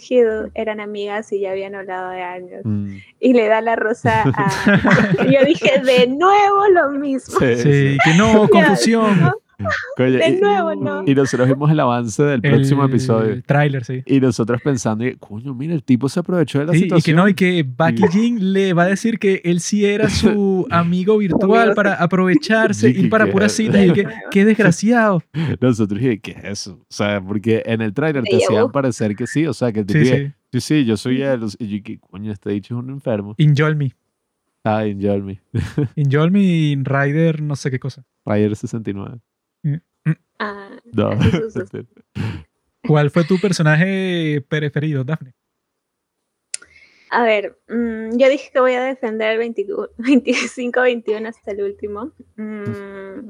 [0.54, 2.60] eran amigas y ya habían hablado de años.
[2.64, 5.24] Mm, Y le da la rosa a...
[5.30, 7.38] Yo dije, de nuevo lo mismo.
[7.40, 7.98] sí, Sí, sí.
[8.04, 9.32] que no, confusión.
[9.96, 11.02] Coño, De y- nuevo, no.
[11.06, 13.42] Y nosotros vimos el avance del próximo El episodio.
[13.44, 14.02] tráiler, sí.
[14.06, 16.84] Y nosotros pensando, y, coño, mira, el tipo se aprovechó de la Sí, y que
[16.86, 17.16] situación.
[17.16, 21.18] no, y que Baki Jin le va a decir que él sí era su amigo
[21.18, 25.22] virtual para aprovecharse, Sí, ir para puras citas y que qué desgraciado.
[25.60, 26.72] Nosotros dije, ¿qué es eso?
[26.82, 29.86] O sea, porque en el tráiler te hacían parecer que sí, o sea, que el
[29.86, 30.60] tipo Sí, dije, sí.
[30.60, 31.40] sí, sí, yo soy él.
[31.58, 33.34] Y yo, ¿qué coño, este dicho es un enfermo.
[33.38, 33.92] Enjoy me.
[34.64, 35.40] Ah, enjoy me.
[35.96, 38.04] Enjoy me y Rider no sé qué cosa.
[38.24, 39.18] Ryder 69.
[40.38, 41.10] Ah, No.
[41.10, 41.86] Así sucede.
[42.86, 45.34] ¿Cuál fue tu personaje preferido, Daphne?
[47.10, 49.88] A ver, mm, yo dije que voy a defender el 25-21
[51.28, 52.12] hasta el último.
[52.36, 53.28] Mm,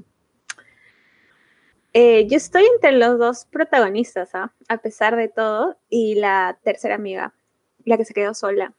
[1.94, 4.52] eh, yo estoy entre los dos protagonistas, ¿ah?
[4.68, 7.34] a pesar de todo, y la tercera amiga,
[7.84, 8.72] la que se quedó sola,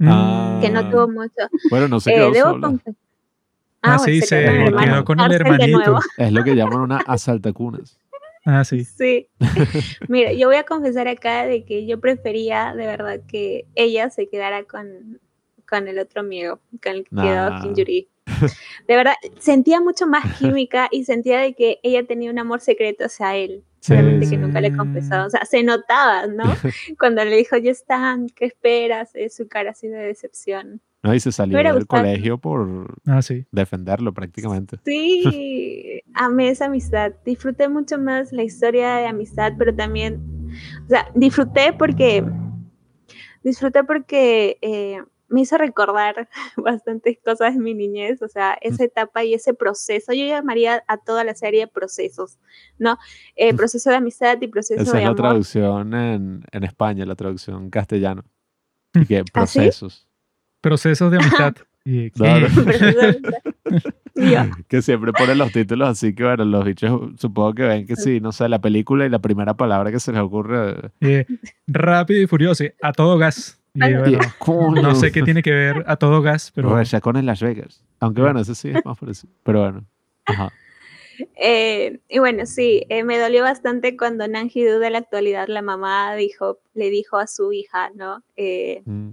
[0.00, 0.60] Ah.
[0.62, 0.90] que no Ah.
[0.90, 1.32] tuvo mucho.
[1.70, 2.78] Bueno, no se Eh, quedó debo sola.
[3.82, 4.44] Ah, bueno, sí, se se
[4.84, 5.98] quedó con el hermanito.
[6.16, 7.98] Es lo que llaman una asaltacunas.
[8.44, 8.84] Ah, sí.
[8.84, 9.28] Sí.
[10.08, 14.28] Mira, yo voy a confesar acá de que yo prefería de verdad que ella se
[14.28, 15.20] quedara con,
[15.68, 17.22] con el otro amigo, con el que Nah.
[17.22, 18.08] quedó Kim Yuri.
[18.88, 23.04] De verdad, sentía mucho más química y sentía de que ella tenía un amor secreto
[23.04, 23.62] hacia él.
[23.80, 24.32] Sí, Solamente sí.
[24.32, 25.26] que nunca le he confesado.
[25.26, 26.44] O sea, se notaba, ¿no?
[26.98, 29.10] Cuando le dijo, ya están, ¿qué esperas?
[29.14, 30.80] Es su cara así de decepción.
[31.02, 33.44] No, y se salió del colegio por Ah, sí.
[33.50, 34.78] defenderlo prácticamente.
[34.84, 37.12] Sí, amé esa amistad.
[37.24, 40.50] Disfruté mucho más la historia de amistad, pero también,
[40.84, 42.24] o sea, disfruté porque,
[43.42, 49.24] disfruté porque eh, me hizo recordar bastantes cosas de mi niñez, o sea, esa etapa
[49.24, 50.12] y ese proceso.
[50.12, 52.38] Yo llamaría a toda la serie procesos,
[52.78, 52.96] ¿no?
[53.34, 55.16] Eh, proceso de amistad y proceso Esa de es la amor.
[55.16, 58.22] traducción en, en España, la traducción castellano.
[58.94, 59.68] Y que ¿Ah, sí?
[60.68, 61.10] procesos.
[61.10, 61.54] De amistad.
[61.84, 62.46] Y, Claro.
[64.68, 68.20] que siempre ponen los títulos así que, bueno, los bichos supongo que ven que sí,
[68.20, 70.90] no sé, la película y la primera palabra que se les ocurre.
[71.00, 71.26] Eh,
[71.66, 73.58] rápido y furioso, a todo gas.
[73.74, 77.40] Y, bueno, no sé qué tiene que ver a todo gas, pero Rechacón en Las
[77.40, 77.82] Vegas.
[78.00, 79.32] Aunque bueno, ese sí es más parecido.
[79.42, 79.84] Pero bueno.
[80.26, 80.50] Ajá.
[81.36, 85.62] Eh, y bueno, sí, eh, me dolió bastante cuando Nanji Du de la actualidad, la
[85.62, 88.24] mamá dijo, le dijo a su hija, ¿no?
[88.34, 89.10] Eh, Mm.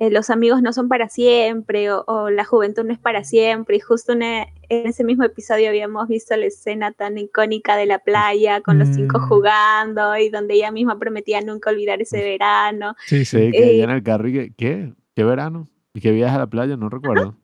[0.00, 3.76] Eh, los amigos no son para siempre o, o la juventud no es para siempre.
[3.76, 7.98] Y justo una- en ese mismo episodio habíamos visto la escena tan icónica de la
[7.98, 9.28] playa con los cinco Mm.
[9.28, 12.94] jugando y donde ella misma prometía nunca olvidar ese verano.
[13.06, 13.50] sí, sí.
[13.50, 14.92] Que Eh, en el carro y que, ¿qué?
[15.16, 15.68] ¿Qué verano?
[15.94, 16.76] ¿Y qué viaje a la playa?
[16.76, 17.34] No recuerdo.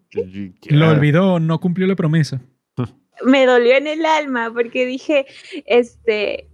[0.70, 2.40] Lo olvidó, no cumplió la promesa.
[3.24, 5.26] me dolió en el alma porque dije,
[5.66, 6.48] este,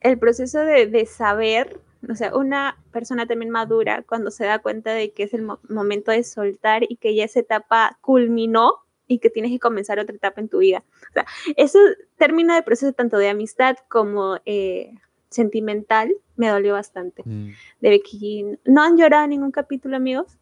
[0.00, 4.92] el proceso de, de saber, o sea, una persona también madura cuando se da cuenta
[4.92, 8.74] de que es el mo- momento de soltar y que ya esa etapa culminó
[9.06, 10.84] y que tienes que comenzar otra etapa en tu vida.
[11.10, 11.26] O sea,
[11.56, 11.78] ese
[12.16, 14.94] término de proceso tanto de amistad como eh,
[15.28, 17.22] sentimental me dolió bastante.
[17.26, 17.50] Mm.
[17.80, 18.46] De Becky.
[18.64, 20.38] ¿No han llorado en ningún capítulo, amigos?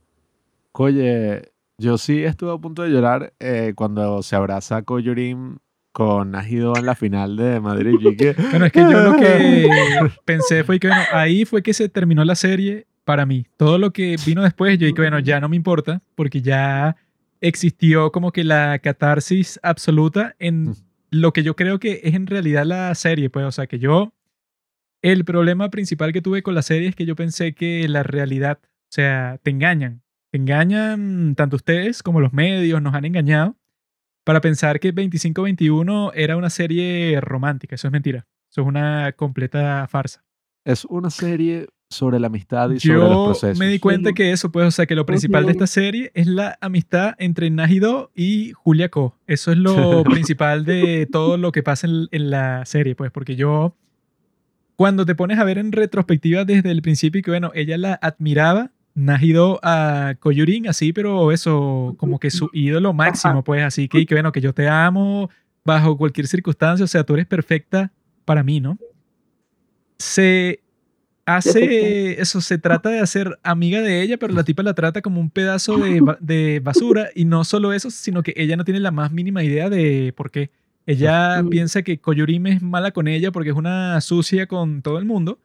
[0.73, 5.59] Oye, yo sí estuve a punto de llorar eh, cuando se abraza Koyorim
[5.99, 7.97] con Najido en la final de Madrid.
[8.01, 9.69] Y que, Bueno, es que yo lo que
[10.25, 13.47] pensé fue que, bueno, ahí fue que se terminó la serie para mí.
[13.57, 16.95] Todo lo que vino después, yo dije, bueno, ya no me importa, porque ya
[17.41, 20.77] existió como que la catarsis absoluta en
[21.11, 24.13] lo que yo creo que es en realidad la serie, pues, o sea, que yo,
[25.03, 28.61] el problema principal que tuve con la serie es que yo pensé que la realidad,
[28.63, 33.58] o sea, te engañan, te engañan tanto ustedes como los medios, nos han engañado
[34.29, 39.87] para pensar que 2521 era una serie romántica, eso es mentira, eso es una completa
[39.89, 40.23] farsa.
[40.67, 43.59] es una serie sobre la amistad y sobre los procesos.
[43.59, 46.27] me di cuenta que eso, pues, o sea, que lo principal de esta serie es
[46.27, 49.17] la amistad entre Najido y Julia Ko.
[49.27, 53.35] Eso es lo principal de todo lo que pasa en, en, la serie, pues, porque
[53.35, 53.77] yo,
[54.77, 58.73] cuando te pones a ver en retrospectiva desde el principio, que bueno, ella la admiraba,
[58.99, 64.15] Najido a Koyurin, así, pero eso, como que su ídolo máximo, pues, así que, que
[64.15, 65.31] bueno, que yo te amo
[65.65, 67.93] bajo cualquier circunstancia, o sea, tú eres perfecta
[68.25, 68.77] para mí, ¿no?
[69.99, 70.61] Se
[71.27, 75.21] hace eso, se trata de hacer amiga de ella, pero la tipa la trata como
[75.21, 75.77] un pedazo
[76.21, 79.71] de, basura y no solo eso, sino que ella no tiene la más mínima idea
[79.71, 80.51] de por qué.
[80.87, 85.05] Ella piensa que Koyurime es mala con ella porque es una sucia con todo el
[85.05, 85.39] mundo,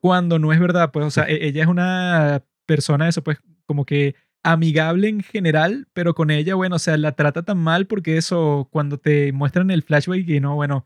[0.00, 3.84] cuando no es verdad, pues, o sea, e, ella es una persona, eso, pues, como
[3.84, 4.14] que
[4.44, 8.68] amigable en general, pero con ella, bueno, o sea, la trata tan mal porque eso,
[8.70, 10.84] cuando te muestran el flashback y no, bueno,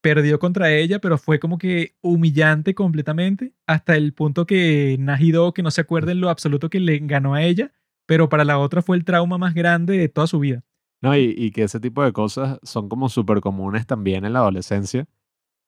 [0.00, 5.64] perdió contra ella, pero fue como que humillante completamente, hasta el punto que Najido, que
[5.64, 7.72] no se acuerda en lo absoluto que le ganó a ella,
[8.06, 10.62] pero para la otra fue el trauma más grande de toda su vida.
[11.00, 15.08] No, y, que ese tipo de cosas son como súper comunes también en la adolescencia,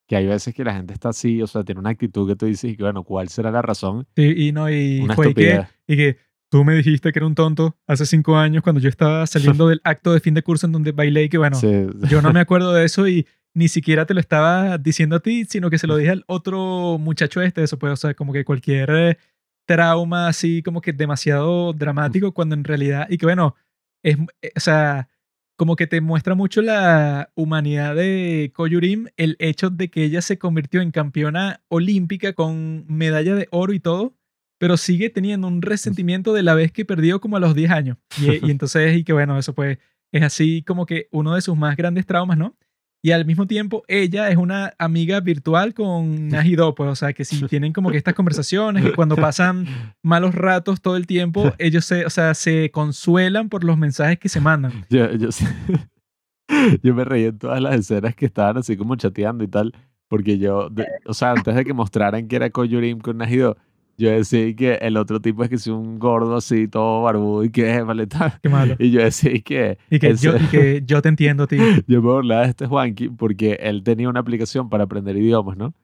[0.06, 2.46] que hay veces que la gente está así, o sea, tiene una actitud que tú
[2.46, 4.06] dices, y que bueno, ¿cuál será la razón?
[4.16, 6.18] Sí, y no, y fue que, y que
[6.50, 9.80] tú me dijiste que era un tonto hace cinco años cuando yo estaba saliendo del
[9.84, 12.72] acto de fin de curso en donde bailé y que bueno, yo no me acuerdo
[12.72, 15.96] de eso y ni siquiera te lo estaba diciendo a ti, sino que se lo
[15.96, 19.18] dije al otro muchacho este, eso puede, o sea, como que cualquier eh,
[19.66, 23.54] trauma así como que demasiado dramático cuando en realidad, y que bueno,
[24.02, 25.08] es, eh, o sea,
[25.56, 30.38] como que te muestra mucho la humanidad de Koyurim, el hecho de que ella se
[30.38, 34.16] convirtió en campeona olímpica con medalla de oro y todo,
[34.58, 37.98] pero sigue teniendo un resentimiento de la vez que perdió como a los 10 años.
[38.20, 39.78] Y, y entonces, y que bueno, eso pues
[40.12, 42.56] es así como que uno de sus más grandes traumas, ¿no?
[43.04, 47.26] Y al mismo tiempo, ella es una amiga virtual con Najido, pues, o sea, que
[47.26, 49.66] si tienen como que estas conversaciones y cuando pasan
[50.02, 54.30] malos ratos todo el tiempo, ellos se, o sea, se consuelan por los mensajes que
[54.30, 54.86] se mandan.
[54.88, 55.28] Yo, yo,
[56.82, 59.74] yo me reí en todas las escenas que estaban así como chateando y tal,
[60.08, 60.70] porque yo,
[61.04, 63.58] o sea, antes de que mostraran que era Koyurim con Najido,
[63.96, 67.50] yo decía que el otro tipo es que es un gordo así, todo barbudo y
[67.50, 68.38] que es maleta.
[68.42, 68.76] Qué malo.
[68.78, 69.78] Y yo decía que...
[69.90, 71.62] Y que, yo, y que yo te entiendo, tío.
[71.86, 75.74] Yo me burlaba de este Juanqui porque él tenía una aplicación para aprender idiomas, ¿no?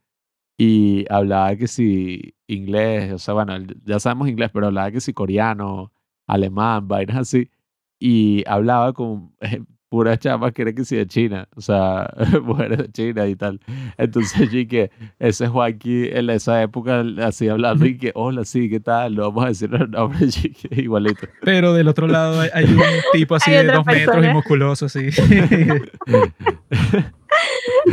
[0.59, 3.55] Y hablaba que si inglés, o sea, bueno,
[3.85, 5.93] ya sabemos inglés, pero hablaba que si coreano,
[6.27, 7.51] alemán, vainas así.
[7.99, 9.35] Y hablaba con
[9.91, 12.09] pura chama que era que sí de China, o sea,
[12.43, 13.61] mujeres de China y tal.
[13.99, 18.78] Entonces yo que ese Juanqui en esa época así hablando y que, hola, sí, ¿qué
[18.78, 19.14] tal?
[19.14, 20.28] Lo vamos a decir el nombre,
[20.70, 21.26] igualito.
[21.43, 22.80] Pero del otro lado hay, un
[23.12, 25.09] tipo así de dos metros y musculoso, así.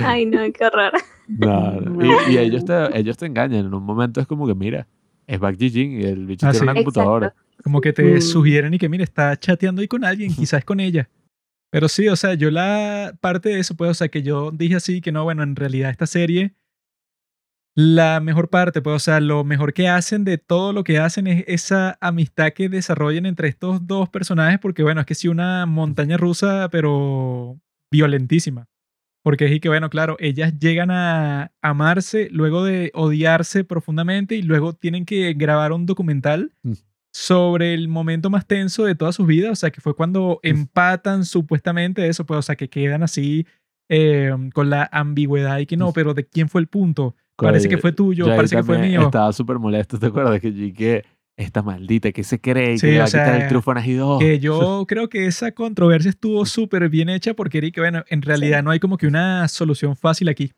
[0.04, 0.94] Ay, no, qué horror.
[1.28, 1.82] No,
[2.30, 3.66] y, ellos, te, ellos te engañan.
[3.66, 4.88] En un momento es como que, mira,
[5.26, 7.34] es Back Jin y el bicho ah, tiene una computadora.
[7.64, 8.22] Como que te mm.
[8.22, 11.10] sugieren y que, mira, está chateando ahí con alguien, quizás con ella.
[11.78, 14.78] Pero sí, o sea, yo la parte de eso, pues, o sea, que yo dije
[14.78, 16.56] así, que no, bueno, en realidad esta serie,
[17.76, 21.28] la mejor parte, pues, o sea, lo mejor que hacen de todo lo que hacen
[21.28, 25.68] es esa amistad que desarrollan entre estos dos personajes, porque, bueno, es que sí, una
[25.68, 27.60] montaña rusa, pero
[27.92, 28.68] violentísima.
[29.22, 34.74] Porque es que, bueno, claro, ellas llegan a amarse luego de odiarse profundamente y luego
[34.74, 36.74] tienen que grabar un documental mm
[37.18, 41.26] sobre el momento más tenso de todas sus vidas, o sea, que fue cuando empatan
[41.26, 43.48] supuestamente eso, pues, o sea, que quedan así
[43.90, 47.16] eh, con la ambigüedad y que no, pero ¿de quién fue el punto?
[47.36, 49.02] Parece que fue tuyo, parece que fue mío.
[49.02, 50.40] Estaba súper molesto, ¿te acuerdas?
[50.40, 51.06] Que, que
[51.36, 53.82] esta maldita, que se cree que va a quitar el trufo a
[54.20, 58.62] Que yo creo que esa controversia estuvo súper bien hecha porque que, bueno, en realidad
[58.62, 60.54] no hay como que una solución fácil aquí.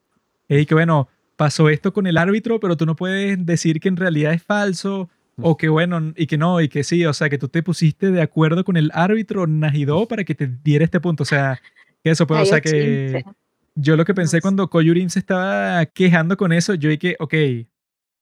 [0.50, 1.08] Y que, bueno,
[1.38, 5.10] pasó esto con el árbitro, pero tú no puedes decir que en realidad es falso
[5.42, 8.12] o que bueno, y que no, y que sí, o sea, que tú te pusiste
[8.12, 11.24] de acuerdo con el árbitro Najido para que te diera este punto.
[11.24, 11.60] O sea,
[12.04, 13.24] que eso puede, o sea, que
[13.76, 17.34] yo lo que pensé cuando Koyurin se estaba quejando con eso, yo dije, ok,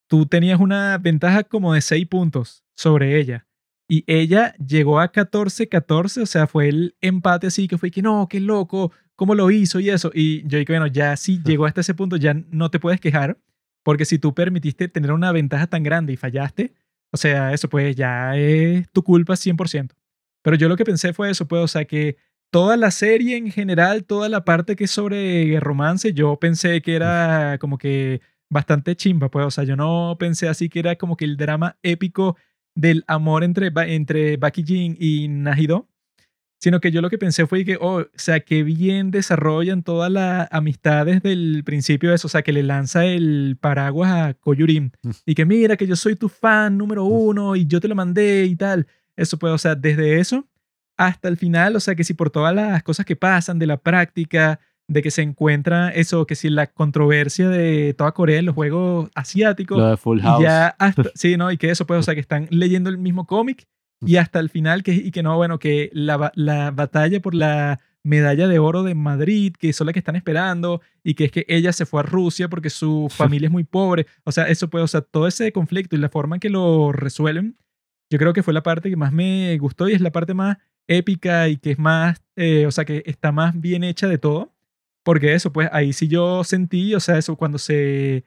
[0.07, 3.45] tú tenías una ventaja como de 6 puntos sobre ella.
[3.89, 8.27] Y ella llegó a 14-14, o sea, fue el empate así que fue que no,
[8.29, 10.11] qué loco, cómo lo hizo y eso.
[10.13, 13.37] Y yo dije, bueno, ya sí llegó hasta ese punto, ya no te puedes quejar,
[13.83, 16.73] porque si tú permitiste tener una ventaja tan grande y fallaste,
[17.11, 19.95] o sea, eso pues ya es tu culpa 100%.
[20.43, 22.17] Pero yo lo que pensé fue eso, pues, o sea, que
[22.51, 26.95] toda la serie en general, toda la parte que es sobre romance, yo pensé que
[26.95, 31.17] era como que bastante chimba, pues, o sea, yo no pensé así que era como
[31.17, 32.37] que el drama épico
[32.75, 35.89] del amor entre, entre Baki Jin y Najido.
[36.59, 40.11] Sino que yo lo que pensé fue que, oh, o sea, que bien desarrollan todas
[40.11, 44.89] las amistades del principio de eso, o sea, que le lanza el paraguas a Koyurim
[45.03, 45.09] Mm.
[45.25, 48.45] y que mira que yo soy tu fan número uno y yo te lo mandé
[48.45, 48.87] y tal.
[49.15, 50.47] Eso puede, o sea, desde eso
[50.97, 53.77] hasta el final, o sea, que si por todas las cosas que pasan de la
[53.77, 58.55] práctica, de que se encuentra eso, que si la controversia de toda Corea en los
[58.55, 60.41] juegos asiáticos, Lo de Full y House.
[60.41, 61.51] ya hasta, sí, ¿no?
[61.51, 63.67] Y que eso, pues, o sea, que están leyendo el mismo cómic
[64.01, 67.79] y hasta el final, que, y que no, bueno, que la, la batalla por la
[68.03, 71.45] medalla de oro de Madrid, que son las que están esperando, y que es que
[71.47, 74.07] ella se fue a Rusia porque su familia es muy pobre.
[74.23, 76.91] O sea, eso puede, o sea, todo ese conflicto y la forma en que lo
[76.91, 77.57] resuelven,
[78.09, 80.57] yo creo que fue la parte que más me gustó y es la parte más
[80.87, 84.53] épica y que es más, eh, o sea, que está más bien hecha de todo.
[85.03, 88.25] Porque eso, pues ahí sí yo sentí, o sea, eso cuando se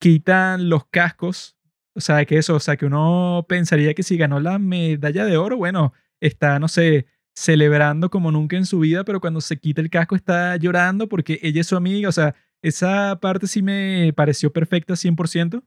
[0.00, 1.56] quitan los cascos,
[1.94, 5.36] o sea, que eso, o sea, que uno pensaría que si ganó la medalla de
[5.36, 9.80] oro, bueno, está, no sé, celebrando como nunca en su vida, pero cuando se quita
[9.80, 14.12] el casco está llorando porque ella es su amiga, o sea, esa parte sí me
[14.14, 15.62] pareció perfecta 100%,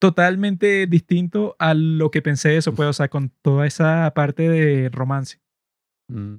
[0.00, 4.88] totalmente distinto a lo que pensé eso, pues, o sea, con toda esa parte de
[4.88, 5.40] romance.
[6.08, 6.36] Mm.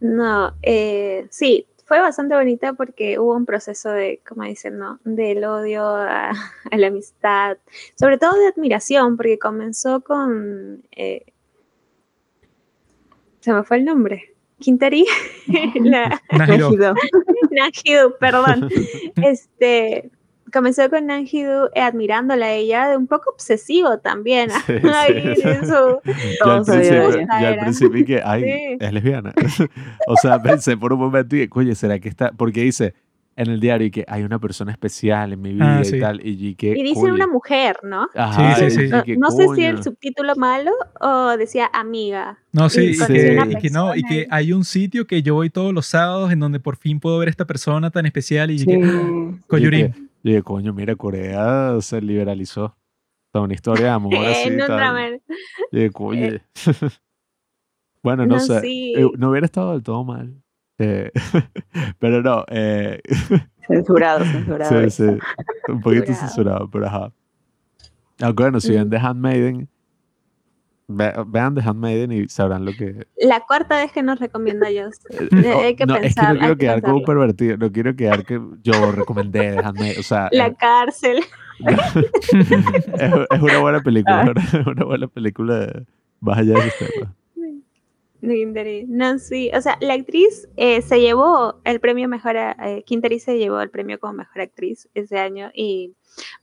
[0.00, 5.00] No, eh, sí, fue bastante bonita porque hubo un proceso de, como dicen, ¿no?
[5.04, 6.30] Del odio a,
[6.70, 7.56] a la amistad,
[7.94, 10.84] sobre todo de admiración, porque comenzó con...
[10.92, 11.32] eh,
[13.40, 14.34] se me fue el nombre.
[14.60, 15.06] Quintari,
[15.80, 16.20] la.
[16.30, 18.68] Nanjidu, perdón.
[19.22, 20.10] Este,
[20.52, 24.50] comenzó con Nanjidu eh, admirándola a ella, de un poco obsesivo también.
[24.50, 24.72] Sí,
[25.36, 25.42] sí.
[26.44, 28.76] Yo al principio, yo al principio que, ay, Sí.
[28.80, 29.32] es lesbiana.
[30.06, 32.32] o sea, pensé por un momento y oye, ¿será que está?
[32.32, 32.94] Porque dice
[33.36, 36.00] en el diario y que hay una persona especial en mi vida Ah, y sí.
[36.00, 36.20] tal.
[36.26, 37.14] Y, y que, Y dice coño.
[37.14, 38.08] una mujer, ¿no?
[38.16, 38.88] Ajá, Sí, sí, sí.
[38.88, 42.38] No, que, no sé si el subtítulo malo o decía amiga.
[42.52, 45.34] No, sí, Y conocí que, y que no, y que hay un sitio que yo
[45.34, 48.50] voy todos los sábados en donde por fin puedo ver a esta persona tan especial
[48.50, 48.66] y Sí.
[48.66, 50.07] que Koyurim.
[50.22, 52.76] Y que- y que, coño, mira, Corea se liberalizó.
[53.32, 54.48] Toda una historia de amor así.
[54.48, 54.76] En un tal.
[54.76, 55.06] drama.
[55.72, 56.42] Y de, oye.
[58.02, 58.60] bueno, no, No, sé.
[58.60, 58.94] sí.
[58.96, 60.34] eh, no hubiera estado del todo mal.
[60.78, 61.10] Eh,
[61.98, 63.00] pero no, eh,
[63.66, 64.88] Censurado, censurado.
[64.90, 65.18] sí, sí,
[65.68, 66.70] un poquito Censurado.
[66.70, 67.12] pero ajá.
[68.22, 68.90] Aunque bueno, si ven Mm.
[68.90, 69.68] The Handmaiden,
[70.88, 73.06] ve- vean The Handmaiden y sabrán lo que...
[73.16, 74.88] La cuarta vez que nos recomienda yo.
[75.10, 77.70] eh, Eh, hay que no, es que pensar, no quiero que quedar como pervertido, no
[77.70, 81.18] quiero quedar que yo recomendé The Handmaiden, o sea, La es, cárcel.
[81.66, 84.40] es- es una buena película, Ah.
[84.60, 85.82] es una buena película
[86.20, 87.14] más allá de temas.
[88.20, 88.84] Quinteri.
[88.88, 89.48] No, sí.
[89.54, 92.34] O sea, la actriz eh, se llevó el premio mejor.
[92.36, 95.94] Eh, Quinteri se llevó el premio como mejor actriz ese año y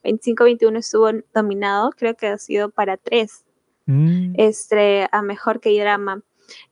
[0.03, 1.89] 25-21 estuvo nominado.
[1.97, 3.44] Creo que ha sido para tres
[3.85, 6.23] Mm, este, a mejor que drama.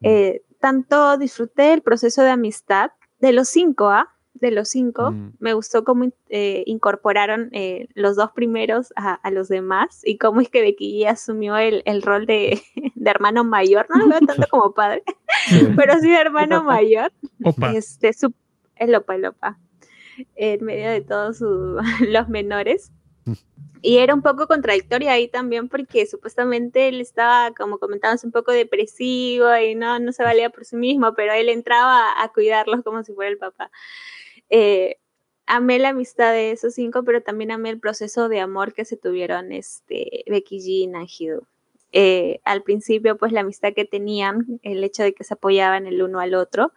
[0.02, 4.10] Eh, tanto disfruté el proceso de amistad de los cinco, ¿ah?
[4.34, 5.34] De los cinco, Mm.
[5.40, 10.42] me gustó cómo eh, incorporaron eh, los dos primeros a, a los demás y cómo
[10.42, 12.62] es que Becky asumió el, el rol de,
[12.96, 15.04] de hermano mayor, no lo veo tanto como padre,
[15.78, 17.12] pero sí de hermano mayor,
[17.44, 17.74] opa.
[17.74, 18.34] este, su,
[18.76, 19.60] el opa, el opa,
[20.36, 21.40] en medio de todos
[22.08, 22.92] los menores.
[23.82, 28.54] Y era un poco contradictorio ahí también porque supuestamente él estaba, como comentábamos, un poco
[28.54, 33.04] depresivo y no, no se valía por sí mismo, pero él entraba a cuidarlos como
[33.04, 33.72] si fuera el papá.
[34.50, 35.00] Eh,
[35.48, 38.96] amé la amistad de esos cinco, pero también amé el proceso de amor que se
[38.96, 41.46] tuvieron este, Becky G y Nanjidu.
[41.92, 46.02] Eh, al principio, pues la amistad que tenían, el hecho de que se apoyaban el
[46.02, 46.72] uno al otro,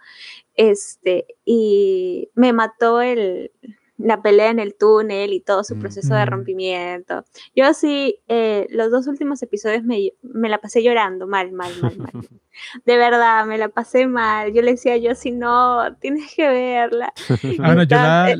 [0.56, 3.52] este, y me mató el,
[3.98, 6.28] la pelea en el túnel y todo su proceso de Mm.
[6.28, 7.24] rompimiento.
[7.54, 11.96] Yo sí, eh, los dos últimos episodios me, me la pasé llorando, mal, mal, mal,
[11.96, 12.12] mal.
[12.84, 14.52] De verdad, me la pasé mal.
[14.52, 17.12] Yo le decía yo, si no, tienes que verla.
[17.28, 18.34] Ah, bueno, yo la-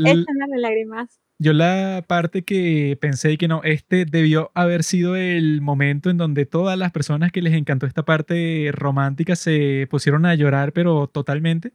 [0.56, 1.20] lágrimas.
[1.38, 6.46] Yo la parte que pensé que no, este debió haber sido el momento en donde
[6.46, 11.72] todas las personas que les encantó esta parte romántica se pusieron a llorar, pero totalmente.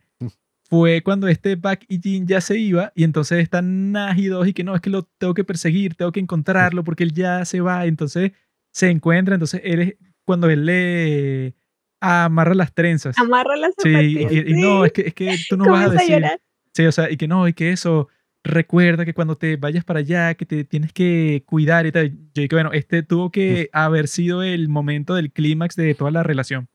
[0.72, 4.54] Fue cuando este Back y Jin ya se iba y entonces están Naji dos y
[4.54, 7.60] que no, es que lo tengo que perseguir, tengo que encontrarlo porque él ya se
[7.60, 7.86] va.
[7.86, 8.32] Entonces
[8.72, 11.56] se encuentra, entonces él es cuando él le
[12.00, 13.18] amarra las trenzas.
[13.20, 13.90] Amarra las Sí,
[14.30, 16.10] y, y no, es que, es que tú no vas a a decir.
[16.16, 16.40] llorar.
[16.74, 18.08] Sí, o sea, y que no, y que eso,
[18.44, 22.12] recuerda que cuando te vayas para allá, que te tienes que cuidar y tal.
[22.34, 26.24] Yo dije, bueno, este tuvo que haber sido el momento del clímax de toda la
[26.24, 26.70] relación.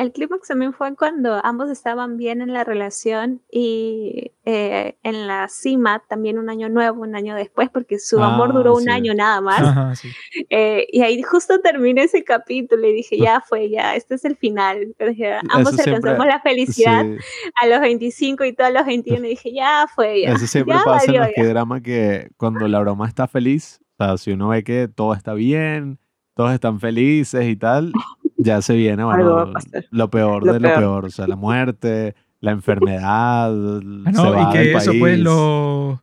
[0.00, 5.46] El clímax también fue cuando ambos estaban bien en la relación y eh, en la
[5.48, 8.88] cima, también un año nuevo, un año después, porque su amor Ah, duró un sí.
[8.88, 9.60] año nada más.
[9.60, 10.08] Ajá, sí.
[10.48, 14.36] Eh, y ahí justo terminé ese capítulo y dije, ya fue, ya, este es el
[14.36, 14.94] final.
[14.98, 17.16] Dije, ambos Eso siempre- alcanzamos la felicidad Sí,
[17.60, 19.26] a los 25 y todos los 21.
[19.26, 20.32] Y dije, ya fue, ya.
[20.32, 21.34] eso siempre ya pasa en valió, los ya.
[21.42, 25.12] que drama que cuando la broma está feliz, o sea, si uno ve que todo
[25.12, 25.98] está bien,
[26.34, 27.92] todos están felices y tal,
[28.42, 29.84] ya se viene, Algo va a bueno, pasar.
[29.90, 30.78] lo peor Lo de lo peor.
[30.80, 33.50] peor, o sea, la muerte, la enfermedad,
[34.06, 35.24] Ah, se no, va y que del eso, pues país.
[35.24, 35.98] los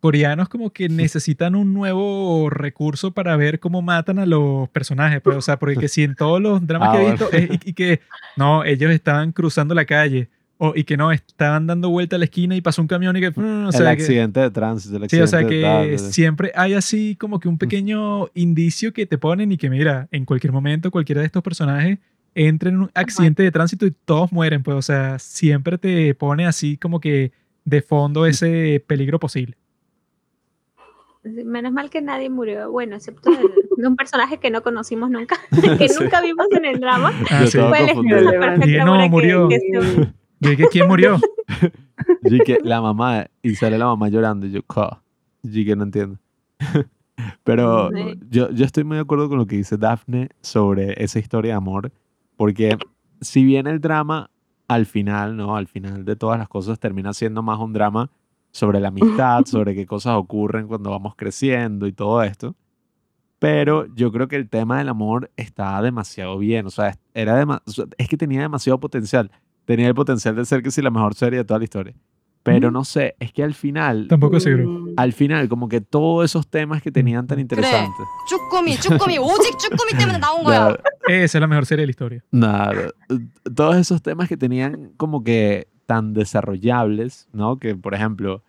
[0.00, 5.36] coreanos como que necesitan un nuevo recurso para ver cómo matan a los personajes, pues,
[5.36, 7.18] o sea, porque que si en todos los dramas Ah, que he bueno.
[7.18, 8.00] visto, es- y, y que,
[8.36, 10.30] no, ellos estaban cruzando la calle,
[10.62, 13.20] o, y que no, estaban dando vuelta a la esquina y pasó un camión y
[13.20, 15.96] que, mm, o el sea, que, accidente de tránsito, el sí, o accidente sea, que
[15.96, 20.06] tal, siempre hay así como que un pequeño indicio que te ponen y que mira,
[20.12, 21.98] en cualquier momento cualquiera de estos personajes
[22.34, 26.46] entra en un accidente de tránsito y todos mueren, pues, o sea, siempre te pone
[26.46, 27.32] así como que
[27.64, 29.56] de fondo ese peligro posible.
[31.22, 33.50] Menos mal que nadie murió, bueno, excepto el-
[33.82, 35.36] de un personaje que no conocimos nunca,
[35.78, 36.02] que Sí.
[36.02, 37.12] nunca vimos en el drama.
[37.30, 37.58] Ah, sí.
[37.58, 39.48] Fue perfecta Dije, no, que- murió.
[39.48, 41.18] que se- Yo dije, ¿quién murió?
[42.22, 45.02] Yo dije, la mamá, y sale la mamá llorando, y yo, "Ca".
[45.42, 46.18] Yo dije, no entiendo.
[47.44, 48.18] Pero Sí.
[48.30, 51.56] yo, yo estoy muy de acuerdo con lo que dice Daphne sobre esa historia de
[51.58, 51.92] amor,
[52.36, 52.78] porque
[53.20, 54.30] si bien el drama
[54.68, 55.56] al final, ¿no?
[55.56, 58.10] Al final de todas las cosas termina siendo más un drama
[58.52, 62.54] sobre la amistad, sobre qué cosas ocurren cuando vamos creciendo y todo esto.
[63.38, 67.70] Pero yo creo que el tema del amor está demasiado bien, o sea, era o
[67.70, 69.30] sea, es que tenía demasiado potencial
[69.70, 71.94] tenía el potencial de ser que sí la mejor serie de toda la historia.
[72.42, 72.72] Pero mm.
[72.72, 74.08] no sé, es que al final.
[74.08, 74.86] Tampoco es seguro.
[74.96, 78.04] Al final, como que todos esos temas que tenían tan interesantes.
[81.06, 82.24] Esa es la mejor serie de la historia.
[82.32, 82.90] Nada.
[83.54, 87.60] Todos esos temas que tenían como que tan desarrollables, ¿no?
[87.60, 88.42] Que, por ejemplo,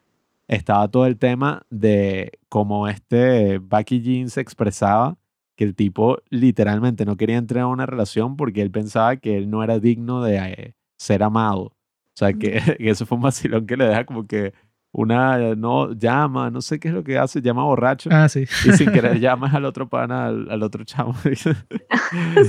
[0.48, 5.18] estaba todo el tema de cómo este Bucky Jean se expresaba
[5.56, 9.52] que el tipo literalmente no quería entrar a una relación porque él pensaba que él
[9.52, 11.64] no era digno de, eh, ser amado.
[11.64, 14.54] O sea, que, que eso fue un vacilón que le deja como que
[14.94, 18.10] una, no, llama, no sé qué es lo que hace, llama borracho.
[18.12, 18.42] Ah, sí.
[18.42, 21.16] Y sin querer llamas al otro pana, al, al otro chamo.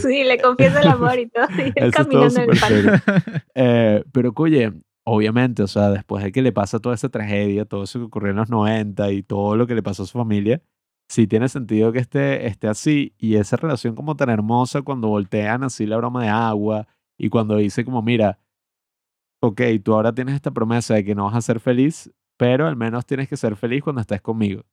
[0.03, 3.43] Sí, le confieso el amor y todo, y él caminando en el parque.
[3.55, 4.73] Eh, pero, oye,
[5.05, 8.33] obviamente, o sea, después de que le pasa toda esa tragedia, todo eso que ocurrió
[8.33, 10.61] en los 90 y todo lo que le pasó a su familia,
[11.09, 13.15] sí tiene sentido que esté, esté así.
[13.19, 16.89] Y esa relación como tan hermosa cuando voltean así la broma de agua
[17.25, 18.39] y cuando dice como, mira,
[19.41, 22.75] ok, tú ahora tienes esta promesa de que no vas a ser feliz, pero al
[22.77, 24.65] menos tienes que ser feliz cuando estés conmigo.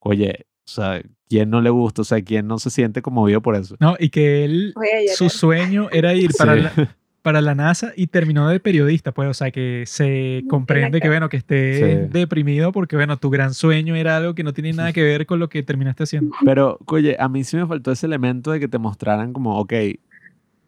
[0.00, 2.02] Oye, o sea, ¿quién no le gusta?
[2.02, 3.76] O sea, ¿quién no se siente conmovido por eso?
[3.80, 4.74] No, y que él,
[5.14, 6.60] su sueño era ir para, Sí.
[6.60, 11.08] la, para la NASA y terminó de periodista, pues, o sea, que se comprende que,
[11.08, 12.08] bueno, que esté Sí.
[12.12, 15.38] deprimido porque, bueno, tu gran sueño era algo que no tiene nada que ver con
[15.38, 16.34] lo que terminaste haciendo.
[16.44, 19.72] Pero, oye, a mí sí me faltó ese elemento de que te mostraran como, ok,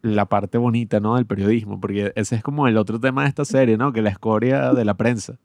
[0.01, 1.15] la parte bonita, ¿no?
[1.15, 3.93] Del periodismo, porque ese es como el otro tema de esta serie, ¿no?
[3.93, 5.37] Que la escoria de la prensa.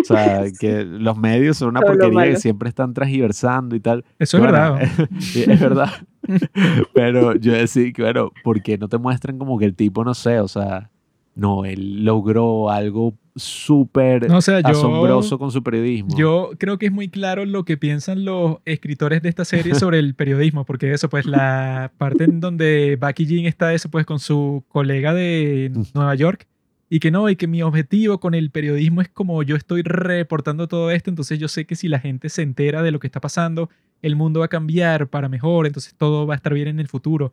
[0.00, 2.36] O sea, que los medios son una Todo porquería que malo.
[2.40, 4.04] siempre están transgiversando y tal.
[4.18, 4.88] Eso es Bueno, verdad.
[5.20, 5.90] sí, es verdad.
[6.94, 10.14] Pero yo decía que, bueno, ¿por qué no te muestran como que el tipo, no
[10.14, 10.90] sé, o sea,
[11.34, 16.16] no, él logró algo súper No, o sea, yo, asombroso con su periodismo?
[16.16, 19.98] yo creo que es muy claro lo que piensan los escritores de esta serie sobre
[19.98, 24.18] el periodismo, porque eso, pues, la parte en donde Bucky Jean está eso, pues, con
[24.18, 26.46] su colega de Nueva York,
[26.88, 30.66] y que no, y que mi objetivo con el periodismo es como yo estoy reportando
[30.66, 33.20] todo esto, entonces yo sé que si la gente se entera de lo que está
[33.20, 33.70] pasando,
[34.02, 36.88] el mundo va a cambiar para mejor, entonces todo va a estar bien en el
[36.88, 37.32] futuro.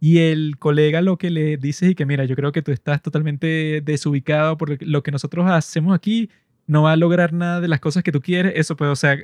[0.00, 3.02] Y el colega lo que le dice es que mira, yo creo que tú estás
[3.02, 6.30] totalmente desubicado por lo que nosotros hacemos aquí,
[6.66, 9.16] no va a lograr nada de las cosas que tú quieres, eso pues, o sea,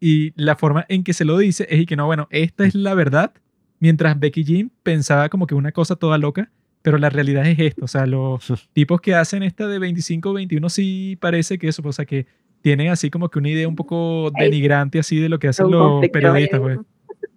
[0.00, 2.74] y la forma en que se lo dice es y que no, bueno, esta es
[2.74, 3.32] la verdad,
[3.78, 6.50] mientras Becky Jean pensaba como que una cosa toda loca,
[6.82, 10.68] pero la realidad es esto, o sea, los tipos que hacen esta de 25 21
[10.70, 12.26] sí parece que eso, pues, o sea, que
[12.62, 16.06] tienen así como que una idea un poco denigrante así de lo que hacen los
[16.08, 16.78] periodistas, pues.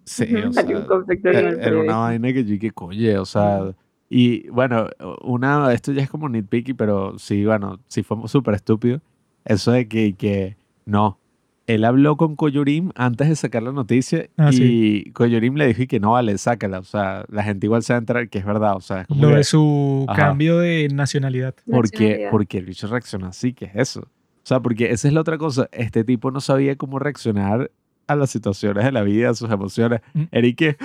[0.04, 3.24] Sí, o sea, Hay un conflicto con Era una vaina que yo dije, coye, o
[3.24, 3.74] sea,
[4.10, 4.86] y bueno,
[5.22, 9.00] una, esto ya es como nitpicky, pero sí, bueno, sí fue súper estúpido,
[9.44, 11.18] eso de que, que no,
[11.66, 15.10] él habló con Koyorim antes de sacar la noticia Ah, y sí.
[15.14, 17.96] Koyorim le dijo y que no, vale, sácala, o sea, la gente igual se va
[17.96, 20.20] a enterar que es verdad, o sea, es como Lo que, de su Ajá.
[20.26, 21.54] cambio de nacionalidad.
[21.70, 22.30] ¿por qué, Nacionalidad.
[22.30, 23.54] por qué el bicho reacciona así?
[23.54, 24.00] ¿Qué es eso?
[24.02, 27.70] O sea, porque esa es la otra cosa, este tipo no sabía cómo reaccionar
[28.06, 30.22] a las situaciones de la vida, a sus emociones, Mm.
[30.30, 30.76] Eric,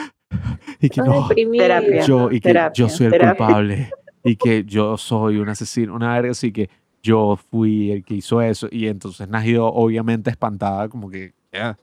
[0.79, 1.27] y que no.
[1.27, 2.01] Terapia.
[2.05, 3.45] yo, y que terapia, yo soy el terapia.
[3.45, 3.89] culpable.
[4.23, 6.69] y que yo soy un asesino, una verga así que
[7.01, 8.67] yo fui el que hizo eso.
[8.71, 11.77] Y entonces Najido obviamente espantada, como que, ya,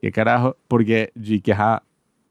[0.00, 1.82] qué carajo, porque y que, ajá,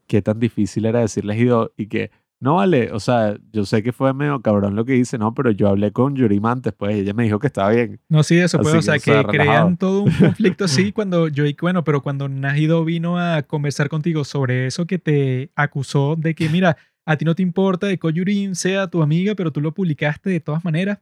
[0.06, 3.92] qué tan difícil era decirle Hido y que, no vale, o sea, yo sé que
[3.92, 7.12] fue medio cabrón lo que hice, no, pero yo hablé con Yurim antes, pues ella
[7.12, 8.00] me dijo que estaba bien.
[8.08, 11.84] No, sí, eso pues, o sea, que, crean todo un conflicto así cuando yo, bueno,
[11.84, 16.78] pero cuando Najido vino a conversar contigo sobre eso que te acusó de que, mira,
[17.04, 20.30] a ti no te importa de que Yurim sea tu amiga, pero tú lo publicaste
[20.30, 20.98] de todas maneras.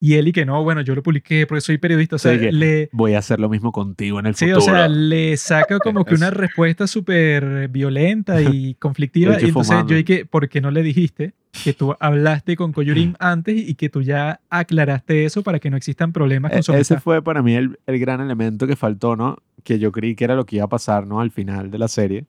[0.00, 2.16] Y él y que no, bueno, yo lo publiqué porque soy periodista.
[2.16, 4.60] O sea, le, voy a hacer lo mismo contigo en el futuro.
[4.60, 9.36] Sí, o sea, le saca como que una respuesta súper violenta y conflictiva.
[9.40, 11.34] y entonces yo dije, ¿por qué no le dijiste
[11.64, 15.76] que tú hablaste con Koyurim antes y que tú ya aclaraste eso para que no
[15.76, 19.38] existan problemas con su Ese fue para mí el, el, gran elemento que faltó, ¿no?
[19.64, 21.20] Que yo creí que era lo que iba a pasar, ¿no?
[21.20, 22.26] Al final de la serie.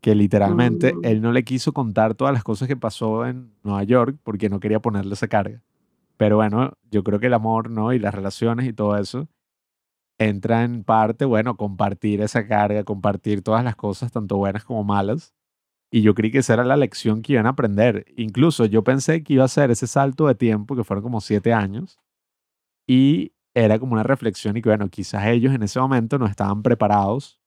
[0.00, 1.00] Que literalmente mm.
[1.04, 4.58] él no le quiso contar todas las cosas que pasó en Nueva York porque no
[4.58, 5.60] quería ponerle esa carga.
[6.20, 7.94] Pero bueno, yo creo que el amor, ¿no?
[7.94, 9.26] Y las relaciones y todo eso
[10.18, 15.32] entra en parte, bueno, compartir esa carga, compartir todas las cosas, tanto buenas como malas.
[15.90, 18.04] Y yo creí que esa era la lección que iban a aprender.
[18.18, 21.54] Incluso yo pensé que iba a ser ese salto de tiempo, que fueron como siete
[21.54, 21.98] años,
[22.86, 26.62] y era como una reflexión y que, bueno, quizás ellos en ese momento no estaban
[26.62, 27.40] preparados,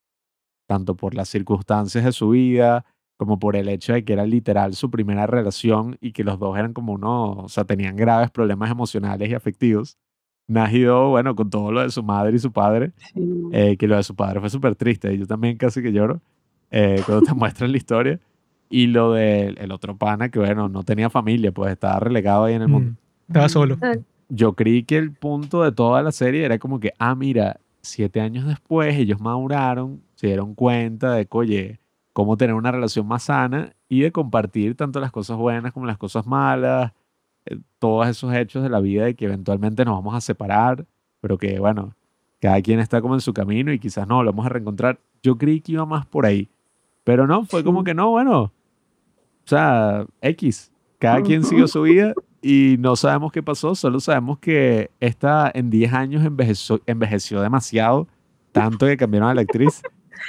[0.67, 2.85] tanto por las circunstancias de su vida,
[3.17, 6.57] como por el hecho de que era literal su primera relación y que los dos
[6.57, 9.97] eran como uno, o sea, tenían graves problemas emocionales y afectivos.
[10.45, 12.91] Najido, bueno, con todo lo de su madre y su padre,
[13.53, 16.21] eh, que lo de su padre fue súper triste, y yo también casi que lloro
[16.69, 18.19] eh, cuando te muestran la historia.
[18.69, 22.55] Y lo del el otro pana, que bueno, no tenía familia, pues estaba relegado ahí
[22.55, 22.91] en el mundo.
[22.91, 23.77] Mm, estaba solo.
[24.29, 28.19] Yo creí que el punto de toda la serie era como que, ah, mira, siete
[28.19, 31.79] años después ellos maduraron, se dieron cuenta de que, oye,
[32.13, 35.97] cómo tener una relación más sana y de compartir tanto las cosas buenas como las
[35.97, 36.93] cosas malas,
[37.45, 40.85] eh, todos esos hechos de la vida de que eventualmente nos vamos a separar,
[41.19, 41.95] pero que bueno,
[42.39, 44.99] cada quien está como en su camino y quizás no, lo vamos a reencontrar.
[45.21, 46.49] Yo creí que iba más por ahí,
[47.03, 48.51] pero no, fue como que no, bueno, o
[49.45, 54.91] sea, X, cada quien siguió su vida y no sabemos qué pasó, solo sabemos que
[54.99, 58.07] esta en 10 años envejeció, envejeció demasiado,
[58.51, 59.81] tanto que cambiaron a la actriz.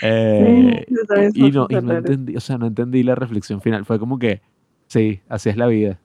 [0.03, 0.87] Eh,
[1.35, 3.85] y, no, entendí, o sea, no entendí la reflexión final.
[3.85, 4.43] Fue como que,
[4.87, 5.99] sí, así es la vida.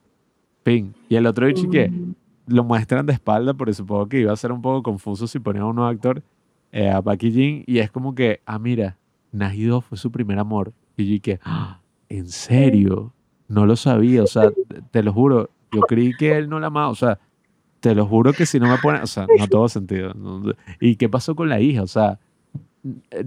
[0.64, 0.94] Fin.
[1.08, 2.16] Y el otro dicho que mm.
[2.48, 5.66] lo muestran de espalda, porque supongo que iba a ser un poco confuso si ponía
[5.66, 6.24] un nuevo actor
[6.72, 7.64] eh, a Paki Jin.
[7.66, 8.98] Y es como que, ah, mira,
[9.32, 10.74] Najido fue su primer amor.
[10.98, 11.80] Y yo que, ah,
[12.10, 13.14] ¿en serio?
[13.48, 14.52] No lo sabía, o sea,
[14.92, 17.20] te, lo juro, yo creí que él no la amaba, o sea,
[17.80, 20.14] te lo juro que si no me pone, o sea, no todo sentido.
[20.80, 21.84] ¿Y qué pasó con la hija?
[21.84, 22.20] O sea,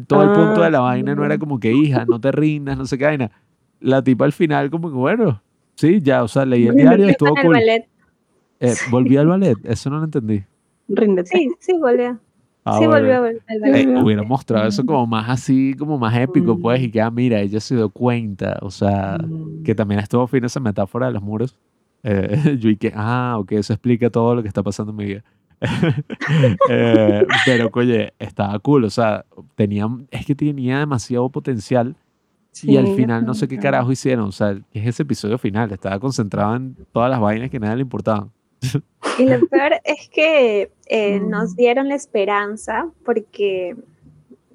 [0.06, 2.76] todo el punto de la ah, vaina no era como que hija, no te rindas,
[2.76, 3.30] no sé qué vaina.
[3.80, 5.42] La tipa al final como que bueno,
[5.74, 7.56] sí, ya, o sea, leí el diario, estuvo cool.
[7.58, 10.44] Eh, volví al ballet, eso no lo entendí.
[11.24, 12.18] Sí, sí, volvió.
[12.64, 13.86] Ah, sí, volvió al ballet.
[13.86, 17.40] Eh, hubiera mostrado eso como más así, como más épico, pues, y que, ah, mira,
[17.40, 19.64] ella se dio cuenta, o sea, mm.
[19.64, 21.56] que también estuvo fin esa metáfora de los muros.
[22.58, 25.24] yo y que, ah, ok, eso explica todo lo que está pasando en mi vida.
[26.68, 28.84] Eh, pero, oye, estaba cool.
[28.84, 31.96] O sea, tenía, es que tenía demasiado potencial.
[32.62, 34.26] y al final no sé qué carajo hicieron.
[34.26, 35.72] O sea, es ese episodio final.
[35.72, 38.30] Estaba concentrado en todas las vainas que nada le importaban.
[39.18, 41.56] Y lo peor es que eh, nos mm.
[41.56, 43.76] dieron la esperanza porque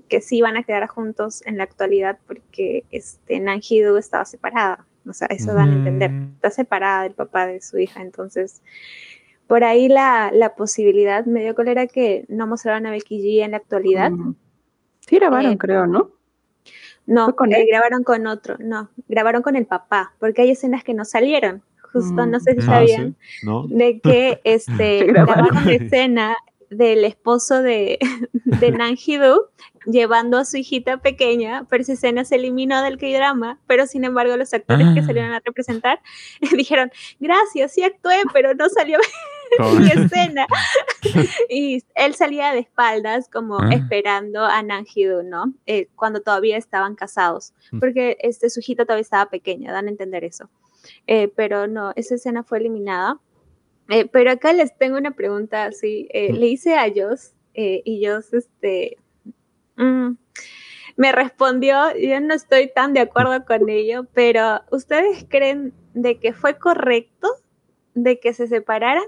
[0.08, 4.86] que sí iban a quedar juntos en la actualidad porque este, Nanjidu estaba separada.
[5.06, 6.12] O sea, eso dan a entender.
[6.12, 6.34] Mm.
[6.36, 8.02] Está separada del papá de su hija.
[8.02, 8.62] Entonces,
[9.48, 13.52] por ahí la, la posibilidad me dio cólera que no mostraron a Becky G en
[13.52, 14.12] la actualidad.
[15.00, 16.12] Sí, grabaron, eh, creo, ¿no?
[17.06, 21.06] No, eh, grabaron con otro, no, grabaron con el papá, porque hay escenas que no
[21.06, 21.64] salieron.
[21.94, 22.62] Justo, no sé si mm.
[22.64, 23.16] ah, sabían,
[23.70, 26.38] de que este, grabaron la escena
[26.70, 27.98] del esposo de,
[28.34, 29.46] de Nanjidu
[29.86, 34.36] llevando a su hijita pequeña, pero esa escena se eliminó del K-drama, pero sin embargo
[34.36, 35.06] los actores que ah.
[35.06, 36.02] salieron a representar
[36.56, 39.00] dijeron, gracias, sí actué, pero no salió
[39.80, 40.48] mi escena.
[41.50, 43.70] y él salía de espaldas como ah.
[43.74, 45.54] esperando a Nanjidu, ¿no?
[45.66, 47.80] Eh, cuando todavía estaban casados, mm.
[47.80, 50.50] porque este, su hijita todavía estaba pequeña, dan a entender eso.
[51.06, 53.20] Eh, pero no, esa escena fue eliminada.
[53.90, 56.08] Eh, pero acá les tengo una pregunta así.
[56.14, 56.36] Mm.
[56.36, 58.98] Le hice a ellos y ellos, este,
[59.78, 60.18] Mm.
[60.98, 66.34] Me respondió, yo no estoy tan de acuerdo con ello, pero ¿ustedes creen de que
[66.34, 67.30] fue correcto
[67.94, 69.06] de que se separaran?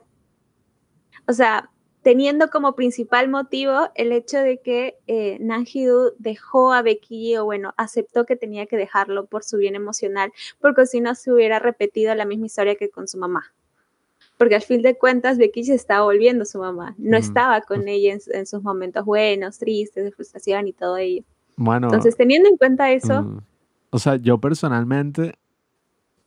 [1.30, 1.70] O sea,
[2.02, 7.76] teniendo como principal motivo el hecho de que eh, Nanjidu dejó a Becky o bueno,
[7.78, 12.16] aceptó que tenía que dejarlo por su bien emocional, porque si no se hubiera repetido
[12.16, 13.54] la misma historia que con su mamá.
[14.40, 18.18] porque al fin de cuentas Becky se estaba volviendo su mamá, no estaba con ella
[18.34, 21.24] en, sus momentos buenos, tristes, de frustración y todo ello.
[21.58, 21.88] Bueno.
[21.88, 23.22] Entonces, teniendo en cuenta eso...
[23.22, 23.42] Mm,
[23.92, 25.36] o sea, yo personalmente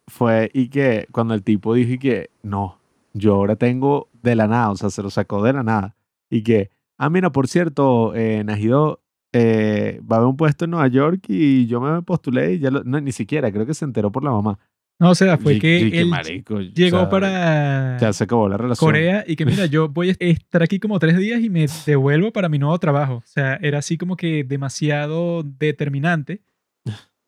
[0.07, 2.79] fue y que cuando el tipo dije que no,
[3.15, 5.97] yo ahora tengo de la nada, o sea, se lo sacó de la nada.
[6.31, 10.73] Y que, ah, mira, por cierto, eh, Najido eh, va a haber un puesto en
[10.73, 14.13] Nueva York y yo me postulé y ya no, ni siquiera, creo que se enteró
[14.13, 14.59] por la mamá.
[14.99, 18.89] No, o sea, fue que él llegó para ya se acabó la relación.
[18.89, 22.33] Corea y que mira, yo voy a estar aquí como tres días y me devuelvo
[22.33, 23.15] para mi nuevo trabajo.
[23.15, 26.43] O sea, era así como que demasiado determinante.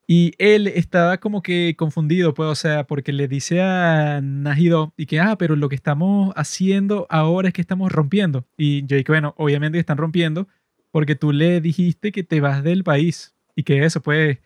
[0.07, 5.07] Y él estaba como que confundido, pues, o sea, porque le dice a Najido y
[5.07, 8.45] que, ah, pero lo que estamos haciendo ahora es que estamos rompiendo.
[8.59, 10.47] Y yo dije, bueno, obviamente están rompiendo
[10.91, 14.39] porque tú le dijiste que te vas del país y que eso, pues,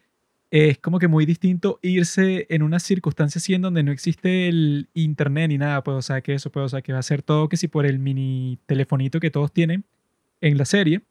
[0.50, 4.88] es como que muy distinto irse en una circunstancia así en donde no existe el
[4.94, 7.22] internet ni nada, pues, o sea, que eso, pues, o sea, que va a ser
[7.22, 9.84] todo que si por el mini telefonito que todos tienen
[10.40, 11.02] en la serie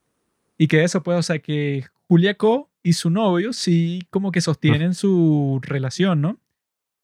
[0.58, 4.40] y que eso, pues, o sea, que Julia Co y su novio sí como que
[4.40, 6.40] sostienen su relación, ¿no?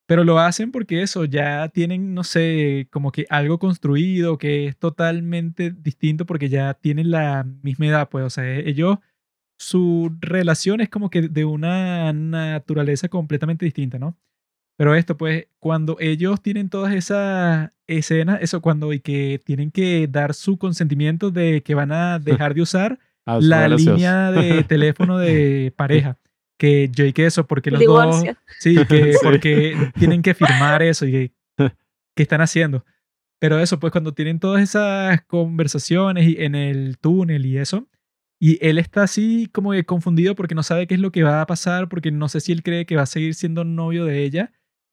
[0.08, 4.78] Pero lo hacen porque eso, ya tienen, no sé, como que algo construido que es
[4.78, 9.00] totalmente distinto porque ya tienen la misma edad, pues, o sea, e-, ellos,
[9.58, 14.18] su relación es como que de una naturaleza completamente distinta, ¿no?
[14.78, 20.08] Pero esto, pues, cuando ellos tienen todas esas escenas, eso cuando y que tienen que
[20.08, 25.18] dar su consentimiento de que van a dejar de usar Ah, la línea de teléfono
[25.18, 26.18] de pareja.
[26.58, 28.24] Que yo y que eso, porque los dos.
[28.60, 31.32] Sí, que porque tienen que firmar eso y que,
[32.16, 32.86] ¿qué están haciendo.
[33.40, 37.90] Pero eso, pues cuando tienen todas esas conversaciones y en el túnel y eso,
[38.40, 41.42] y él está así como que confundido porque no sabe qué es lo que va
[41.42, 44.24] a pasar, porque no sé si él cree que va a seguir siendo novio de
[44.24, 44.52] ella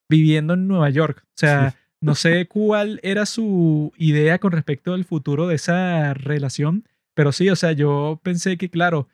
[0.08, 1.22] viviendo en Nueva York.
[1.24, 6.84] O sea, no sé cuál era su idea con respecto al futuro de esa relación,
[7.20, 9.06] pero sí, o sea, yo pensé que, claro,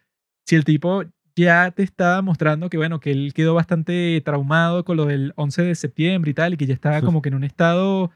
[0.47, 1.03] si el tipo
[1.35, 5.63] ya te estaba mostrando que, bueno, que él quedó bastante traumado con lo del 11
[5.63, 8.13] de septiembre y tal, y que ya estaba como que en un estado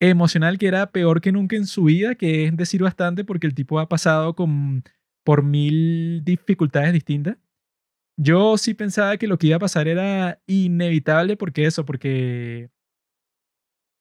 [0.00, 3.54] emocional que era peor que nunca en su vida, que es decir bastante porque el
[3.54, 4.82] tipo ha pasado con,
[5.24, 7.36] por mil dificultades distintas.
[8.18, 12.68] Yo sí pensaba que lo que iba a pasar era inevitable porque eso, porque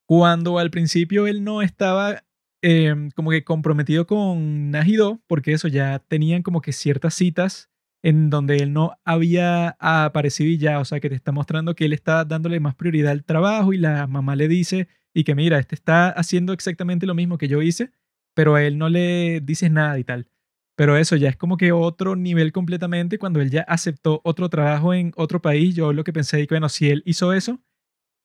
[0.08, 2.24] cuando al principio él no estaba
[2.62, 7.70] Em, como que comprometido con Najido, porque eso ya tenían como que ciertas citas
[8.04, 11.86] en donde él no había aparecido y ya, o sea, que te está mostrando que
[11.86, 15.58] él está dándole más prioridad al trabajo y la mamá le dice y que mira,
[15.58, 17.92] este está haciendo exactamente lo mismo que yo hice,
[18.34, 20.28] pero a él no le dices nada y tal.
[20.76, 24.94] Pero eso ya es como que otro nivel completamente cuando él ya aceptó otro trabajo
[24.94, 25.76] en otro país.
[25.76, 27.60] Yo lo que pensé, que bueno, si él hizo eso,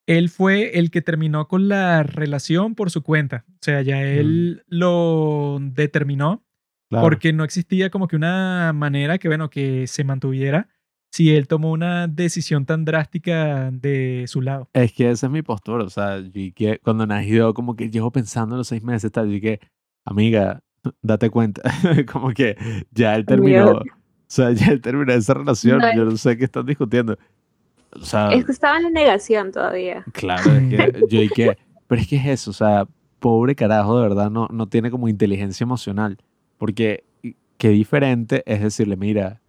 [0.06, 3.44] él fue el que terminó con la relación por su cuenta.
[3.48, 4.74] O sea, ya él mm.
[4.74, 6.44] lo determinó
[6.90, 10.68] porque no existía como que una manera que, bueno, que se mantuviera
[11.10, 14.68] si él tomó una decisión tan drástica de su lado.
[14.72, 15.84] Es que esa es mi postura.
[15.84, 19.60] O sea, que cuando nació, como que llevo pensando los seis meses, tal, y que,
[20.04, 20.62] amiga,
[21.02, 21.62] date cuenta,
[22.12, 22.56] como que
[22.90, 23.78] ya él terminó.
[23.78, 23.82] O
[24.26, 25.80] sea, ya él terminó esa relación.
[25.94, 27.16] Yo no sé qué están discutiendo
[27.94, 30.04] es que estaba en la negación todavía.
[30.12, 31.56] Claro, es que yo y que,
[31.86, 32.86] pero es que es eso, o sea,
[33.20, 36.18] pobre carajo, de verdad, no, no tiene como inteligencia emocional.
[36.58, 37.04] Porque
[37.56, 39.40] qué diferente es decirle, mira,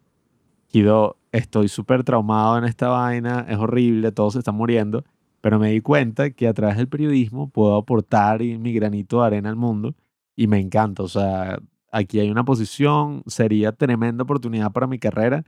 [0.67, 5.03] Kido, estoy súper traumado en esta vaina, es horrible, todos se están muriendo,
[5.41, 9.49] pero me di cuenta que a través del periodismo puedo aportar mi granito de arena
[9.49, 9.95] al mundo
[10.35, 11.59] y me encanta, o sea,
[11.91, 15.43] aquí hay una posición, sería tremenda oportunidad para mi carrera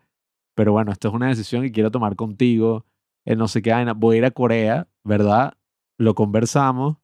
[0.57, 2.83] pero bueno, esto es una decisión que quiero tomar contigo,
[3.25, 5.53] en eh, no sé qué vaina, voy a ir a Corea, ¿verdad?
[5.99, 6.97] Lo conversamos,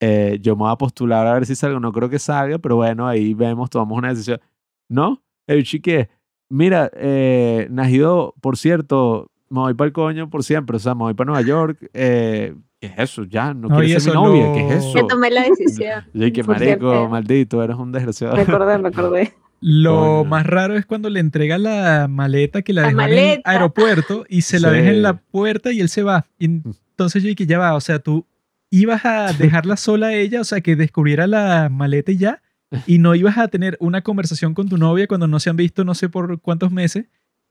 [0.00, 2.76] eh, yo me voy a postular a ver si salgo, no creo que salga, pero
[2.76, 4.40] bueno, ahí vemos, tomamos una decisión.
[4.88, 5.22] ¿No?
[5.46, 6.08] El chique,
[6.48, 11.02] mira, eh, Najido, por cierto, me voy para el coño por siempre, o sea, me
[11.02, 13.24] voy para Nueva York, eh, ¿qué es eso?
[13.24, 14.94] Ya, no, no ser mi novia, ¿qué es eso?
[14.94, 16.02] Que tomé la decisión.
[16.14, 18.36] Yo que marico, maldito, eres un desgraciado.
[18.36, 19.34] Me acordé, me acordé.
[19.60, 24.24] Lo más raro es cuando le entrega la maleta que la, la en el aeropuerto
[24.28, 26.26] y se la deja en la puerta y él se va.
[26.38, 26.62] Y mm.
[26.90, 28.26] entonces yo dije, ya va, o sea, tú
[28.70, 32.42] ibas a dejarla sola a ella, o sea, que descubriera la maleta y ya,
[32.86, 35.84] y no ibas a tener una conversación con tu novia cuando no se han visto
[35.84, 37.06] no sé por cuántos meses,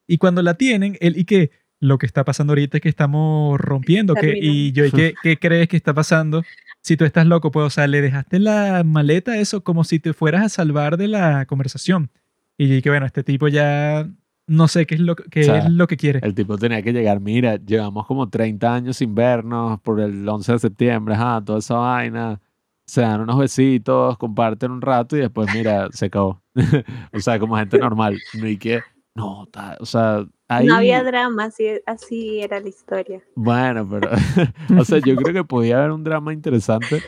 [0.07, 3.59] y cuando la tienen, él y que lo que está pasando ahorita es que estamos
[3.59, 6.43] rompiendo, que, y yo, ¿y qué, qué crees que está pasando?
[6.85, 10.13] Si tú estás loco, pues, o sea, le dejaste la maleta eso como si te
[10.13, 12.11] fueras a salvar de la conversación.
[12.59, 14.07] Y que bueno, este tipo ya
[14.45, 16.19] no sé qué es lo, qué es lo que quiere.
[16.21, 20.51] El tipo tenía que llegar, mira, llevamos como 30 años sin vernos por el 11
[20.51, 22.39] de septiembre, ajá, toda esa vaina.
[22.85, 26.43] se dan unos besitos, comparten un rato y después, mira, se acabó.
[27.11, 28.15] o sea, como gente normal.
[28.35, 28.81] No hay que,
[29.15, 29.47] no,
[29.79, 30.67] o sea, ahí...
[30.67, 33.21] No había drama, así, así era la historia.
[33.35, 34.09] Bueno, pero,
[34.79, 37.01] o sea, yo creo que podía haber un drama interesante.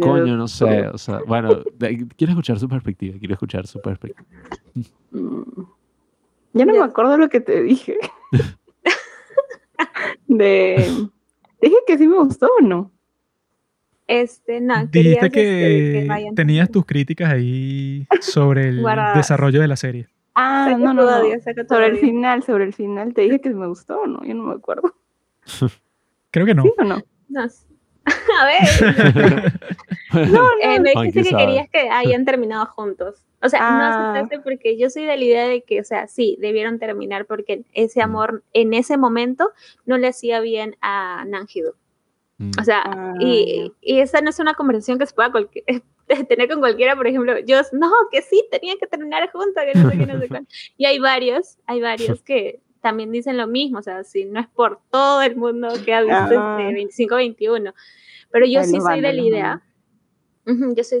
[0.00, 1.62] Coño, no sé, o sea, bueno,
[2.16, 4.26] quiero escuchar su perspectiva, quiero escuchar su perspectiva.
[5.10, 5.62] Mm.
[6.52, 7.96] Ya no me acuerdo lo que te dije.
[10.26, 11.08] de...
[11.62, 12.90] Dije que sí me gustó o no.
[14.06, 18.84] Este, no, Dijiste que, tenías tus críticas ahí sobre el
[19.14, 20.08] desarrollo de la serie.
[20.34, 21.06] Ah, no, no,
[21.68, 23.12] sobre el final, sobre el final.
[23.12, 24.24] ¿Te dije que me gustó o no?
[24.24, 24.94] Yo no me acuerdo.
[26.30, 26.62] Creo que no.
[26.62, 27.02] ¿Sí o no?
[27.28, 27.42] No.
[28.40, 29.52] A ver.
[30.32, 33.22] no, eh, me dijiste que querías que hayan terminado juntos.
[33.42, 34.12] O sea, no ah.
[34.12, 37.64] asustaste porque yo soy de la idea de que, o sea, sí, debieron terminar porque
[37.74, 38.04] ese mm.
[38.04, 39.50] amor en ese momento
[39.84, 41.74] no le hacía bien a Nanjido.
[42.38, 42.50] Mm.
[42.58, 45.30] O sea, ah, y, y, esa no es una conversación que se pueda
[46.28, 49.90] tener con cualquiera, por ejemplo, yo, no, que sí, tenían que terminar juntos, que no
[49.90, 50.46] sé qué, no sé cuál.
[50.76, 54.48] Y hay varios, hay varios que también dicen lo mismo, o sea, si no es
[54.48, 57.74] por todo el mundo que ha visto este 25-21,
[58.30, 59.62] pero yo sí soy de la idea
[60.44, 61.00] yo, soy,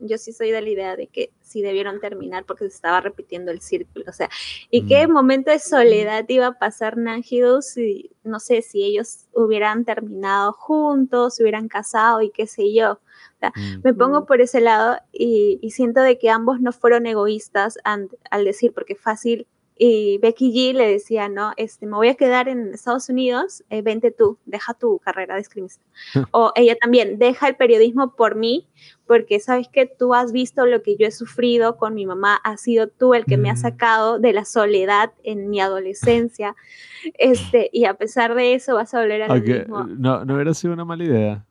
[0.00, 3.50] yo sí soy de la idea de que sí debieron terminar porque se estaba repitiendo
[3.50, 4.04] el círculo.
[4.08, 4.28] O sea,
[4.70, 5.12] ¿y qué mm.
[5.12, 11.36] momento de soledad iba a pasar Nanjido si, no sé, si ellos hubieran terminado juntos,
[11.36, 13.00] se hubieran casado y qué sé yo?
[13.42, 13.80] Mm.
[13.82, 18.72] Me pongo por ese lado y, siento de que ambos no fueron egoístas al decir,
[18.72, 19.46] porque fácil
[19.82, 23.80] y Becky G le decía, no, este, me voy a quedar en Estados Unidos, eh,
[23.80, 25.82] vente tú, deja tu carrera de escribista.
[26.32, 28.68] o ella también, deja el periodismo por mí,
[29.06, 32.60] porque sabes que tú has visto lo que yo he sufrido con mi mamá, has
[32.60, 33.56] sido tú el que me ha mm.
[33.56, 36.54] sacado de la soledad en mi adolescencia,
[37.18, 39.84] este, y a pesar de eso vas a volver a lo mismo.
[39.84, 41.46] No, no hubiera sido una mala idea.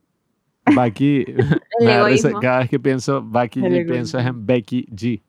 [0.76, 1.26] Becky,
[2.40, 5.20] cada vez que pienso Becky G, pienso en Becky G,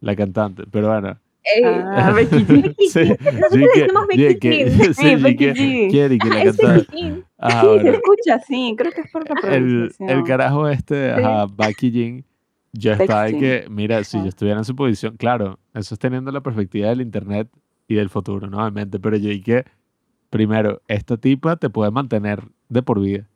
[0.00, 1.18] la cantante, pero bueno
[1.64, 2.74] ah, Becky G.
[2.90, 4.94] Sí, Nosotros decimos Becky G.
[4.94, 5.90] Sí, Becky G.
[5.90, 6.80] Quiere que la canta.
[6.80, 7.24] Sí,
[7.82, 12.24] se escucha, sí, creo que es por la el, el carajo este, ajá, Becky G.
[12.72, 16.30] Yo estaba de que, mira, si yo estuviera en su posición, claro, eso es teniendo
[16.30, 17.48] la perspectiva del internet
[17.88, 19.64] y del futuro, nuevamente, pero yo dije,
[20.30, 23.26] primero, esta tipa te puede mantener de por vida.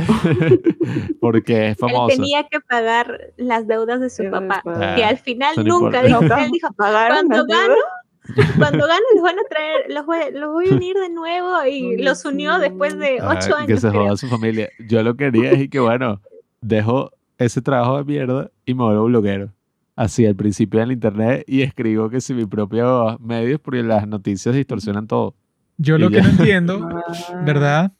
[1.20, 2.10] porque es famoso.
[2.10, 4.62] Él tenía que pagar las deudas de su papá,
[4.96, 7.74] que al final nunca dijo, él dijo, cuando gano,
[8.58, 11.98] cuando gano los van a traer, los voy, los voy a unir de nuevo y
[12.02, 13.66] los unió después de ocho años.
[13.66, 14.68] Que se joda su familia.
[14.88, 16.20] Yo lo quería decir que bueno,
[16.60, 19.52] dejo ese trabajo de mierda y me vuelvo bloguero.
[19.94, 24.54] Así al principio del internet y escribo que si mis propios medios, porque las noticias
[24.54, 25.34] distorsionan todo.
[25.76, 27.42] Yo lo que no entiendo, ah.
[27.44, 27.92] ¿verdad?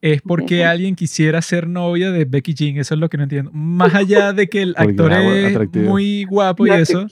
[0.00, 2.76] Es porque alguien quisiera ser novia de Becky Jean.
[2.76, 3.50] Eso es lo que no entiendo.
[3.52, 7.06] Más allá de que el actor es muy guapo y eso,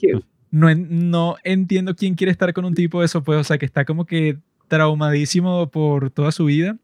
[0.51, 3.65] no, no entiendo quién quiere estar con un tipo de eso, pues, o sea, que
[3.65, 4.37] está como que
[4.67, 6.77] traumadísimo por toda su vida.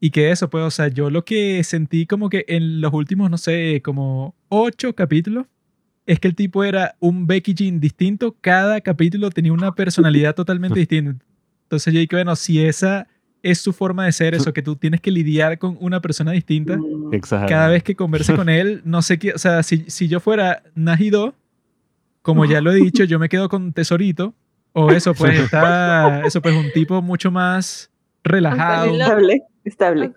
[0.00, 3.30] Y que eso, pues, o sea, yo lo que sentí como que en los últimos,
[3.30, 5.46] no sé, como ocho capítulos,
[6.06, 8.36] es que el tipo era un Becky Jean distinto.
[8.40, 11.24] Cada capítulo tenía una personalidad totalmente distinta.
[11.64, 13.06] Entonces yo dije, bueno, si esa
[13.42, 16.78] es su forma de ser, eso que tú tienes que lidiar con una persona distinta.
[17.28, 20.62] Cada vez que converse con él, no sé qué, o sea, si, si yo fuera
[20.74, 21.34] Najido,
[22.22, 24.34] como ya lo he dicho, yo me quedo con Tesorito,
[24.72, 27.90] o eso pues está, eso pues un tipo mucho más
[28.22, 28.94] relajado.
[28.94, 30.10] Estable, estable.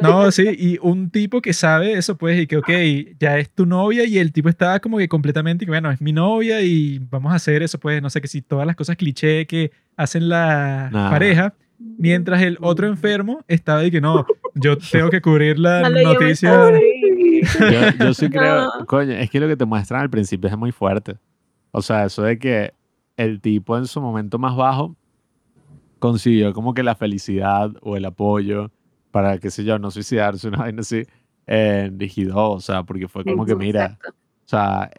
[0.00, 2.70] no, sí, y un tipo que sabe eso pues y que, ok,
[3.18, 6.60] ya es tu novia y el tipo está como que completamente, bueno, es mi novia
[6.60, 9.72] y vamos a hacer eso pues, no sé, que si todas las cosas cliché que
[9.96, 15.58] hacen la pareja mientras el otro enfermo estaba de que no, yo tengo que cubrir
[15.58, 16.72] la noticia.
[17.98, 21.16] Yo, sí creo, coño, es que lo que te muestran al principio es muy fuerte.
[21.70, 22.72] O sea, eso de que
[23.16, 24.96] el tipo en su momento más bajo
[25.98, 28.70] consiguió como que la felicidad o el apoyo
[29.10, 31.04] para, qué sé yo, no suicidarse, una vaina así,
[31.46, 34.90] en Digido, o sea, porque fue como que, mira, o sea,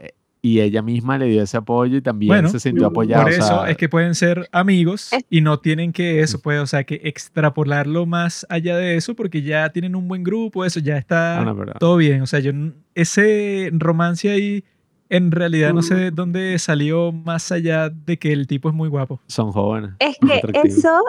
[0.42, 3.24] y ella misma le dio ese apoyo y también se sintió apoyada.
[3.24, 6.84] Por eso es que pueden ser amigos y no tienen que eso, puede, o sea,
[6.84, 11.42] que extrapolarlo más allá de eso porque ya tienen un buen grupo, eso ya está
[11.42, 12.22] ah, todo bien.
[12.22, 12.52] O sea, yo
[12.96, 14.64] ese romance ahí
[15.10, 18.88] en realidad no sé de dónde salió más allá de que el tipo es muy
[18.88, 19.20] guapo.
[19.28, 19.92] Son jóvenes.
[20.00, 21.02] Es que eso,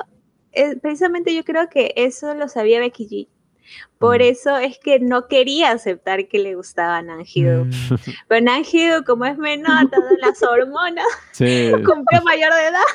[0.52, 3.28] eh, precisamente yo creo que eso lo sabía Becky G
[3.98, 4.22] por mm.
[4.22, 7.66] eso es que no quería aceptar que le gustaba Nanjido.
[7.66, 7.70] Mm.
[8.28, 11.06] Pero Nanjido, como es menor, todas las hormonas,
[11.38, 12.88] cumplió mayor de edad.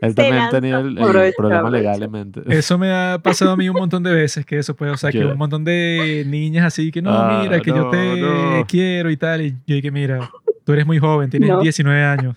[0.00, 2.40] Él también tenía el, el problema legalmente.
[2.46, 5.10] Eso me ha pasado a mí un montón de veces, que eso puede, o sea,
[5.10, 5.24] que ¿Qué?
[5.24, 8.66] un montón de niñas así que no, Ah, mira, que yo no, te no.
[8.66, 10.30] quiero y tal, y yo dije, mira,
[10.64, 11.60] tú eres muy joven, tienes No.
[11.60, 12.36] 19 años,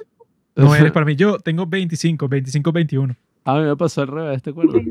[0.55, 3.15] no eres para mí, yo tengo 25, 25, 21.
[3.45, 4.81] A mí me pasó al revés, ¿te acuerdas?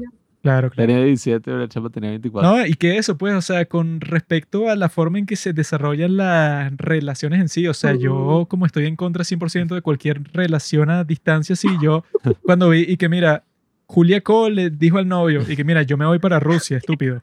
[0.44, 0.86] Claro, claro.
[0.86, 2.50] Tenía 17 y la chapa tenía 24.
[2.50, 5.54] No, y que eso, pues, o sea, con respecto a la forma en que se
[5.54, 10.22] desarrollan las relaciones en sí, o sea, yo como estoy en contra 100% de cualquier
[10.34, 12.04] relación a distancia, sí, yo
[12.42, 13.44] cuando vi y que mira,
[13.86, 17.22] Julia Cole le dijo al novio y que mira, yo me voy para Rusia, estúpido.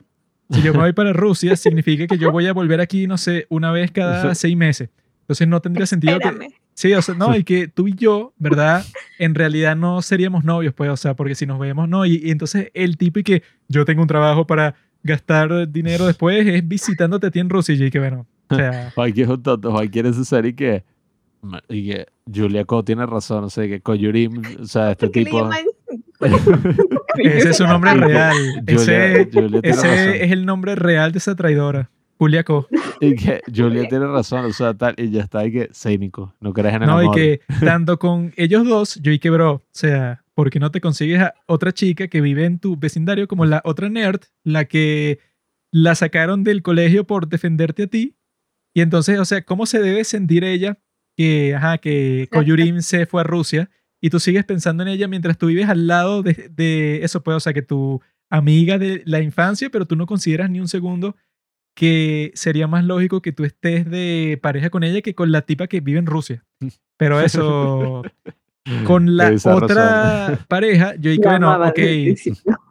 [0.49, 3.45] Si yo me voy para Rusia, significa que yo voy a volver aquí, no sé,
[3.49, 4.89] una vez cada seis meses.
[5.22, 6.56] Entonces no tendría sentido que...
[6.73, 8.85] Sí, o sea, no, y que tú y yo, ¿verdad?
[9.19, 12.31] En realidad no seríamos novios, pues, o sea, porque si nos vemos, no, y, y
[12.31, 14.73] entonces el tipo y que yo tengo un trabajo para
[15.03, 19.23] gastar dinero después es visitándote a ti en Rusia y que bueno, o sea, Joaquín
[19.23, 20.84] es un tonto, Joaquín es ser y que,
[21.69, 25.19] y que Julia Co tiene razón, o sea, que Koyurim, o sea, este ¿Por qué
[25.22, 25.49] le tipo...
[27.18, 28.35] ese es su nombre real.
[28.68, 31.89] Julia, Ese, Julia ese es el nombre real de esa traidora,
[32.22, 32.68] Julia Co.
[32.99, 36.53] Y que Julia tiene razón, o sea, tal, y ya está, y que cínico, no
[36.53, 37.15] crees en el No, y amor.
[37.15, 40.81] que tanto con ellos dos, yo y que bro, o sea, ¿por qué no te
[40.81, 45.18] consigues a otra chica que vive en tu vecindario como la otra nerd, la que
[45.72, 48.15] la sacaron del colegio por defenderte a ti?
[48.76, 50.77] Y entonces, o sea, ¿cómo se debe sentir ella
[51.18, 55.39] que, ajá, que Koyurim se fue a Rusia y tú sigues pensando en ella mientras
[55.39, 57.99] tú vives al lado de, de eso, pues, o sea, que tu
[58.30, 61.15] amiga de la infancia, pero tú no consideras ni un segundo
[61.73, 65.68] que sería más lógico que tú estés de pareja con ella que con la tipa
[65.68, 66.43] que vive en Rusia.
[66.98, 68.03] Pero eso,
[68.85, 69.64] con la Esa razón.
[69.64, 71.80] otra pareja, yo dije, bueno, ok,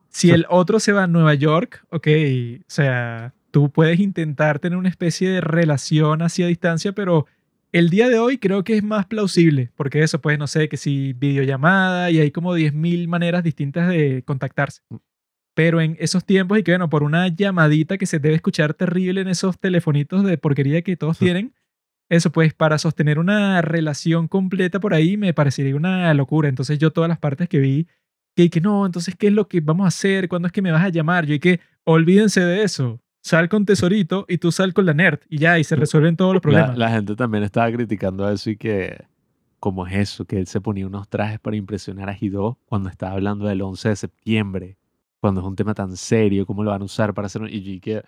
[0.09, 2.07] si el otro se va a Nueva York, ok,
[2.61, 7.27] o sea, tú puedes intentar tener una especie de relación hacia distancia, pero
[7.73, 10.77] el día de hoy creo que es más plausible, porque eso, pues, no sé, que
[10.77, 14.83] si videollamada y hay como 10.000 maneras distintas de contactarse.
[15.55, 19.21] Pero en esos tiempos, y que bueno, por una llamadita que se debe escuchar terrible
[19.21, 21.55] en esos telefonitos de porquería que todos tienen,
[22.09, 26.49] eso pues para sostener una relación completa por ahí me parecería una locura.
[26.49, 27.87] Entonces yo todas las partes que vi,
[28.37, 30.29] que, que no, entonces ¿qué es lo que vamos a hacer?
[30.29, 31.27] ¿Cuándo es que me vas a llamar?
[31.27, 33.01] Yo y que olvídense de eso.
[33.23, 36.33] Sal con Tesorito y tú sal con la nerd y ya, y se resuelven todos
[36.33, 36.79] los La, problemas.
[36.79, 39.05] la gente también estaba criticando eso y que,
[39.59, 40.25] ¿cómo es eso?
[40.25, 43.91] Que él se ponía unos trajes para impresionar a Hidó cuando estaba hablando del 11
[43.91, 44.79] de septiembre,
[45.21, 47.49] cuando es un tema tan serio, ¿cómo lo van a usar para hacer un...
[47.51, 48.03] Y yo que,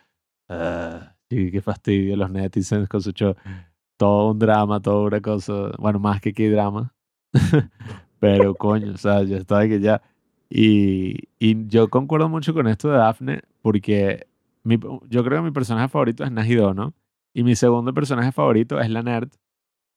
[0.48, 3.34] ah, y qué fastidio los netizens con su show.
[3.96, 6.94] Todo un drama, toda una cosa, bueno, más que qué drama.
[8.20, 10.02] Pero coño, o sea, yo estaba que ya...
[10.50, 14.26] Y, y yo concuerdo mucho con esto de Daphne porque
[14.64, 14.78] mi-
[15.08, 16.94] yo creo que mi personaje favorito es Najido, ¿no?
[17.34, 19.30] Y mi segundo personaje favorito es la nerd,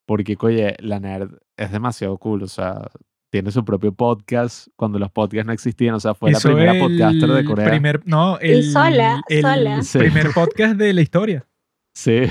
[0.05, 2.89] porque, oye, la nerd es demasiado cool, o sea,
[3.29, 6.73] tiene su propio podcast cuando los podcasts no existían, o sea, fue Hizo la primera
[6.73, 7.69] el podcaster de Corea.
[7.69, 9.81] Primer, no, el, sola, el sola.
[9.83, 9.99] Sí.
[9.99, 11.45] primer podcast de la historia.
[11.93, 12.21] Sí,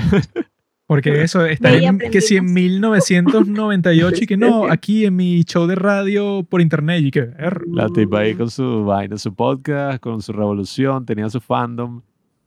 [0.87, 2.95] Porque eso está ahí en, que si en aprendimos.
[3.01, 7.61] 1998 y que no, aquí en mi show de radio por internet y que er,
[7.67, 12.01] la tipa ahí con su vaina, su podcast, con su revolución, tenía su fandom,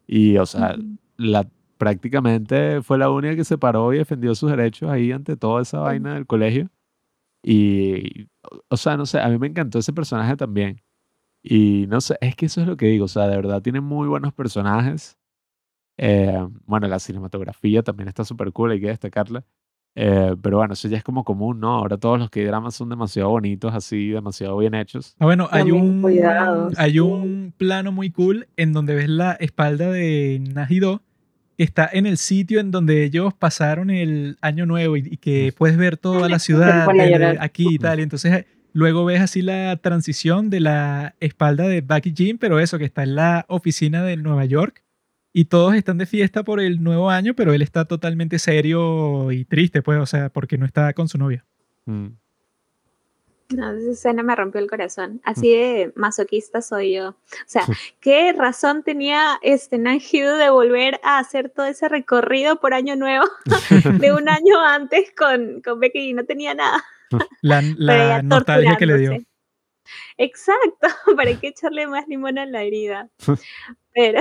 [0.06, 0.76] y, o sea,
[1.16, 1.46] la,
[1.76, 5.78] prácticamente fue la única que se paró y defendió sus derechos ahí ante toda esa
[5.80, 6.70] vaina del colegio.
[7.43, 8.28] Y,
[8.69, 10.82] o sea, no sé, a mí me encantó ese personaje también.
[11.43, 13.81] Y no sé, es que eso es lo que digo, o sea, de verdad tiene
[13.81, 15.19] muy buenos personajes.
[15.97, 19.44] Eh, bueno, la cinematografía también está súper cool, hay que destacarla.
[20.01, 21.74] Eh, pero bueno, eso ya es como común, ¿no?
[21.74, 25.16] Ahora todos los K-dramas son demasiado bonitos, así, demasiado bien hechos.
[25.19, 26.05] Ah, bueno, hay un,
[26.77, 31.07] hay un plano muy cool en donde ves la espalda de Najido, que
[31.64, 35.76] está en el sitio en donde ellos pasaron el año nuevo y, y que puedes
[35.76, 37.39] ver toda la ciudad llorar.
[37.40, 37.98] aquí y tal.
[37.98, 42.60] Y entonces eh, luego ves así la transición de la espalda de Bucky Jim, pero
[42.60, 44.85] eso, que está en la oficina de Nueva York.
[45.32, 49.44] Y todos están de fiesta por el nuevo año, pero él está totalmente serio y
[49.44, 51.44] triste, pues, o sea, porque no está con su novia.
[51.85, 52.06] Mm.
[53.50, 55.22] No, esa escena me rompió el corazón.
[55.24, 57.10] Así de masoquista soy yo.
[57.10, 57.16] O
[57.46, 57.62] sea,
[58.00, 63.24] ¿qué razón tenía este Nanjidu de volver a hacer todo ese recorrido por Año Nuevo
[64.00, 66.12] de un año antes con, con Becky?
[66.12, 66.84] No tenía nada.
[67.40, 69.12] La, la nostalgia que le dio.
[70.18, 73.08] Exacto, para qué echarle más limón a la herida.
[73.94, 74.20] Pero,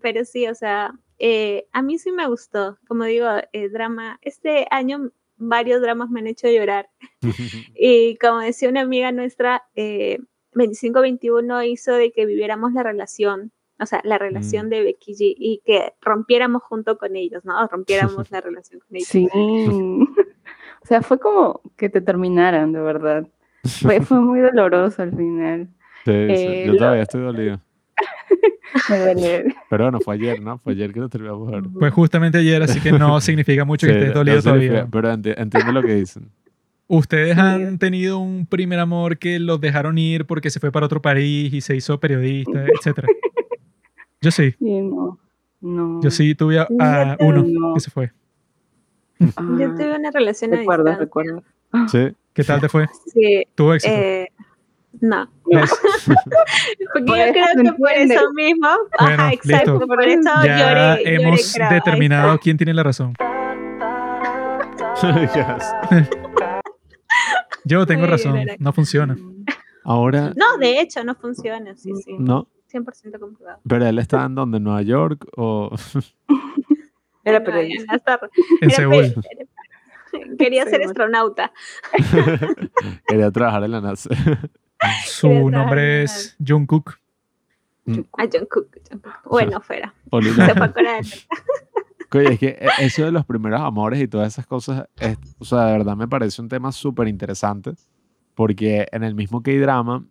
[0.00, 2.78] pero sí, o sea, eh, a mí sí me gustó.
[2.86, 6.88] Como digo, el drama, este año varios dramas me han hecho llorar.
[7.78, 10.18] Y como decía una amiga nuestra, eh,
[10.54, 14.70] 25-21 hizo de que viviéramos la relación, o sea, la relación Mm.
[14.70, 17.66] de Becky G y que rompiéramos junto con ellos, ¿no?
[17.68, 19.08] Rompiéramos la relación con ellos.
[19.08, 19.28] Sí.
[20.82, 23.26] O sea, fue como que te terminaran, de verdad.
[23.82, 25.68] Fue, fue muy doloroso al final.
[26.04, 27.60] Sí, sí, Eh, Yo lo- todavía estoy dolido.
[28.90, 29.54] Me duele.
[29.70, 30.58] Pero bueno, fue ayer, ¿no?
[30.58, 31.70] Fue ayer que nos terminamos de ver.
[31.78, 34.88] Pues justamente ayer, así que no significa mucho que Sí, estés no dolido significa- todavía.
[34.90, 36.28] Pero enti- entiendo lo que dicen.
[36.88, 37.40] ¿Ustedes Sí.
[37.40, 41.52] han tenido un primer amor que los dejaron ir porque se fue para otro país
[41.52, 43.08] y se hizo periodista, etcétera?
[44.20, 44.52] Yo sí.
[44.58, 45.18] Sí, no.
[45.60, 46.00] No.
[46.02, 47.74] Yo sí tuve a, a uno no.
[47.74, 48.12] que se fue.
[49.36, 51.04] Ah, Yo tuve una relación a recuerdo, distancia.
[51.04, 51.42] recuerdo.
[51.88, 52.08] Sí.
[52.34, 52.86] ¿Qué tal te fue?
[53.12, 53.94] Sí, Tuvo éxito.
[53.94, 54.28] eh,
[55.00, 55.28] no.
[55.46, 55.70] ¿Ves?
[56.92, 58.68] Porque Por yo creo que por eso mismo,
[58.98, 59.86] Bueno, ajá, exacto, listo.
[59.86, 60.58] por eso Ya
[60.96, 63.14] lloré, hemos determinado quién tiene la razón.
[67.64, 69.16] Yo tengo razón, no funciona.
[69.84, 72.16] Ahora, No, de hecho, no funciona, sí, sí.
[72.18, 72.48] no.
[72.72, 73.60] 100% comprobado.
[73.68, 75.70] Pero él está en donde, en Nueva York o.
[77.24, 78.00] Era periodista.
[78.60, 79.14] En Seúl.
[80.38, 81.52] Quería ser astronauta.
[83.06, 84.10] Quería trabajar en la NASA.
[85.06, 86.98] Su nombre es Jungkook.
[88.18, 88.68] Ah, Jungkook.
[89.24, 89.94] Bueno, fuera.
[90.34, 91.26] Se fue a.
[92.08, 95.44] Oye, es que e- eso de los primeros amores y todas esas cosas, es- o
[95.44, 97.72] sea, de verdad me parece un tema súper interesante.
[98.34, 100.04] Porque en el mismo K-drama,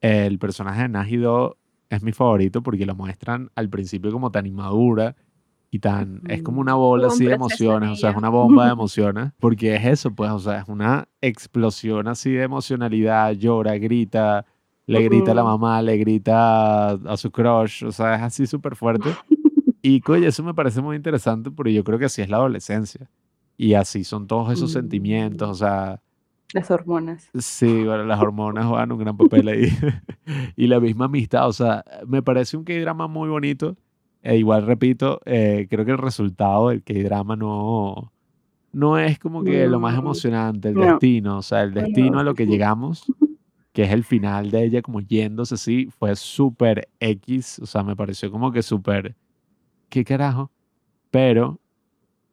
[0.00, 1.58] el personaje de Nagido
[1.90, 5.14] es mi favorito porque lo muestran al principio como tan inmadura
[5.70, 6.22] y tan.
[6.28, 9.32] Es como una bola así de emociones, o sea, es una bomba de emociones.
[9.40, 14.44] Porque es eso, pues, o sea, es una explosión así de emocionalidad, llora, grita.
[14.88, 18.76] Le grita a la mamá, le grita a su crush, o sea, es así súper
[18.76, 19.10] fuerte.
[19.82, 23.10] Y coño, eso me parece muy interesante porque yo creo que así es la adolescencia.
[23.56, 24.72] Y así son todos esos Mm.
[24.74, 26.00] sentimientos, o sea,
[26.52, 27.28] Las hormonas.
[27.36, 29.68] sí, bueno, las hormonas juegan un gran papel ahí.
[30.56, 33.76] y la misma amistad, o sea, me parece un K-drama muy bonito.
[34.28, 38.12] E igual, repito, eh, creo que el resultado del K-drama no,
[38.72, 40.80] no es como que lo más emocionante, el No.
[40.80, 43.04] destino, o sea, el destino a lo que llegamos,
[43.72, 47.94] que es el final de ella como yéndose así, fue súper X, o sea, me
[47.94, 49.14] pareció como que súper,
[49.88, 50.50] ¿qué carajo?
[51.12, 51.60] Pero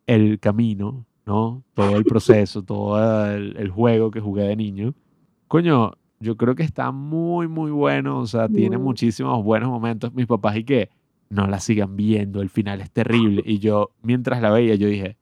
[0.07, 1.63] el camino, ¿no?
[1.75, 4.95] Todo el proceso, todo el, el juego que jugué de niño,
[5.47, 10.11] coño, yo creo que está muy, muy bueno, o sea, tiene muchísimos buenos momentos.
[10.13, 10.89] Mis papás y que
[11.33, 13.41] no la sigan viendo, el final es terrible.
[13.45, 15.17] Y yo, mientras la veía, yo dije,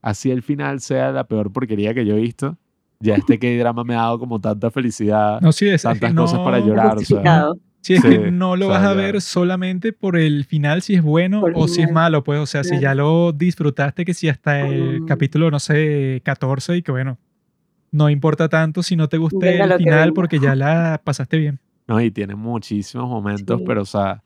[0.00, 2.58] así el final sea la peor porquería que yo he visto,
[3.00, 6.00] ya este que drama me ha dado como tanta felicidad, No, sí, es, es que
[6.00, 7.46] tantas cosas para no- llorar, o sea.
[7.80, 9.00] Sí, es Sí, que no lo o sea, vas a ya.
[9.00, 12.38] ver solamente por el final, si es bueno Por o si es malo, pues.
[12.38, 16.82] O sea, si ya lo disfrutaste, que si hasta el capítulo, no sé, 14 y
[16.82, 17.18] que bueno,
[17.90, 21.58] no importa tanto si no te guste el final porque ya la pasaste bien.
[21.88, 22.00] ¿no?
[22.00, 23.64] Y tiene muchísimos momentos, Sí.
[23.66, 24.22] pero, o sea,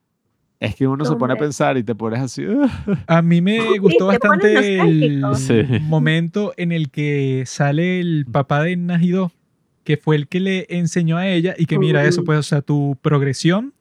[0.58, 2.44] es que uno se pone a pensar y te pones así.
[3.06, 5.22] A mí me gustó bastante el.
[5.34, 5.62] Sí.
[5.82, 9.32] momento en el que sale el papá de Najido,
[9.84, 12.62] que fue el que le enseñó a ella y que mira eso, pues, o sea,
[12.62, 13.74] tu progresión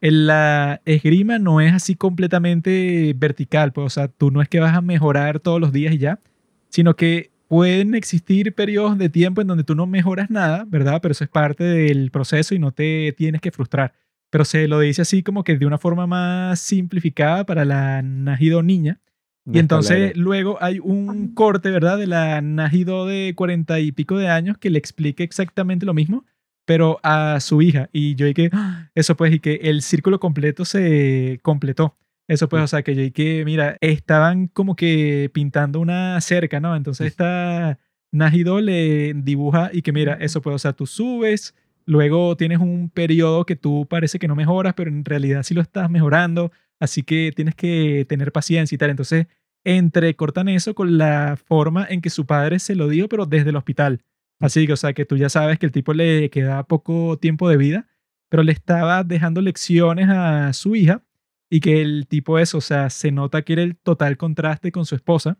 [0.00, 4.60] en la esgrima no es así completamente vertical, pues, o sea, tú no es que
[4.60, 6.20] vas a mejorar todos los días y ya,
[6.68, 11.00] sino que pueden existir periodos de tiempo en donde tú no mejoras nada, ¿verdad?
[11.00, 13.92] Pero eso es parte del proceso y no te tienes que frustrar.
[14.34, 18.64] Pero se lo dice así como que de una forma más simplificada para la Najido
[18.64, 19.00] niña.
[19.48, 21.98] Y entonces luego hay un corte, ¿verdad?
[21.98, 26.24] De la Najido de cuarenta y pico de años que le explica exactamente lo mismo,
[26.64, 27.90] pero a su hija.
[27.92, 31.96] Y yo dije, "Ah", eso pues, y que el círculo completo se completó.
[32.26, 36.74] Eso pues, o sea, que yo dije, mira, estaban como que pintando una cerca, ¿no?
[36.74, 37.78] Entonces esta
[38.10, 41.54] Najido le dibuja y que mira, eso pues, o sea, tú subes,
[41.86, 45.60] luego tienes un periodo que tú parece que no mejoras, pero en realidad sí lo
[45.60, 46.52] estás mejorando.
[46.80, 48.90] Así que tienes que tener paciencia y tal.
[48.90, 49.26] Entonces,
[49.64, 53.56] entrecortan eso con la forma en que su padre se lo dijo, pero desde el
[53.56, 54.02] hospital.
[54.40, 57.48] Así que, o sea, que tú ya sabes que el tipo le queda poco tiempo
[57.48, 57.86] de vida,
[58.28, 61.02] pero le estaba dejando lecciones a su hija
[61.50, 64.86] y que el tipo eso, o sea, se nota que era el total contraste con
[64.86, 65.38] su esposa,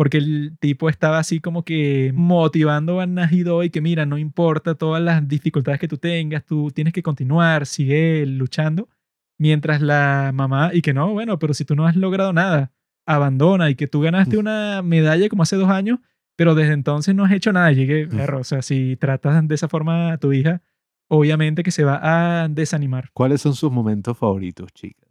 [0.00, 4.74] porque el tipo estaba así como que motivando a Najido y que mira, no importa
[4.74, 8.88] todas las dificultades que tú tengas, tú tienes que continuar, sigue luchando
[9.36, 12.72] mientras la mamá, y que no, bueno, pero si tú no has logrado nada,
[13.04, 15.98] abandona, y que tú ganaste una medalla como hace dos años,
[16.34, 17.70] pero desde entonces no has hecho nada.
[17.70, 20.62] Llegué, perro, o sea, si tratas de esa forma a tu hija,
[21.08, 22.00] obviamente que se va
[22.42, 23.10] a desanimar.
[23.12, 25.10] ¿Cuáles son sus momentos favoritos, chicas?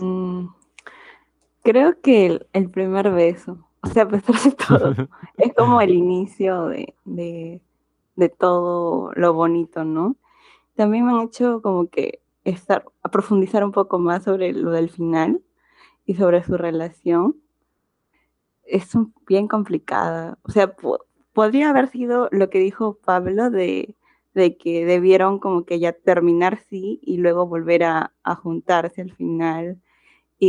[0.00, 0.48] Mm,
[1.64, 4.94] creo que el, el primer beso, o sea, a pesar de todo,
[5.38, 7.60] es como el inicio de, de,
[8.14, 10.16] de todo lo bonito, ¿no?
[10.76, 14.90] También me han hecho como que estar, a profundizar un poco más sobre lo del
[14.90, 15.42] final
[16.06, 17.36] y sobre su relación.
[18.64, 18.92] es
[19.26, 20.38] bien complicada.
[20.42, 20.74] O sea,
[21.32, 23.96] podría haber sido lo que dijo Pablo de,
[24.34, 29.12] de, que debieron como que ya terminar sí y luego volver a, a juntarse al
[29.12, 29.80] final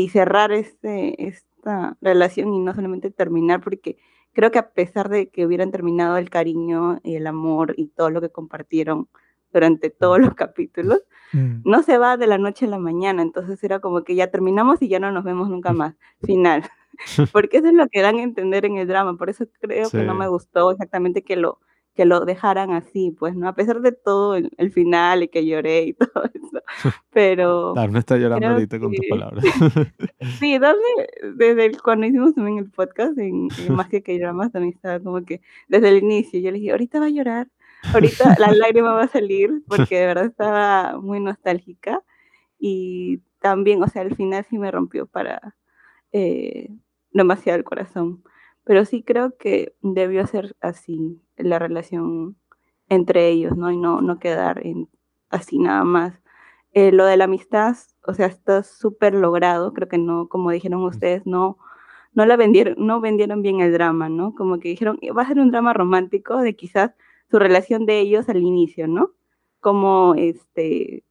[0.03, 3.97] y cerrar este, esta relación y no solamente terminar, porque
[4.33, 8.09] creo que a pesar de que hubieran terminado el cariño y el amor y todo
[8.09, 9.07] lo que compartieron
[9.53, 11.01] durante todos los capítulos,
[11.31, 11.61] mm.
[11.63, 14.81] no se va de la noche a la mañana, entonces era como que ya terminamos
[14.81, 16.63] y ya no nos vemos nunca más, final.
[17.31, 20.03] Porque eso es lo que dan a entender en el drama, por eso creo que
[20.03, 21.59] no me gustó exactamente que lo,
[21.95, 23.47] que lo dejaran así, pues, ¿no?
[23.47, 26.61] A pesar de todo el, final y que lloré y todo eso,
[27.11, 27.73] pero...
[27.73, 29.43] no está llorando ahorita con tus palabras.
[30.39, 30.59] sí,
[31.37, 35.23] desde el, cuando hicimos también el podcast, en, Más que que más también estaba como
[35.23, 37.47] que desde el inicio, yo le dije, ahorita va a llorar,
[37.93, 42.03] ahorita la lágrima va a salir, porque de verdad estaba muy nostálgica,
[42.59, 45.55] y también, o sea, al final sí me rompió para
[46.11, 46.69] eh,
[47.11, 48.23] demasiado el corazón.
[48.65, 52.35] Pero sí creo que debió ser así la relación
[52.89, 53.71] entre ellos, ¿no?
[53.71, 54.89] Y no, no quedar en,
[55.29, 56.21] así nada más.
[56.73, 60.83] Eh, lo de la amistad, o sea, está súper logrado, creo que no, como dijeron
[60.83, 61.57] ustedes, no,
[62.13, 64.35] no la vendieron, no vendieron bien el drama, ¿no?
[64.35, 66.91] Como que dijeron, va a ser un drama romántico de quizás
[67.31, 69.11] su relación de ellos al inicio, ¿no?
[69.61, 71.04] Como este,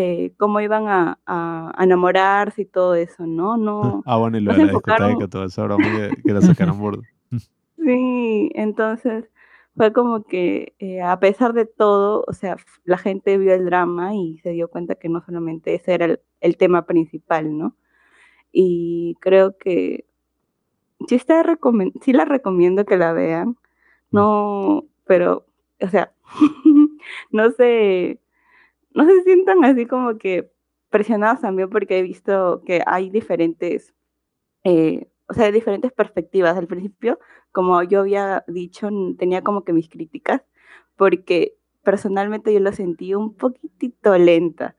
[0.00, 3.56] eh, cómo iban a, enamorarse y todo eso, ¿no?
[3.56, 6.78] no ah, bueno, y lo de la discoteca, todo eso, broma que, que la sacaron
[6.80, 7.02] bordo.
[7.76, 9.24] sí, entonces
[9.76, 14.14] fue como que eh, a pesar de todo, o sea, la gente vio el drama
[14.14, 17.76] y se dio cuenta que no solamente ese era el, tema principal, ¿no?
[18.52, 20.04] Y creo que
[21.08, 21.42] sí, está
[22.02, 23.56] sí la recomiendo que la vean,
[24.12, 25.44] no, pero,
[25.80, 26.12] o sea,
[27.32, 28.20] no sé,
[28.98, 30.50] no se sientan así como que
[30.90, 33.94] presionados también porque he visto que hay diferentes,
[34.64, 36.56] eh, o sea, diferentes perspectivas.
[36.56, 37.20] Al principio,
[37.52, 40.42] como yo había dicho, tenía como que mis críticas
[40.96, 44.74] porque personalmente yo lo sentí un poquitito lenta.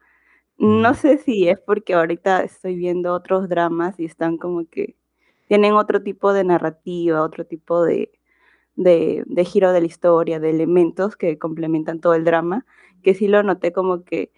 [0.58, 0.96] No mm.
[0.96, 4.98] sé si es porque ahorita estoy viendo otros dramas y están como que
[5.48, 8.12] tienen otro tipo de narrativa, otro tipo de,
[8.76, 12.66] de, de, giro de la historia, de elementos que complementan todo el drama,
[13.04, 14.32] que sí lo noté como que,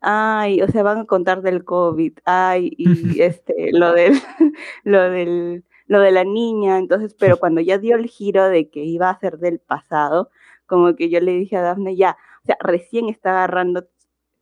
[0.00, 4.12] ay, o sea, van a contar del COVID, ay, y este, lo del,
[4.84, 8.84] lo del, lo de la niña, entonces, pero cuando ya dio el giro de que
[8.84, 10.30] iba a ser del pasado,
[10.66, 13.88] como que yo le dije a Dafne, ya, o sea, recién está agarrando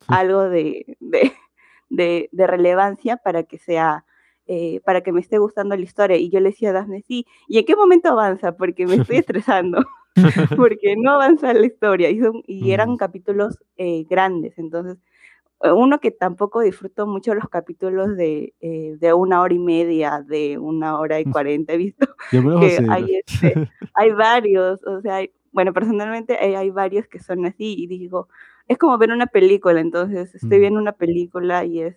[0.09, 1.33] algo de, de,
[1.89, 4.05] de, de relevancia para que sea
[4.49, 6.17] eh, para que me esté gustando la historia.
[6.17, 8.57] Y yo le decía a Daphne, sí, ¿y en qué momento avanza?
[8.57, 9.81] Porque me estoy estresando,
[10.57, 12.11] porque no avanza la historia.
[12.11, 14.99] Y, y eran capítulos eh, grandes, entonces
[15.63, 20.59] eh, uno que tampoco disfruto mucho los capítulos de, de, una hora y media, de
[20.59, 23.55] una hora y cuarenta, he visto que hay, este,
[23.95, 28.29] hay, varios, o sea, bueno, personalmente hay, hay, varios que son así y digo,
[28.69, 31.97] es como ver una película, entonces estoy viendo una película y es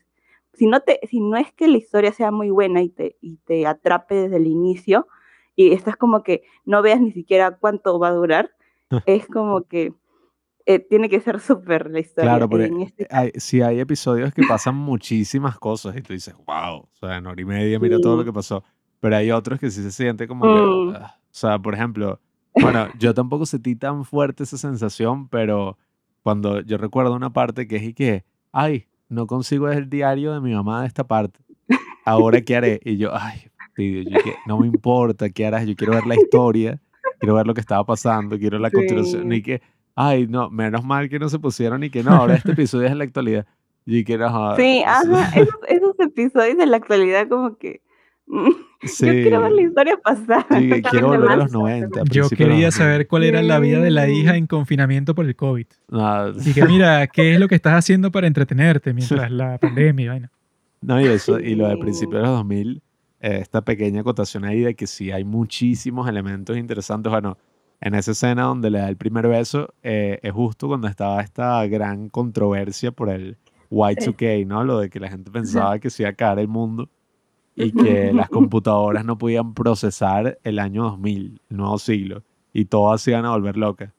[0.54, 3.38] si no, te, si no es que la historia sea muy buena y te, y
[3.38, 5.08] te atrape desde el inicio
[5.60, 8.50] y estás como que no veas ni siquiera cuánto va a durar,
[8.92, 9.04] ah.
[9.06, 9.92] es como que
[10.66, 12.32] eh, tiene que ser súper la historia.
[12.32, 16.78] Claro, porque este hay, si hay episodios que pasan muchísimas cosas y tú dices, wow,
[16.78, 18.64] o sea, en hora y media mira todo lo que pasó,
[19.02, 20.96] pero hay otros que sí se siente como que, mm.
[20.96, 22.22] ah, o sea, por ejemplo,
[22.54, 25.78] bueno, yo tampoco sentí tan fuerte esa sensación, pero
[26.24, 28.24] cuando yo recuerdo una parte que es y que,
[28.54, 31.42] ay, no consigo el diario de mi mamá de esta parte.
[32.06, 32.80] Ahora, ¿qué haré?
[32.86, 33.49] Y yo, ay,
[34.46, 35.66] no me importa, ¿qué harás?
[35.66, 36.80] Yo quiero ver la historia,
[37.20, 39.32] quiero ver lo que estaba pasando, quiero la continuación.
[39.32, 39.62] Y que,
[39.96, 42.92] ay, no, menos mal que no se pusieron y que no, ahora este episodio es
[42.92, 43.46] en la actualidad.
[43.86, 47.82] Y que no, Sí, ajá, esos, esos episodios de la actualidad como que
[48.84, 49.06] Sí.
[49.06, 50.46] Yo quiero ver la historia pasar.
[50.52, 52.04] Sí, quiero volver a los 90.
[52.12, 55.66] Yo quería saber cuál era la vida de la hija en confinamiento por el COVID.
[55.92, 60.30] Así que mira, ¿qué es lo que estás haciendo para entretenerte mientras la pandemia?
[60.82, 62.82] No, y eso, y lo del principio de los 2000, eh,
[63.20, 67.12] esta pequeña acotación ahí de que sí hay muchísimos elementos interesantes.
[67.12, 67.38] Bueno,
[67.82, 71.66] en esa escena donde le da el primer beso, eh, es justo cuando estaba esta
[71.68, 73.38] gran controversia por el
[73.70, 74.64] Y2K, ¿no?
[74.64, 76.90] Lo de que la gente pensaba que se iba a caer el mundo
[77.56, 82.24] y que las computadoras no podían procesar el año 2000, el nuevo siglo,
[82.54, 83.92] y todas se iban a volver locas.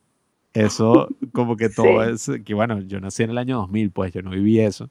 [0.53, 4.21] Eso, como que todo es, que bueno, yo nací en el año 2000, pues yo
[4.21, 4.89] no viví eso.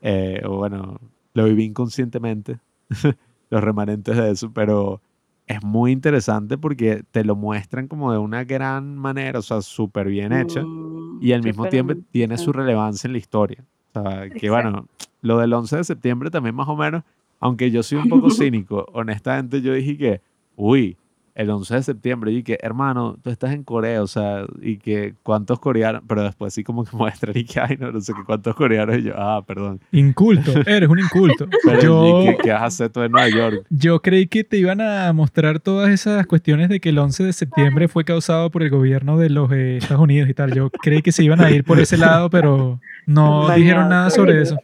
[0.00, 1.00] Eh, o bueno,
[1.34, 2.58] lo viví inconscientemente,
[3.52, 5.00] los remanentes de eso, pero
[5.46, 10.08] es muy interesante porque te lo muestran como de una gran manera, o sea, súper
[10.08, 13.64] bien hecha, mm, y al mismo tiempo tiene su relevancia en la historia.
[13.94, 14.88] O sea, que bueno,
[15.20, 17.04] lo del 11 de septiembre también más o menos
[17.42, 20.20] aunque yo soy un poco cínico, honestamente yo dije que,
[20.54, 20.96] uy,
[21.34, 25.14] el 11 de septiembre y que, hermano, tú estás en Corea, o sea, y que
[25.22, 28.24] cuántos coreanos, pero después sí como que muestran y que, ay, no, no sé qué,
[28.24, 29.80] cuántos coreanos, y yo, ah, perdón.
[29.92, 31.46] Inculto, eres un inculto.
[31.64, 33.66] Pero yo, ¿y qué, vas a hacer tú en Nueva York?
[33.70, 37.32] yo creí que te iban a mostrar todas esas cuestiones de que el 11 de
[37.32, 40.52] septiembre fue causado por el gobierno de los eh, Estados Unidos y tal.
[40.52, 44.42] Yo creí que se iban a ir por ese lado, pero no dijeron nada sobre
[44.42, 44.56] eso.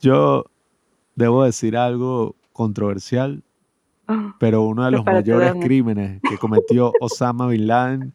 [0.00, 0.44] Yo
[1.14, 3.42] debo decir algo controversial,
[4.38, 8.12] pero uno de los mayores crímenes que cometió Osama Bin Laden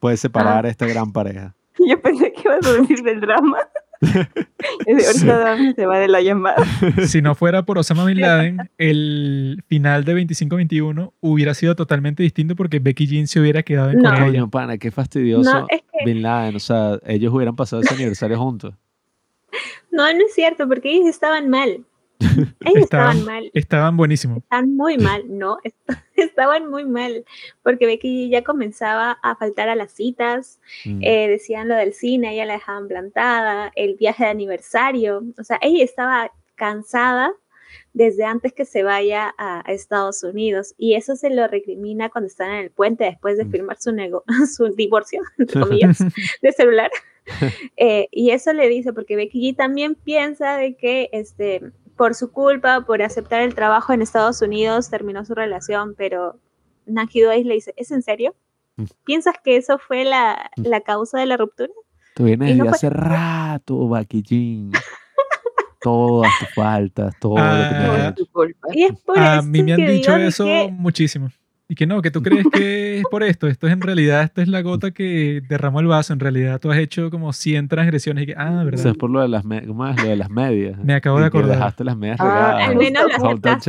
[0.00, 1.54] puede separar a esta gran pareja.
[1.86, 3.58] Yo pensé que ibas a decir del drama.
[4.02, 6.56] Ahorita Dafne se va de la llamada.
[7.06, 12.56] Si no fuera por Osama Bin Laden, el final de 25-21 hubiera sido totalmente distinto
[12.56, 14.10] porque Becky Jean se hubiera quedado en No.
[14.10, 14.26] Corea.
[14.26, 16.56] Coño, pana, qué fastidioso No, es que Bin Laden.
[16.56, 18.74] O sea, ellos hubieran pasado ese aniversario juntos.
[19.92, 21.84] no, no es cierto, porque ellos estaban mal.
[22.60, 23.50] Ellos Estaban- estaban mal.
[23.54, 24.38] Estaban buenísimos.
[24.38, 25.76] Están muy mal, no, est-
[26.16, 27.24] estaban muy mal,
[27.62, 31.00] porque Becky ya comenzaba a faltar a las citas, Mm.
[31.02, 35.58] eh, decían lo del cine, ella la dejaban plantada, el viaje de aniversario, o sea,
[35.62, 37.32] ella estaba cansada
[37.94, 42.26] desde antes que se vaya a, a Estados Unidos y eso se lo recrimina cuando
[42.28, 43.50] están en el puente después de Mm.
[43.50, 45.98] firmar su, nego- su divorcio, entre comillas,
[46.40, 46.90] de celular.
[47.76, 51.62] Eh, y eso le dice, porque Becky G también piensa de que este,
[51.96, 56.38] por su culpa, por aceptar el trabajo en Estados Unidos, terminó su relación, pero
[56.86, 58.34] Nancy Doyle le dice, ¿es en serio?
[58.76, 58.84] Mm.
[59.04, 61.70] ¿Piensas que eso fue la, la causa de la ruptura?
[62.14, 64.72] Tú vienes no desde fue- hace rato, Jean.
[65.80, 68.14] Todas tus faltas, todo lo que han es hecho.
[68.14, 68.68] tu culpa.
[68.72, 71.28] Y es por A eso mí me han que dicho digo eso que- muchísimo.
[71.72, 73.46] Y que no, que tú crees que es por esto.
[73.48, 76.12] Esto es en realidad, esto es la gota que derramó el vaso.
[76.12, 78.86] En realidad tú has hecho como 100 transgresiones y que, ah, Eso ¿verdad?
[78.88, 79.96] es por lo de las, me- ¿cómo es?
[80.02, 80.78] Lo de las medias.
[80.84, 81.56] Me acabo de Y que acordar.
[81.56, 82.68] dejaste las medias Ah, regadas.
[82.68, 83.24] al menos las.
[83.24, 83.34] Ah,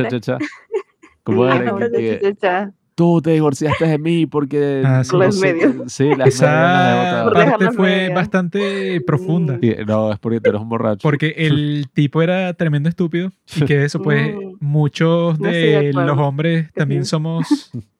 [2.40, 2.72] cha.
[2.94, 4.82] tú te divorciaste de mí porque...
[4.84, 5.10] Ah, sí.
[5.12, 5.72] no Las sé medias.
[5.92, 8.14] Sí, las medias Esa dejar parte fue medias.
[8.14, 9.58] bastante profunda.
[9.60, 11.00] Sí, No, es porque tú eres un borracho.
[11.02, 14.56] Porque el tipo era tremendo estúpido y que eso, pues, Mm.
[14.60, 16.06] muchos No de de acuerdo.
[16.14, 17.10] los hombres también sí.
[17.10, 17.70] somos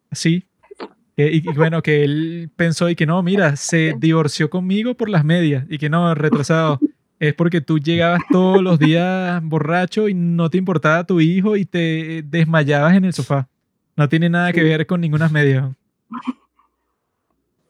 [1.16, 5.08] Que- y, y bueno, que él pensó y que no, mira, se divorció conmigo por
[5.08, 6.80] las medias y que no, retrasado.
[7.20, 11.64] Es porque tú llegabas todos los días borracho y no te importaba tu hijo y
[11.64, 13.48] te desmayabas en el sofá.
[13.96, 14.66] No tiene nada que Sí.
[14.68, 15.70] ver con ninguna medias.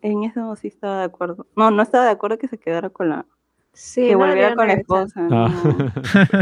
[0.01, 1.47] En eso sí estaba de acuerdo.
[1.57, 3.27] No, no estaba de acuerdo que se quedara con la.
[3.73, 5.29] Sí, que no volviera con la esposa.
[5.31, 5.51] Ah.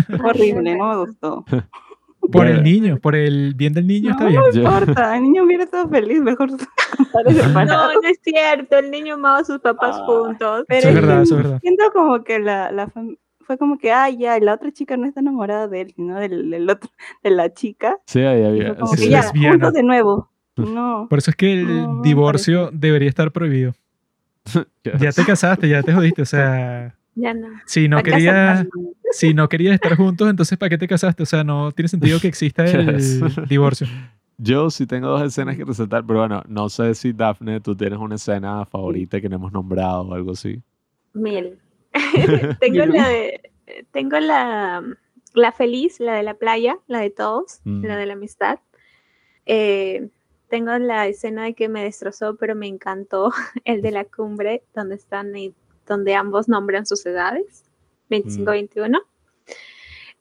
[0.08, 0.24] no.
[0.28, 1.44] Horrible, no me gustó.
[2.30, 4.40] Por el niño, por el bien del niño está bien.
[4.40, 6.50] no importa, el niño hubiera estado feliz, mejor.
[7.66, 10.64] No, no es cierto, el niño amaba a sus papás Ah, juntos.
[10.68, 11.60] Pero es verdad, eso es verdad.
[11.60, 12.88] Siento como que la, la
[13.44, 16.18] fue como que, ah, ya, y la otra chica no está enamorada de él, sino
[16.20, 16.90] del, del otro,
[17.24, 17.96] de la chica.
[18.06, 18.76] Sí, ahí había.
[18.76, 19.10] como Es que sí.
[19.10, 20.30] ya, juntos de nuevo.
[20.56, 21.06] No.
[21.10, 23.72] Por eso es que el No, divorcio debería estar prohibido.
[25.00, 26.22] Ya te casaste, ya te jodiste.
[26.22, 27.48] O sea, Ya no.
[27.66, 28.66] si no pasa.
[29.12, 31.22] si no querías estar juntos, entonces ¿para qué te casaste?
[31.22, 33.20] O sea, no tiene sentido que exista el Yes.
[33.48, 33.86] divorcio.
[34.39, 37.98] Yo sí tengo dos escenas que resaltar, pero bueno, no sé si Daphne, tú tienes
[37.98, 40.60] una escena favorita que no hemos nombrado o algo así.
[41.12, 41.59] Mil.
[42.60, 43.40] tengo la de,
[43.93, 44.82] tengo la,
[45.34, 47.84] la feliz, la de la playa, la de todos, Mm.
[47.84, 48.59] la de la amistad.
[49.47, 50.09] Eh,
[50.48, 53.32] tengo la escena de que me destrozó, pero me encantó
[53.64, 55.55] el de la cumbre, donde están y
[55.86, 57.64] donde ambos nombran sus edades,
[58.10, 59.00] 25-21.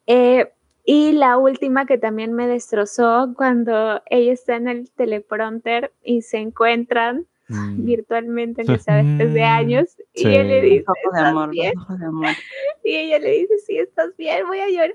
[0.08, 0.52] Eh,
[0.84, 6.38] y la última que también me destrozó cuando ella está en el teleprompter y se
[6.38, 7.84] encuentran Mm.
[7.86, 11.74] virtualmente, aunque sea después de Mm, años, y él le dice, de "¿Estás amor, bien?".
[12.00, 12.30] de amor.
[12.86, 14.94] Y ella le dice, sí, estás bien, voy a llorar.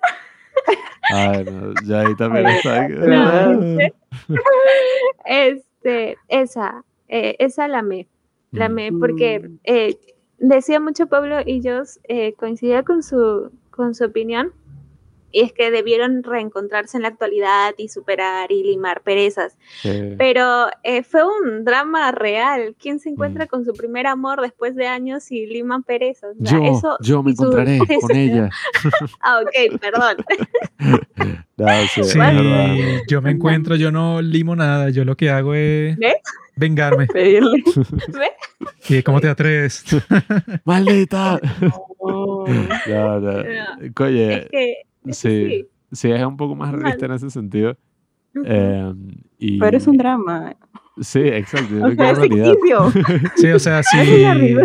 [1.10, 2.88] Ay, no, ya ahí también está.
[5.24, 8.08] Este, esa, eh, esa la amé,
[8.52, 8.72] la Mm.
[8.72, 9.58] amé porque Mm.
[9.64, 9.98] eh,
[10.38, 14.52] decía mucho Pablo y yo eh, coincidía con su, con su opinión,
[15.42, 19.56] es que debieron reencontrarse en la actualidad y superar y limar perezas.
[19.82, 20.14] Sí.
[20.18, 22.74] Pero eh, fue un drama real.
[22.80, 23.48] ¿Quién se encuentra Mm.
[23.48, 26.34] con su primer amor después de años y liman perezas?
[26.40, 27.86] O sea, Yo, eso- yo me encontraré con
[28.16, 28.50] ella.
[29.20, 30.16] Ah, ok, perdón.
[31.58, 32.18] No, sí, Sí,
[33.08, 36.16] yo me encuentro, yo no limo nada, yo lo que hago es ¿Ves?
[36.54, 37.06] vengarme.
[37.12, 37.64] Pedirle.
[38.90, 39.82] ¿Y cómo te atreves?
[40.64, 41.40] ¡Maldita!
[41.60, 42.44] No.
[42.86, 43.20] No, no.
[43.20, 43.42] No,
[44.04, 44.74] Oye, es que
[45.12, 45.46] sí.
[45.48, 45.66] sí.
[45.92, 47.76] sí, es un poco más realista en ese sentido.
[48.44, 48.92] Eh,
[49.38, 50.56] y, Pero es un drama.
[51.00, 51.74] Sí, exacto.
[51.84, 52.52] O sea, es es realidad.
[52.52, 52.92] ficticio.
[53.36, 54.56] Sí, o sea, si,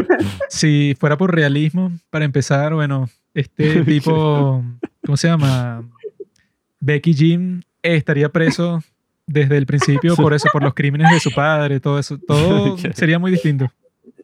[0.50, 4.64] si fuera por realismo, para empezar, bueno, este tipo,
[5.06, 5.84] ¿cómo se llama?
[6.80, 8.82] Becky Jim estaría preso
[9.28, 13.20] desde el principio por eso, por los crímenes de su padre, todo eso, todo sería
[13.20, 13.68] muy distinto.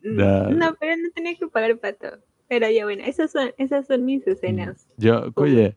[0.01, 2.07] No, pero no tenía que pagar pato.
[2.49, 4.87] Pero ya bueno, esas son, esas son mis escenas.
[4.97, 5.75] Yo, oye,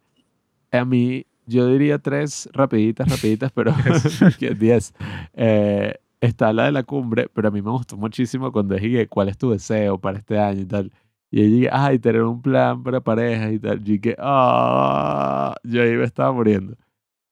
[0.73, 3.75] a mí, yo diría tres rapiditas, rapiditas, pero
[4.59, 4.95] diez.
[5.35, 9.29] Eh, está la de la cumbre, pero a mí me gustó muchísimo cuando dije, ¿cuál
[9.29, 10.93] es tu deseo para este año y tal?
[11.31, 13.79] Y ella dije, ay, tener un plan para parejas y tal.
[13.79, 16.77] Yo dije, ah, yo ahí me estaba muriendo.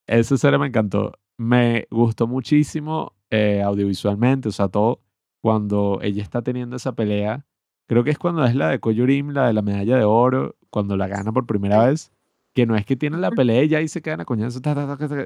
[0.07, 1.13] Esa serie me encantó.
[1.37, 5.03] Me gustó muchísimo eh, audiovisualmente, o sea, todo
[5.41, 7.47] cuando ella está teniendo esa pelea.
[7.87, 10.97] Creo que es cuando es la de Koyurim, la de la medalla de oro, cuando
[10.97, 12.13] la gana por primera vez.
[12.59, 14.59] Que no es que tiene la pelea y ya ahí se quedan a coñazo.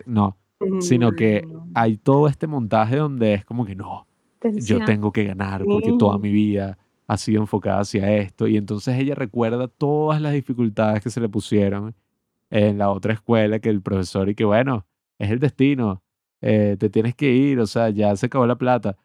[0.05, 0.37] No,
[0.81, 4.07] sino que hay todo este montaje donde es como que no,
[4.57, 6.77] yo tengo que ganar porque toda mi vida
[7.07, 8.47] ha sido enfocada hacia esto.
[8.49, 11.95] Y entonces ella recuerda todas las dificultades que se le pusieron
[12.51, 14.85] en la otra escuela, que el profesor y que bueno,
[15.19, 16.03] es el destino,
[16.43, 18.99] eh, te tienes que ir, o sea, ya se acabó la plata.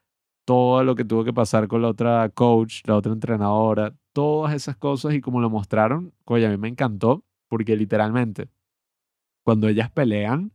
[0.44, 4.76] Todo lo que tuvo que pasar con la otra coach, la otra entrenadora, todas esas
[4.76, 8.50] cosas y como lo mostraron, oye, a mí me encantó porque literalmente
[9.44, 10.52] cuando ellas pelean,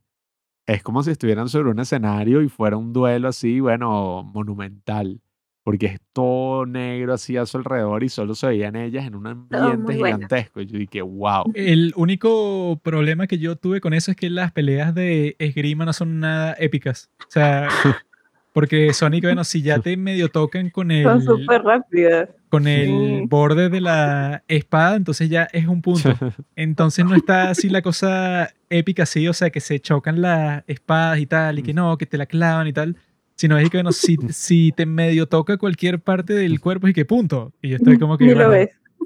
[0.67, 5.21] es como si estuvieran sobre un escenario y fuera un duelo así, bueno, monumental
[5.65, 9.27] porque es todo negro así a su alrededor y solo se veían ellas en un
[9.29, 10.61] ambiente gigantesco.
[10.61, 11.53] Y yo dije, wow.
[11.55, 15.93] El único problema que yo tuve con eso es que las peleas de esgrima no
[15.93, 17.11] son nada épicas.
[17.21, 17.69] O sea,
[18.53, 21.05] porque Sonic, bueno, si ya te medio tocan con el...
[21.05, 22.29] Son súper rápidas.
[22.53, 26.13] Con el borde de la espada, entonces ya es un punto.
[26.55, 31.19] Entonces no está así la cosa épica así, o sea, que se chocan las espadas
[31.19, 32.97] y tal, y que no, que te la clavan y tal
[33.35, 37.05] sino es que bueno, si, si te medio toca cualquier parte del cuerpo y que
[37.05, 37.53] punto.
[37.61, 38.27] Y yo estoy como que...
[38.27, 38.51] Bueno,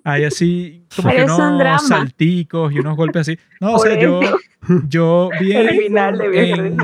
[0.07, 3.39] hay así como que unos salticos y unos golpes así.
[3.61, 4.21] No, o sea, yo,
[4.89, 6.77] yo vi en,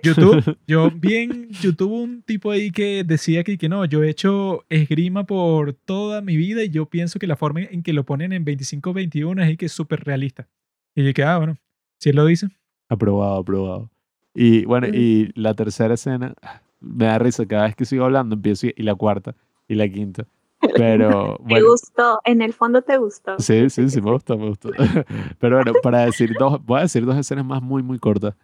[0.00, 4.10] YouTube, yo vi en YouTube un tipo ahí que decía que, que no, yo he
[4.10, 8.04] hecho esgrima por toda mi vida y yo pienso que la forma en que lo
[8.04, 10.46] ponen en 25-21 es que es súper realista.
[10.94, 11.56] Y yo que, ah, bueno,
[11.98, 12.46] si él lo dice.
[12.88, 13.90] Aprobado, aprobado.
[14.36, 16.32] Y bueno, y la tercera escena,
[16.78, 19.34] me da risa cada vez que sigo hablando, empiezo y, la cuarta
[19.66, 20.28] y la quinta.
[20.76, 21.62] Pero bueno.
[21.62, 23.38] Me gustó, en el fondo te gustó.
[23.38, 24.70] Sí, sí, sí, me gustó, me gustó.
[25.38, 28.34] Pero bueno, para decir dos, voy a decir dos escenas más muy, muy cortas.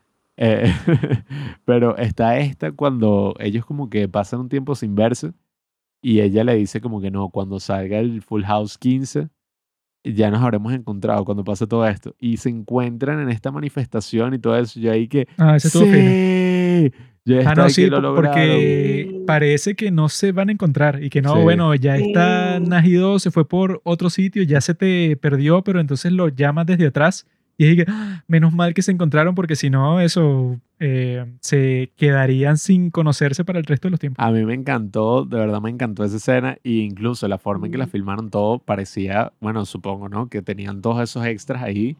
[0.40, 0.72] Eh,
[1.64, 5.32] pero está esta cuando ellos como que pasan un tiempo sin verse
[6.00, 9.30] y ella le dice como que no, cuando salga el Full House 15
[10.04, 12.14] ya nos habremos encontrado cuando pase todo esto.
[12.18, 14.78] Y se encuentran en esta manifestación y todo eso.
[14.80, 15.26] Yo ahí que...
[15.36, 16.92] Ah, ese sí,
[17.44, 21.74] ah, no, sí, porque parece que no se van a encontrar y que no, bueno,
[21.74, 26.28] ya está Najido, se fue por otro sitio, ya se te perdió, pero entonces lo
[26.28, 27.26] llamas desde atrás
[27.60, 28.22] y es que, ¡ah!
[28.28, 33.58] menos mal que se encontraron porque si no, eso, eh, se quedarían sin conocerse para
[33.58, 34.24] el resto de los tiempos.
[34.24, 37.72] A mí me encantó, de verdad me encantó esa escena e incluso la forma en
[37.72, 40.28] que la filmaron todo parecía, bueno, supongo, ¿no?
[40.28, 41.96] Que tenían todos esos extras ahí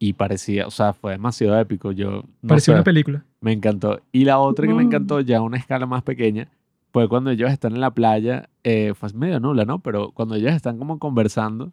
[0.00, 1.92] y parecía, o sea, fue demasiado épico.
[1.92, 3.24] Yo, Parecía una película.
[3.40, 4.00] Me encantó.
[4.12, 6.48] Y la otra que me encantó, ya a una escala más pequeña,
[6.92, 9.80] fue cuando ellos están en la playa, eh, fue medio nula, ¿no?
[9.80, 11.72] Pero cuando ellos están como conversando.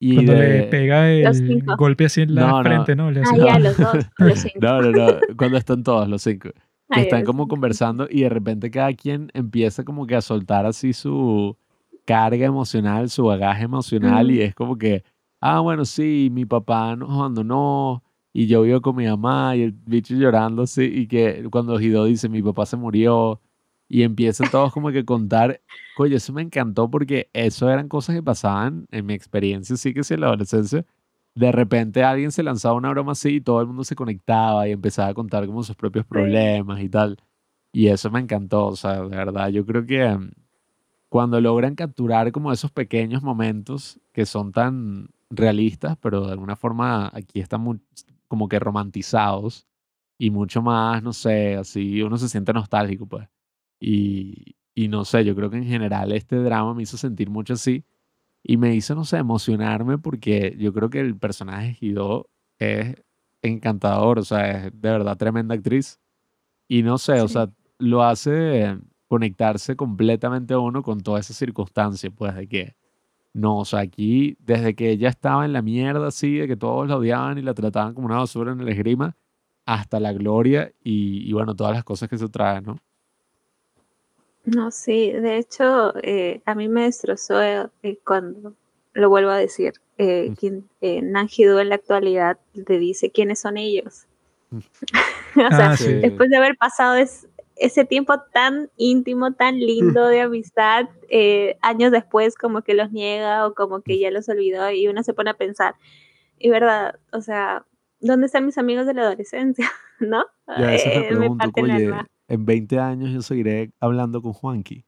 [0.00, 3.10] Y cuando le pega el golpe así en la frente, ¿no?
[3.10, 4.58] Le ah, los dos, los cinco.
[4.60, 5.06] no, no, no,
[5.36, 6.50] cuando están todos los cinco.
[6.90, 10.92] Que están como conversando y de repente cada quien empieza como que a soltar así
[10.92, 11.56] su
[12.04, 15.02] carga emocional, su bagaje emocional y es como que
[15.44, 18.02] ah, bueno, sí, mi papá nos abandonó
[18.36, 22.04] y yo vivo con mi mamá y el bicho llorando así y que cuando Hido
[22.04, 23.40] dice mi papá se murió
[23.88, 25.60] y empiezan todos como que contar,
[25.96, 30.02] oye, eso me encantó porque eso eran cosas que pasaban en mi experiencia, sí que
[30.02, 30.84] sí, en la adolescencia.
[31.36, 34.72] De repente alguien se lanzaba una broma así y todo el mundo se conectaba y
[34.72, 37.18] empezaba a contar como sus propios problemas y tal.
[37.72, 40.30] Y eso me encantó, o sea, de verdad, yo creo que mm,
[41.08, 47.10] cuando logran capturar como esos pequeños momentos que son tan realistas, pero de alguna forma
[47.14, 47.62] aquí están
[48.28, 49.66] como que romantizados
[50.18, 53.28] y mucho más, no sé, así uno se siente nostálgico, pues.
[53.80, 57.54] Y, y no sé, yo creo que en general este drama me hizo sentir mucho
[57.54, 57.84] así
[58.42, 62.28] y me hizo, no sé, emocionarme porque yo creo que el personaje Hido
[62.58, 62.94] es
[63.42, 66.00] encantador, o sea, es de verdad tremenda actriz.
[66.68, 68.78] Y no sé, o sea, lo hace
[69.08, 72.76] conectarse completamente a uno con toda esa circunstancia, pues, de que
[73.34, 76.88] no, o sea, aquí, desde que ella estaba en la mierda así, de que todos
[76.88, 79.16] la odiaban y la trataban como una basura en el esgrima,
[79.66, 82.78] hasta la gloria y, bueno, todas las cosas que se traen, ¿no?
[84.44, 88.54] No, sí, de hecho, eh, a mí me destrozó eh, cuando,
[88.92, 94.06] lo vuelvo a decir, eh, quien, en la actualidad te dice quiénes son ellos.
[94.52, 95.86] o sea, Ah, sí.
[95.94, 101.92] después de haber pasado es- ese tiempo tan íntimo, tan lindo de amistad, eh, años
[101.92, 105.30] después como que los niega o como que ya los olvidó y uno se pone
[105.30, 105.74] a pensar,
[106.38, 107.64] y verdad, o sea,
[108.00, 109.70] ¿dónde están mis amigos de la adolescencia?
[110.00, 110.24] ¿No?
[110.58, 111.92] Y a veces me Eh, me parte oye,
[112.28, 114.84] en 20 años yo seguiré hablando con Juanqui.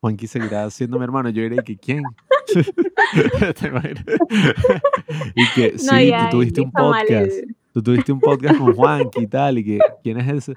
[0.00, 1.28] Juanqui seguirá siendo mi hermano.
[1.30, 2.02] Yo diré que ¿quién?
[3.60, 4.04] ¿Te imaginas?
[5.34, 7.32] y que No, sí, ya, tú tuviste un mal podcast.
[7.38, 9.58] el- Tú tuviste un podcast con Juanqui y tal.
[9.58, 10.54] Y que ¿quién es ese?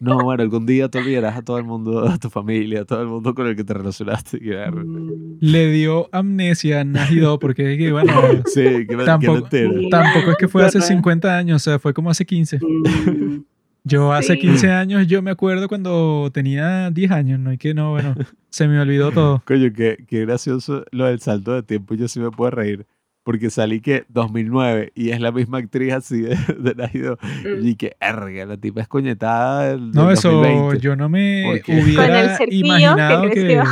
[0.00, 3.02] No, bueno, algún día te olvidarás a todo el mundo, a tu familia, a todo
[3.02, 4.40] el mundo con el que te relacionaste.
[4.40, 4.56] que.
[4.70, 8.12] Mm, Le dio amnesia a Najido porque es que, bueno,
[8.46, 9.48] sí, qué Tampoco-
[9.90, 10.88] tampoco es que fue hace Verdad.
[10.88, 12.58] 50 años, o sea, fue como hace 15.
[12.58, 13.42] mm,
[13.84, 14.38] Yo hace Sí.
[14.40, 17.52] 15 años, yo me acuerdo cuando tenía 10 años, ¿no?
[17.52, 18.14] Y que no, bueno,
[18.48, 19.42] se me olvidó todo.
[19.44, 21.94] Coño, qué, qué gracioso lo del salto de tiempo.
[21.94, 22.86] Yo sí me puedo reír.
[23.24, 27.18] Porque salí que 2009 y es la misma actriz así de, de Najido.
[27.44, 27.66] Mm.
[27.66, 30.80] Y que, erga, la tipa es coñetada del, No, del eso 2020.
[30.80, 33.62] yo no me hubiera imaginado que que...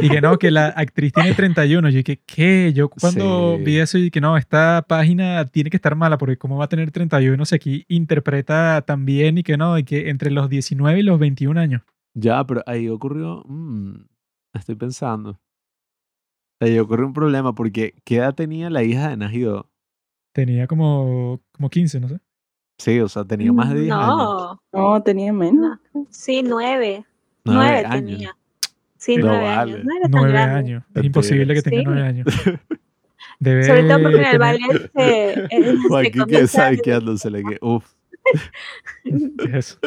[0.00, 1.90] Y que no, que la actriz tiene 31.
[1.90, 2.72] Yo dije, ¿qué?
[2.74, 3.64] Yo cuando Sí.
[3.64, 6.68] vi eso y que no, esta página tiene que estar mala porque cómo va a
[6.68, 10.98] tener 31 si aquí interpreta tan bien y que no, y que entre los 19
[11.00, 11.82] y los 21 años.
[12.14, 13.44] Ya, pero ahí ocurrió.
[13.46, 14.06] mm,
[14.54, 15.38] estoy pensando.
[16.62, 19.68] Ahí ocurrió un problema porque ¿qué edad tenía la hija de Najido?
[20.32, 22.20] Tenía como, como 15, no sé.
[22.78, 24.06] Sí, o sea, tenía más de 10 años.
[24.06, 25.78] No, No, tenía menos.
[26.10, 27.04] sí, nueve.
[27.44, 28.06] Nueve Nueve años.
[28.10, 28.36] tenía.
[28.96, 29.72] Sí, No nueve vale.
[29.72, 29.84] años.
[29.84, 30.58] No era tan 9 grande.
[30.58, 30.84] años.
[30.94, 31.84] Es imposible que tenga Sí.
[31.86, 32.26] 9 años.
[33.40, 35.48] Debe Sobre todo porque en el ballet se,
[35.88, 37.92] Joaquín que sabe quedándosele que, uff.
[39.52, 39.78] Eso.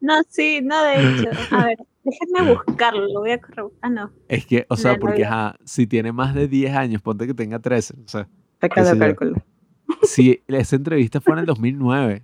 [0.00, 1.30] No, sí, no, de hecho.
[1.50, 3.66] A ver, déjenme buscarlo, lo voy a correr.
[3.82, 4.10] Ah, no.
[4.28, 5.28] Es que, o sea, La porque novia.
[5.48, 7.94] ajá, si tiene más de 10 años, ponte que tenga 13.
[8.04, 8.28] O sea,
[8.62, 8.98] yo.
[8.98, 9.36] cálculo.
[10.02, 12.22] si esa entrevista fue en el 2009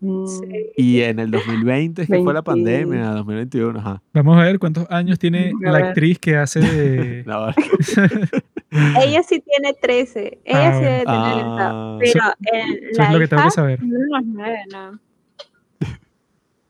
[0.00, 0.40] Mm, Sí.
[0.76, 2.42] y en el 2020 es que fue la 20.
[2.42, 4.02] pandemia, 2021, ajá.
[4.12, 5.84] Vamos a ver cuántos años tiene A la ver.
[5.86, 7.24] actriz que hace de...
[7.26, 7.46] No,
[9.02, 10.40] Ella sí tiene 13.
[10.44, 11.98] Ella Ah, sí debe tener Ah.
[12.02, 12.36] esa.
[12.40, 13.80] Pero en Eso la es lo que tengo hija, que saber.
[13.82, 15.00] no, no no.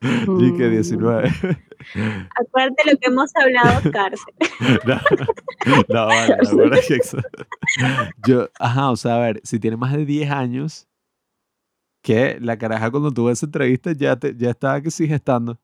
[0.39, 1.29] y que mm, 19.
[2.41, 4.35] Acuérdate lo que hemos hablado, cárcel.
[5.67, 7.19] No, no, vale, la verdad es que eso-
[8.27, 10.89] Yo, ajá, o sea, a ver, si tiene más de 10 años,
[12.03, 15.59] que la caraja cuando tuvo esa entrevista ya, te, ya estaba que sigue estando.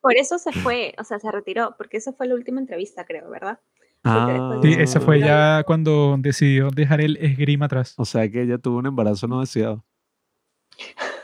[0.00, 3.30] Por eso se fue, o sea, se retiró, porque esa fue la última entrevista, creo,
[3.30, 3.58] ¿verdad?
[4.04, 7.94] Ah, Sí, de esa fue ya cuando decidió dejar el esgrima atrás.
[7.96, 9.84] O sea que ella tuvo un embarazo no deseado.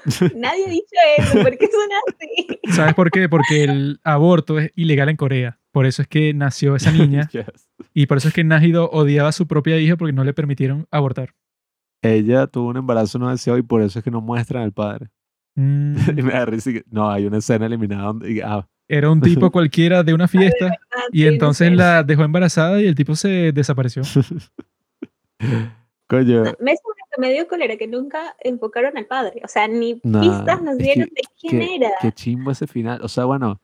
[0.37, 0.87] Nadie ha dicho
[1.19, 2.59] eso, ¿por qué suena así?
[2.73, 3.29] ¿Sabes por qué?
[3.29, 5.59] Porque el aborto es ilegal en Corea.
[5.71, 7.47] Por eso es que nació esa niña Yes.
[7.95, 10.87] y por eso es que Najido odiaba a su propia hija porque no le permitieron
[10.91, 11.35] abortar.
[12.03, 15.09] Ella tuvo un embarazo no deseado y por eso es que no muestran al padre.
[15.55, 19.09] Mm, Y me da risa que- no, hay una escena eliminada donde, y- ah, era
[19.11, 23.15] un tipo cualquiera de una fiesta Ah, y entonces la dejó embarazada y el tipo
[23.17, 24.03] se desapareció.
[26.17, 29.41] Coño, Me, que me dio cólera que nunca enfocaron al padre.
[29.45, 31.91] O sea, ni Nah, pistas nos es dieron que- de quién qué, era.
[32.01, 33.01] qué chimbo ese final.
[33.03, 33.61] O sea, bueno,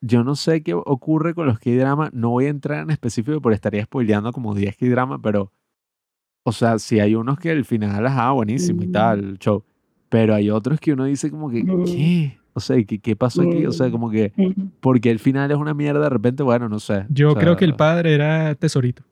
[0.00, 2.10] yo no sé qué ocurre con los K-drama.
[2.12, 5.52] No voy a entrar en específico porque estaría spoileando como 10 K-drama, pero,
[6.44, 8.92] o sea, si hay unos que el final, ajá, buenísimo y Mm.
[8.92, 9.64] tal, el show.
[10.08, 11.84] Pero hay otros que uno dice como que, Mm.
[11.84, 12.38] ¿qué?
[12.54, 13.66] O sea, ¿qué, qué pasó aquí?
[13.66, 13.92] O sea, Mm.
[13.92, 14.52] como que, mm.
[14.80, 17.04] porque el final es una mierda de repente, bueno, no sé.
[17.08, 19.02] Yo O creo que el sea, padre era tesorito.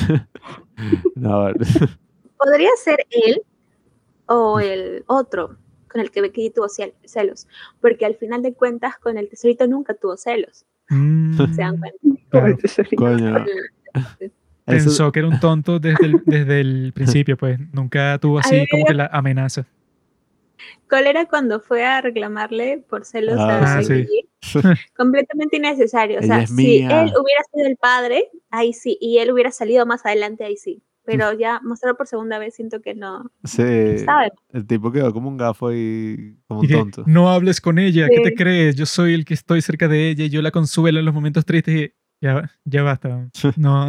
[1.14, 1.48] No,
[2.38, 3.42] Podría ser él
[4.26, 5.56] o el otro
[5.90, 7.46] con el que Becky tuvo cel- celos.
[7.80, 10.66] Porque al final de cuentas, con el tesorito nunca tuvo celos.
[10.90, 11.98] Mm, ¿Se dan cuenta?
[12.30, 12.56] claro.
[12.96, 13.36] coño.
[13.38, 14.32] El-
[14.66, 18.66] Eso- Pensó que era un tonto desde el, desde el principio, pues nunca tuvo así
[18.70, 19.64] como que la amenaza.
[20.88, 24.06] ¿Cuál era cuando fue a reclamarle por celos Ah, a sí.
[24.96, 26.20] Completamente innecesario.
[26.20, 28.96] O sea, si él hubiera sido el padre, ahí sí.
[29.00, 30.82] Y él hubiera salido más adelante, ahí sí.
[31.04, 33.30] Pero ya mostrarlo por segunda vez, siento que no.
[33.44, 34.30] Sí, ¿Sabe?
[34.52, 37.04] el tipo quedó como un gafo y como un tonto.
[37.06, 38.34] no hables con ella, ¿qué te Sí.
[38.34, 38.76] crees?
[38.76, 41.44] Yo soy el que estoy cerca de ella y yo la consuelo en los momentos
[41.44, 41.74] tristes.
[41.74, 43.28] Y ya, ya basta.
[43.56, 43.88] No,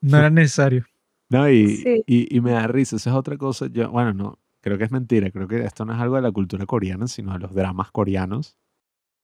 [0.00, 0.84] no era necesario.
[1.28, 2.02] No, y, Sí.
[2.06, 3.66] y, y me da risa, esa es otra cosa.
[3.70, 6.32] Yo, bueno, no, creo que es mentira, creo que esto no es algo de la
[6.32, 8.56] cultura coreana, sino de los dramas coreanos.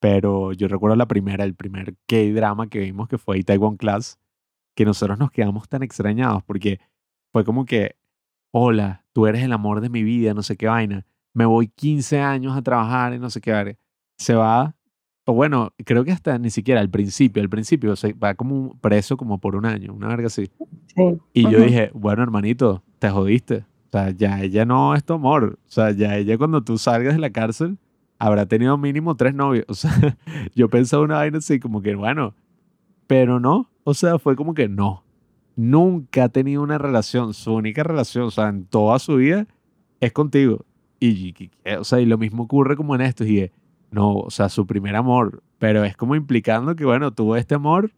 [0.01, 4.19] Pero yo recuerdo la primera, el primer K-drama que vimos que fue Taiwan Class,
[4.77, 6.81] que nosotros nos quedamos tan extrañados porque
[7.33, 7.97] fue como que,
[8.53, 11.07] hola, tú eres el amor de mi vida, no sé qué vaina.
[11.35, 13.75] Me voy 15 años a trabajar y no sé qué vaina.
[14.19, 14.77] Se va,
[15.25, 19.17] o bueno, creo que hasta ni siquiera al principio, al principio se va como preso
[19.17, 20.51] como por un año, una verga así.
[20.87, 21.19] Sí.
[21.33, 21.67] Y yo Ujú.
[21.67, 23.65] dije, bueno, hermanito, te jodiste.
[23.89, 25.59] O sea, ya ella no es tu amor.
[25.67, 27.79] O sea, ya ella cuando tú salgas de la cárcel
[28.19, 29.65] habrá tenido mínimo tres novios.
[29.69, 30.17] O sea,
[30.55, 32.35] yo pensaba una vaina así como que, bueno,
[33.07, 33.71] pero no.
[33.85, 35.05] O sea, fue como que no.
[35.57, 37.33] Nunca ha tenido una relación.
[37.33, 39.47] Su única relación, o sea, en toda su vida
[40.01, 40.65] es contigo.
[41.01, 43.25] Y, o sea, y lo mismo ocurre como en esto.
[43.25, 43.51] Y
[43.91, 45.43] no, o sea, su primer amor.
[45.59, 47.93] Pero es como implicando que, bueno, tuvo este amor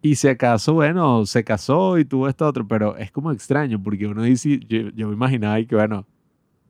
[0.00, 2.66] y si acaso, bueno, se casó y tuvo este otro.
[2.66, 6.06] Pero es como extraño porque uno dice, yo, yo me imaginaba y que, bueno,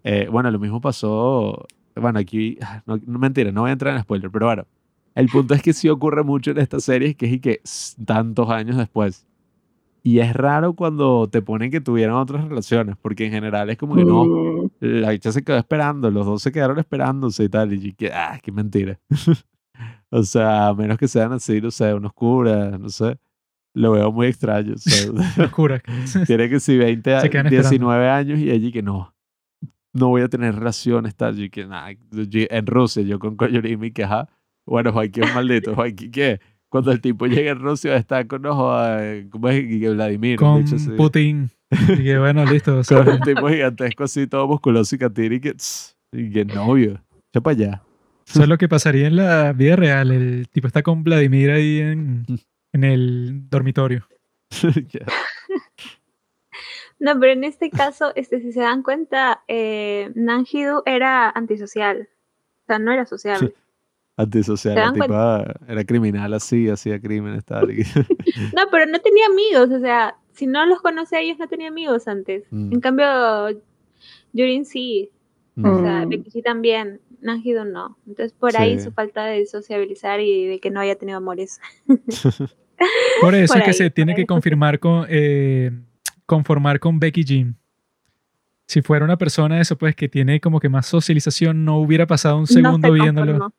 [0.04, 1.66] eh, bueno, lo mismo pasó.
[1.94, 4.66] Bueno, aquí, no, no mentira, no voy a entrar en spoiler, pero bueno,
[5.14, 7.60] el punto es que sí ocurre mucho en esta serie, que es y que
[8.04, 9.26] tantos años después.
[10.04, 13.96] Y es raro cuando te ponen que tuvieron otras relaciones, porque en general es como
[13.96, 14.70] que no, mm.
[14.80, 18.38] la bicha se quedó esperando, los dos se quedaron esperándose y tal, y que, ah,
[18.42, 18.98] qué mentira.
[20.10, 23.18] o sea, a menos que sean así, no sé, unos curas, no sé,
[23.74, 24.74] lo veo muy extraño.
[24.74, 25.10] O sea,
[26.26, 29.14] Tiene que si 20, 19 años y allí que no,
[29.92, 34.04] no voy a tener relaciones, tal, y que nada, en Rusia, yo con Koyorimi, que
[34.04, 34.28] ajá,
[34.66, 36.40] bueno, Joaquín es maldito, Joaquín, ¿qué?
[36.68, 38.70] cuando el tipo llega en Rusia está con ojo
[39.30, 39.94] ¿cómo es?
[39.94, 40.38] Vladimir.
[40.38, 40.64] Con
[40.96, 41.50] Putin.
[41.70, 42.80] Y que bueno, listo.
[42.88, 45.56] con un tipo gigantesco así, todo musculoso y catiri y que,
[46.12, 47.02] y que novio.
[47.32, 47.82] Ya para allá.
[48.28, 50.10] Eso es lo que pasaría en la vida real.
[50.10, 52.26] El tipo está con Vladimir ahí en,
[52.72, 54.06] en el dormitorio.
[57.00, 62.08] No, pero en este caso, este, si se dan cuenta, eh, Nanjidu era antisocial.
[62.64, 63.54] O sea, no era social
[64.18, 64.74] antisocial.
[64.74, 67.68] La tipa era criminal así, hacía crímenes, tal.
[68.54, 71.68] no, pero no tenía amigos, o sea, si no los conoce a ellos, no tenía
[71.68, 72.44] amigos antes.
[72.50, 72.72] Mm.
[72.74, 73.06] En cambio,
[74.32, 75.10] Yurin sí.
[75.56, 76.42] O sea, mm.
[76.44, 77.00] También.
[77.20, 77.98] Nanjido no.
[78.06, 81.60] Entonces, por ahí su falta de sociabilizar y de que no haya tenido amores.
[83.20, 85.72] por eso es que se tiene que confirmar con, eh,
[86.26, 87.56] conformar con Becky Jean
[88.68, 92.36] si fuera una persona eso pues que tiene como que más socialización no hubiera pasado
[92.36, 93.50] un segundo viéndolo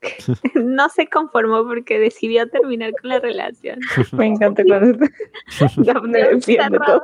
[0.54, 3.80] no se conformó porque decidió terminar con la relación.
[4.12, 4.98] Me encanta cuando
[5.76, 7.02] Dafne defiende todo.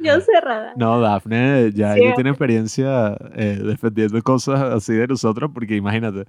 [0.00, 0.74] Yo cerrada.
[0.76, 6.24] No, Dafne ya tiene experiencia eh, defendiendo cosas así de nosotros porque imagínate,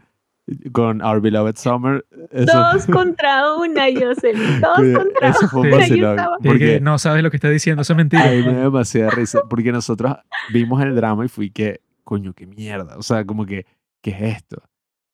[0.71, 2.05] con Our Beloved Summer.
[2.31, 4.61] Dos contra una, Jocelyn.
[4.61, 6.29] Dos contra eso fue una.
[6.43, 8.29] Porque no sabes lo que está diciendo, eso es mentira.
[8.29, 10.15] A mí me da demasiada risa porque nosotros
[10.51, 12.97] vimos el drama y fui que, coño, qué mierda.
[12.97, 13.65] O sea, como que,
[14.01, 14.63] ¿qué es esto?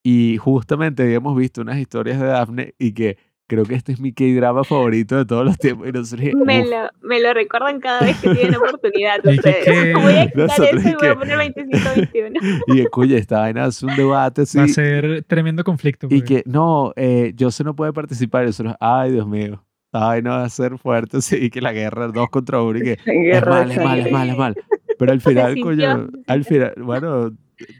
[0.08, 3.18] Y justamente habíamos visto unas historias de Daphne y que
[3.48, 5.88] creo que este es mi K-drama favorito de todos los tiempos.
[5.88, 9.18] Y me, lo, me lo recuerdan cada vez que tienen oportunidad.
[9.26, 9.94] Ustedes.
[10.00, 12.62] Voy a quitar eso y voy a poner 25-21.
[12.68, 14.58] Y que, cuya, esta vaina es un debate así.
[14.58, 16.06] Va a ser tremendo conflicto.
[16.08, 18.44] Y que, no, eh, Jose no puede participar.
[18.44, 19.64] Y nosotros, ay, Dios mío.
[19.90, 22.82] Ay, no va a ser fuerte, sí, que la guerra es dos contra uno y
[22.82, 24.56] que es mal, es mal, es mal, es mal.
[25.00, 27.32] Pero al final, coño, al final, bueno,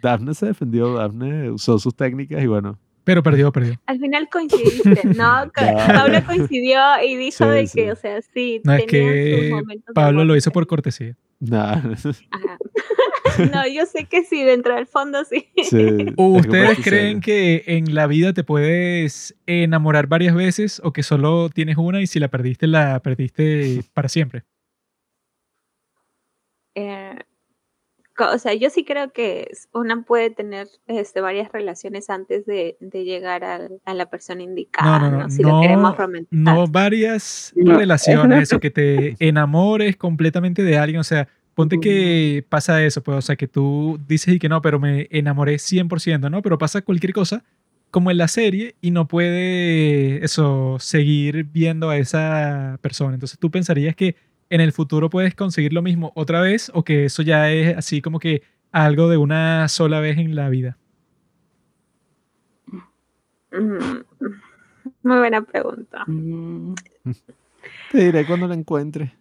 [0.03, 2.79] Daphne se defendió, Daphne usó sus técnicas y bueno.
[3.05, 3.81] Pero perdió, perdió.
[3.87, 5.51] Al final coincidiste, ¿no?
[5.55, 8.61] Pablo coincidió y dijo de que, o sea, sí.
[8.65, 9.53] No, es que
[9.95, 11.17] Pablo lo hizo por cortesía.
[11.39, 11.77] No.
[13.53, 15.49] no, yo sé que sí, dentro del fondo sí.
[16.17, 21.77] ¿Ustedes creen que en la vida te puedes enamorar varias veces o que solo tienes
[21.77, 24.43] una y si la perdiste, la perdiste para siempre?
[26.75, 27.19] Eh,
[28.19, 33.45] o sea, yo sí creo que una puede tener este, varias relaciones antes de, llegar
[33.45, 36.29] a, la persona indicada, no, no, no, si lo queremos romantizar.
[36.31, 42.83] No varias relaciones, o que te enamores completamente de alguien, o sea, ponte que pasa
[42.85, 46.43] eso, pues, o sea, que tú dices y que no, pero me enamoré 100%, ¿no?
[46.43, 47.45] Pero pasa cualquier cosa,
[47.91, 53.15] como en la serie, y no puede, eso, seguir viendo a esa persona.
[53.15, 54.17] Entonces tú pensarías que
[54.51, 58.01] en el futuro puedes conseguir lo mismo otra vez o que eso ya es así
[58.01, 58.43] como que
[58.73, 60.77] algo de una sola vez en la vida?
[63.53, 64.03] Mm,
[65.03, 66.05] muy buena pregunta.
[66.07, 66.75] Mm.
[67.91, 69.15] Te diré cuando la encuentre.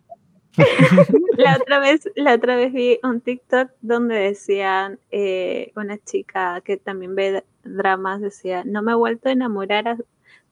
[1.37, 6.77] la otra vez, la otra vez vi un TikTok donde decían eh, una chica que
[6.77, 9.97] también ve dramas decía no me he vuelto a enamorar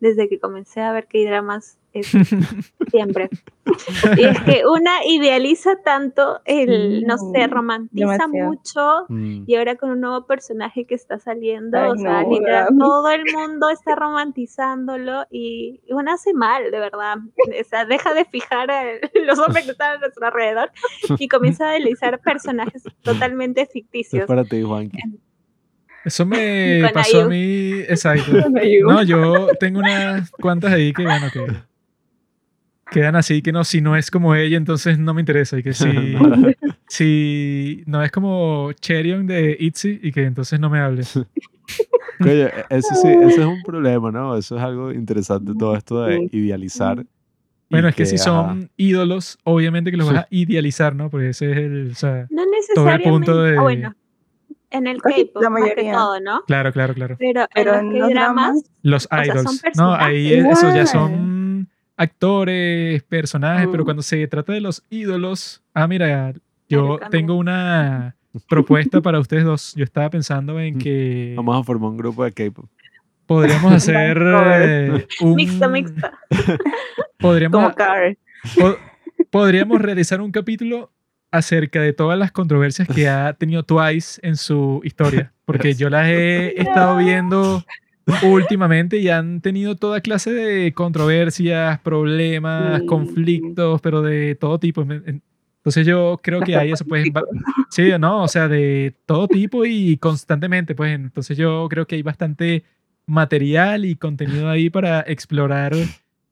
[0.04, 1.80] desde que comencé a ver que hay dramas
[2.92, 3.30] siempre.
[4.18, 9.44] Y es que una idealiza tanto el, no sé, romantiza mucho mm.
[9.48, 13.70] y ahora con un nuevo personaje que está saliendo, o sea, literal, todo el mundo
[13.70, 17.18] está romantizándolo y una hace mal, de verdad.
[17.38, 18.84] O sea, deja de fijar a
[19.26, 20.72] los hombres que están a nuestro alrededor
[21.18, 24.24] y comienza a idealizar personajes totalmente ficticios.
[24.24, 24.92] Es para ti, Juan.
[26.06, 28.32] Eso me pasó a mí, exacto.
[28.88, 31.46] No, yo tengo unas cuantas ahí que, bueno, que
[32.92, 35.58] quedan así, que no, si no es como ella, entonces no me interesa.
[35.58, 35.88] Y que si,
[36.88, 41.18] si no es como Cherion de Itzy y que entonces no me hables.
[42.20, 44.38] Oye, ese sí, ese es un problema, ¿no?
[44.38, 47.04] Eso es algo interesante, todo esto de idealizar.
[47.70, 51.10] Bueno, es que si ajá, son ídolos, obviamente que los vas a idealizar, ¿no?
[51.10, 53.10] Porque ese es el, o sea, No todo el necesariamente.
[53.10, 53.58] punto de...
[53.58, 53.96] ah, bueno,
[54.74, 55.94] en el K-pop, la más que mayoría.
[55.94, 56.42] todo, ¿no?
[56.46, 57.16] Claro, claro, claro.
[57.20, 59.62] Pero, Pero en en los dramas, Los sea, son idols.
[59.78, 63.86] no, ahí es- esos ya son actores, personajes, pero Mm.
[63.86, 66.34] cuando se trata de los ídolos, ah, mira,
[66.68, 68.16] yo tengo una
[68.50, 69.74] propuesta para ustedes dos.
[69.76, 72.66] Yo estaba pensando en que Vamos a formar un grupo de K-pop.
[73.28, 75.36] podríamos hacer eh, un...
[75.36, 76.10] mixto, mixto.
[77.20, 78.18] Podríamos, como Carl.
[78.60, 78.78] po-
[79.30, 80.92] podríamos realizar un capítulo
[81.34, 86.08] acerca de todas las controversias que ha tenido Twice en su historia, porque yo las
[86.08, 87.66] he estado viendo
[88.22, 94.84] últimamente y han tenido toda clase de controversias, problemas, conflictos, pero de todo tipo.
[94.84, 97.08] Entonces yo creo que hay eso, pues,
[97.72, 102.04] sí, no, o sea, de todo tipo y constantemente, pues, entonces yo creo que hay
[102.04, 102.64] bastante
[103.08, 105.74] material y contenido ahí para explorar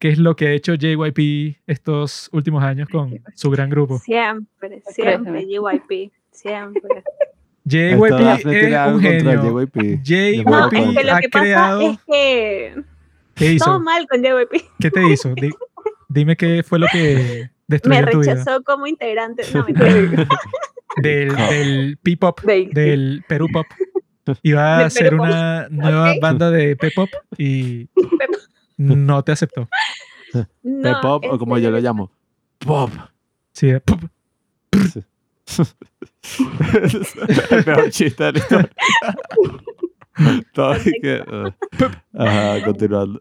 [0.02, 3.99] qué es lo que ha hecho JYP estos últimos años con su gran grupo.
[3.99, 6.11] Siempre, siempre, JYP.
[6.32, 6.82] Siempre.
[7.65, 9.60] JYP es un contra genio.
[9.60, 9.76] JYP.
[9.76, 11.82] Me JYP No, es que lo ha que pasa creado...
[11.82, 12.76] es que
[13.36, 13.80] ¿Qué todo hizo?
[13.80, 14.64] mal con JYP.
[14.80, 15.34] ¿Qué te hizo?
[15.36, 15.52] Di-
[16.10, 18.34] dime qué fue lo que destruyó Me tu vida.
[18.34, 19.44] rechazó como integrante.
[19.53, 20.28] No, mentira.
[21.02, 23.65] Del, del P-pop, De- del Perú Pop.
[24.44, 25.14] Iba a Pop.
[25.22, 27.07] una nueva banda de P-pop
[27.38, 27.88] y
[28.82, 29.68] no te aceptó.
[30.64, 32.10] No, P-pop o como yo lo llamo.
[32.60, 32.90] Pop.
[33.52, 33.99] Sí, de pop.
[37.52, 38.72] el peor chiste de la historia.
[40.53, 41.52] Todo que, uh,
[42.18, 43.20] ajá, continuando.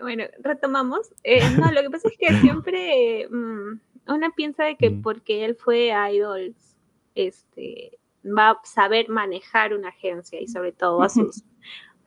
[0.00, 1.10] Bueno, retomamos.
[1.22, 5.02] Eh, no, lo que pasa es que siempre mm, una piensa de que Mm.
[5.02, 6.76] porque él fue idols,
[7.14, 11.44] este, va a saber manejar una agencia y sobre todo a sus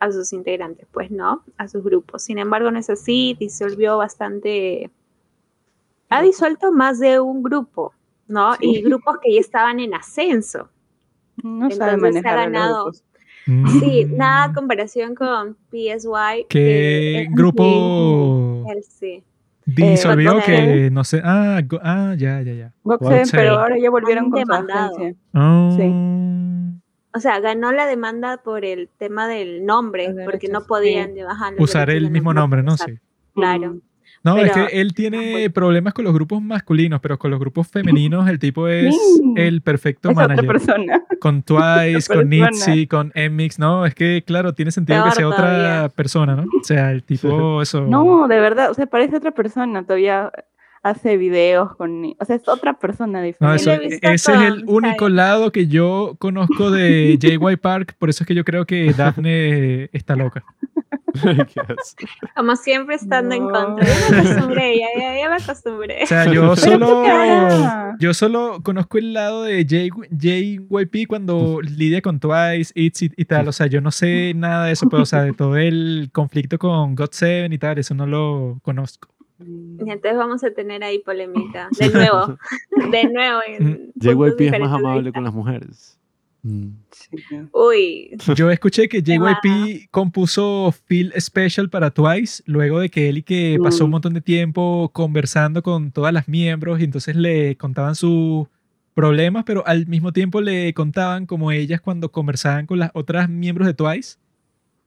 [0.01, 2.23] a sus integrantes, pues no, a sus grupos.
[2.23, 4.89] Sin embargo, no es así, disolvió bastante,
[6.09, 7.93] ha disuelto más de un grupo,
[8.27, 8.55] ¿no?
[8.55, 8.77] Sí.
[8.77, 10.69] Y grupos que ya estaban en ascenso.
[11.43, 12.83] No sabe Entonces, se ha manejar a los ganado.
[12.85, 13.03] grupos.
[13.79, 14.17] Sí, Mm.
[14.17, 16.45] nada comparación con PSY.
[16.49, 19.23] ¿Qué que grupo él sí.
[19.65, 20.45] disolvió Goten.
[20.45, 21.21] que no sé?
[21.23, 22.73] Ah, go- ah ya, ya, ya.
[22.99, 25.15] Seven, pero ahora ya volvieron Han con su agencia.
[25.33, 25.69] Ah,
[27.13, 31.59] O sea, ganó la demanda por el tema del nombre, porque no podían ajá, los
[31.59, 32.77] usar el mismo nombre, ¿no?
[32.77, 32.93] Sí.
[33.33, 33.73] Claro.
[33.73, 33.81] Mm.
[34.23, 38.29] No, es que él tiene problemas con los grupos masculinos, pero con los grupos femeninos
[38.29, 39.33] el tipo es Sí.
[39.35, 40.47] el perfecto Es otra manager.
[40.47, 41.03] persona.
[41.19, 42.29] Con Twice, con.
[42.29, 43.83] Nitzy, con Mix, ¿no?
[43.83, 46.43] Es que, claro, tiene sentido que sea otra persona, ¿no?
[46.43, 47.81] O sea, el tipo, eso...
[47.81, 49.81] No, de verdad, o sea, parece otra persona.
[49.81, 50.31] Todavía
[50.83, 52.03] hace videos con.
[52.19, 53.55] O sea, es otra persona No, diferente.
[53.61, 57.95] eso- Lo he visto ese es el único lado que yo conozco de JY Park,
[57.99, 60.43] por eso es que yo creo que Daphne está loca.
[62.35, 63.51] Como siempre estando en No.
[63.51, 63.85] contra.
[63.85, 66.03] Ya me acostumbré, ya, ya, ya me acostumbré.
[66.03, 67.03] O sea, yo solo,
[67.99, 73.47] yo solo conozco el lado de JYP cuando lidia con Twice, Itzy y tal.
[73.47, 76.57] O sea, yo no sé nada de eso, pero, o sea, de todo el conflicto
[76.57, 79.09] con God Seven y tal, eso no lo conozco.
[79.45, 81.69] Y entonces vamos a tener ahí polémica.
[81.79, 82.37] De nuevo.
[82.91, 83.39] De nuevo.
[83.95, 85.11] JYP es más amable vista.
[85.13, 85.97] con las mujeres.
[86.43, 86.69] Mm.
[86.91, 87.17] Sí.
[87.53, 89.27] Uy, Yo escuché que Wow.
[89.43, 93.91] JYP compuso Feel Special para Twice luego de que él y que pasó un Mm.
[93.91, 98.47] montón de tiempo conversando con todas las miembros y entonces le contaban sus
[98.95, 103.67] problemas, pero al mismo tiempo le contaban como ellas cuando conversaban con las otras miembros
[103.67, 104.17] de Twice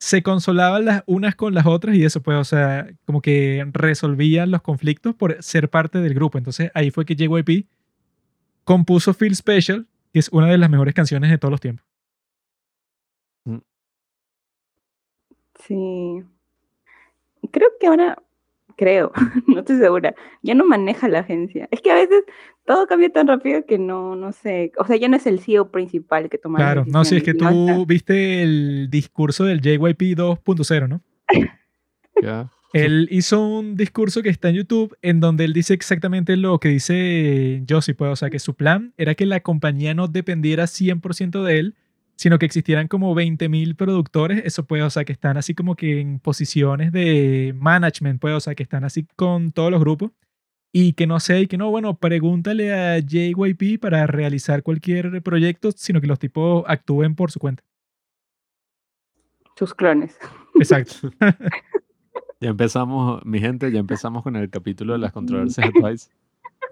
[0.05, 4.51] se consolaban las unas con las otras y eso pues, o sea, como que resolvían
[4.51, 6.37] los conflictos por ser parte del grupo.
[6.37, 7.67] Entonces ahí fue que JYP
[8.65, 11.87] compuso Feel Special, que es una de las mejores canciones de todos los tiempos.
[15.67, 16.23] Sí.
[17.51, 18.23] Creo que ahora,
[18.77, 19.11] creo,
[19.47, 21.67] no estoy segura, ya no maneja la agencia.
[21.71, 22.25] Es que a veces
[22.65, 25.71] todo cambia tan rápido que no, no sé, o sea, ya no es el CEO
[25.71, 30.17] principal que toma Claro, no, sí, es que tú no viste el discurso del JYP
[30.17, 31.01] 2.0, ¿no?
[32.23, 32.49] Ya.
[32.73, 36.69] Él hizo un discurso que está en YouTube en donde él dice exactamente lo que
[36.69, 41.43] dice Josie, pues, o sea, que su plan era que la compañía no dependiera 100%
[41.43, 41.75] de él,
[42.17, 46.01] sino que existieran como 20.000 productores, eso puede, o sea, que están así como que
[46.01, 50.13] en posiciones de management, pues, o sea, que están así con todos los grupos
[50.77, 55.71] y que no sé, y que no, bueno, pregúntale a JYP para realizar cualquier proyecto,
[55.71, 57.63] sino que los tipos actúen por su cuenta.
[59.57, 60.19] sus clones.
[60.57, 61.11] Exacto.
[62.41, 66.11] Ya empezamos, mi gente, ya empezamos con el capítulo de las controversias de Twice.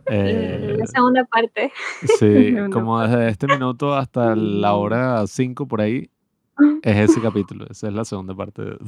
[0.07, 1.71] Eh, La segunda parte.
[2.01, 6.11] sí, Segunda como desde este minuto hasta la hora 5 por ahí,
[6.83, 7.67] es ese capítulo.
[7.71, 8.63] Esa es la segunda parte.
[8.63, 8.79] de-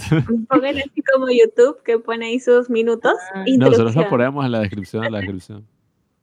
[0.49, 3.13] Pongan así como YouTube que pone ahí sus minutos.
[3.35, 3.45] Ah.
[3.57, 5.65] Nosotros lo ponemos en la descripción, en la descripción.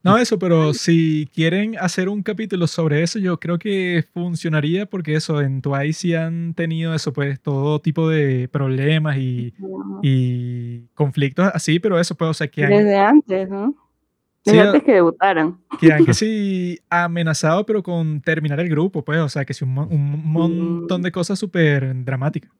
[0.03, 5.13] No, eso, pero si quieren hacer un capítulo sobre eso, yo creo que funcionaría porque
[5.13, 9.53] eso, en Twice sí han tenido eso, pues todo tipo de problemas y,
[10.01, 13.75] y conflictos así, pero eso, pues, o sea, que han, Desde antes, ¿no?
[14.43, 15.59] Sí, Desde a- antes que debutaran.
[15.79, 19.63] que han que sí amenazado, pero con terminar el grupo, pues, o sea, que sí
[19.63, 22.51] un, un montón de cosas súper dramáticas.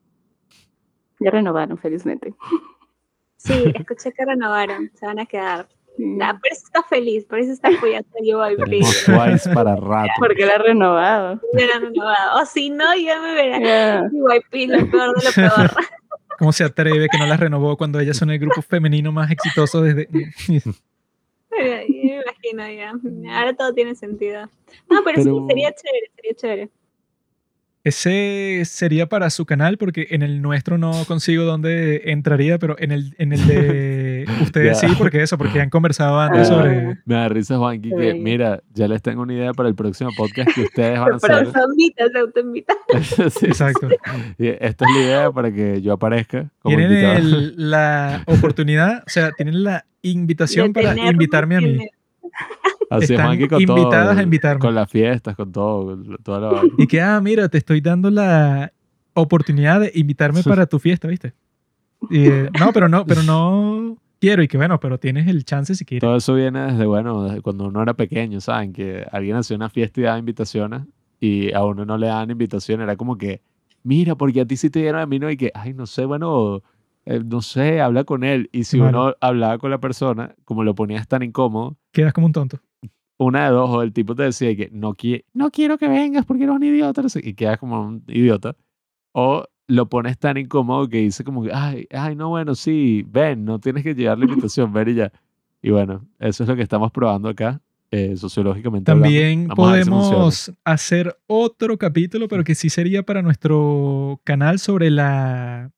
[1.18, 2.34] Ya renovaron, felizmente.
[3.36, 4.90] Sí, escuché que renovaron.
[4.94, 5.68] Se van a quedar.
[5.98, 8.64] Nah, por eso está feliz, por eso está apoyando a JYP.
[8.64, 10.10] Tenemos Twice para rato.
[10.20, 11.40] Porque la ha renovado.
[11.58, 12.42] Ya la han renovado.
[12.42, 13.62] O si no, ya me verán.
[13.62, 14.02] Ya.
[14.10, 15.70] JYP, lo peor de lo peor.
[16.38, 19.82] ¿Cómo se atreve que no las renovó cuando ellas son el grupo femenino más exitoso
[19.82, 20.08] desde...
[21.88, 22.92] Me imagino ya.
[23.38, 24.42] Ahora todo tiene sentido.
[24.90, 26.68] No, pero, Pero- sí, sería chévere, sería chévere.
[27.84, 32.92] Ese sería para su canal, porque en el nuestro no consigo dónde entraría, pero en
[32.92, 34.01] el, en el de
[34.40, 36.44] ustedes sí, porque eso, porque han conversado antes Ah.
[36.54, 36.98] sobre...
[37.04, 40.50] Me da risa, Juanqui, que mira, ya les tengo una idea para el próximo podcast
[40.54, 41.52] que ustedes van a Pero hacer.
[41.70, 42.74] invita, se autoinvita.
[43.30, 43.88] Sí, Exacto.
[44.38, 47.18] esta es la idea para que yo aparezca como Tienen invitado.
[47.18, 51.78] el- la oportunidad, o sea, tienen la invitación para invitarme a mí.
[52.90, 54.60] Así es, están Juanqui, con invitadas todo, a invitarme.
[54.60, 56.62] Con las fiestas, con todo, con toda la.
[56.76, 58.72] Y que, ah, mira, te estoy dando la
[59.14, 61.32] oportunidad de invitarme para tu fiesta, ¿viste?
[62.10, 64.42] Y, eh, no, pero no, pero no quiero.
[64.42, 66.00] Y que bueno, pero tienes el chance si quieres.
[66.00, 68.72] Todo eso viene desde, bueno, desde cuando uno era pequeño, ¿saben?
[68.72, 70.82] Que alguien hacía una fiesta y daba invitaciones
[71.20, 72.80] y a uno no le daban invitación.
[72.80, 73.40] Era como que,
[73.82, 76.04] mira, porque a ti sí te dieron a mí no, y que, ay, no sé,
[76.04, 76.62] bueno,
[77.04, 78.48] eh, no sé, habla con él.
[78.52, 82.32] Y si uno hablaba con la persona, como lo ponías tan incómodo, Quedas como un
[82.32, 82.58] tonto.
[83.18, 86.24] una de dos, o el tipo te decía que no, qui- no quiero que vengas
[86.26, 88.56] porque eres un idiota, y quedas como un idiota.
[89.12, 93.44] O lo pones tan incómodo que dice como que, ay, ay, no, bueno, sí, ven,
[93.44, 95.12] no tienes que llevar la invitación, ven y ya.
[95.62, 97.60] Y bueno, eso es lo que estamos probando acá,
[97.90, 98.90] eh, sociológicamente.
[98.90, 105.70] También podemos hacer otro capítulo, pero que sí sería para nuestro canal sobre la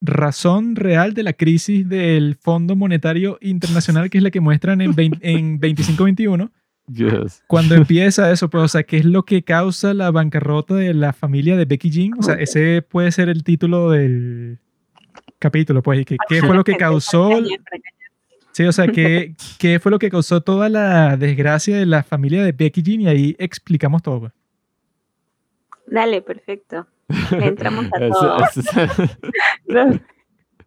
[0.00, 4.94] razón real de la crisis del Fondo Monetario Internacional, que es la que muestran en,
[4.94, 6.50] 20 en 2521.
[6.92, 7.42] Yes.
[7.46, 11.12] Cuando empieza eso, pues, o sea, ¿qué es lo que causa la bancarrota de la
[11.12, 12.12] familia de Becky Jean?
[12.18, 14.58] O sea, ese puede ser el título del
[15.38, 17.30] capítulo, pues, y que qué fue lo que causó,
[18.52, 22.44] sí, o sea, qué, qué fue lo que causó toda la desgracia de la familia
[22.44, 24.20] de Becky Jean y ahí explicamos todo.
[24.20, 24.32] pues.
[25.86, 26.86] Dale, perfecto.
[27.32, 28.38] Le entramos a todo.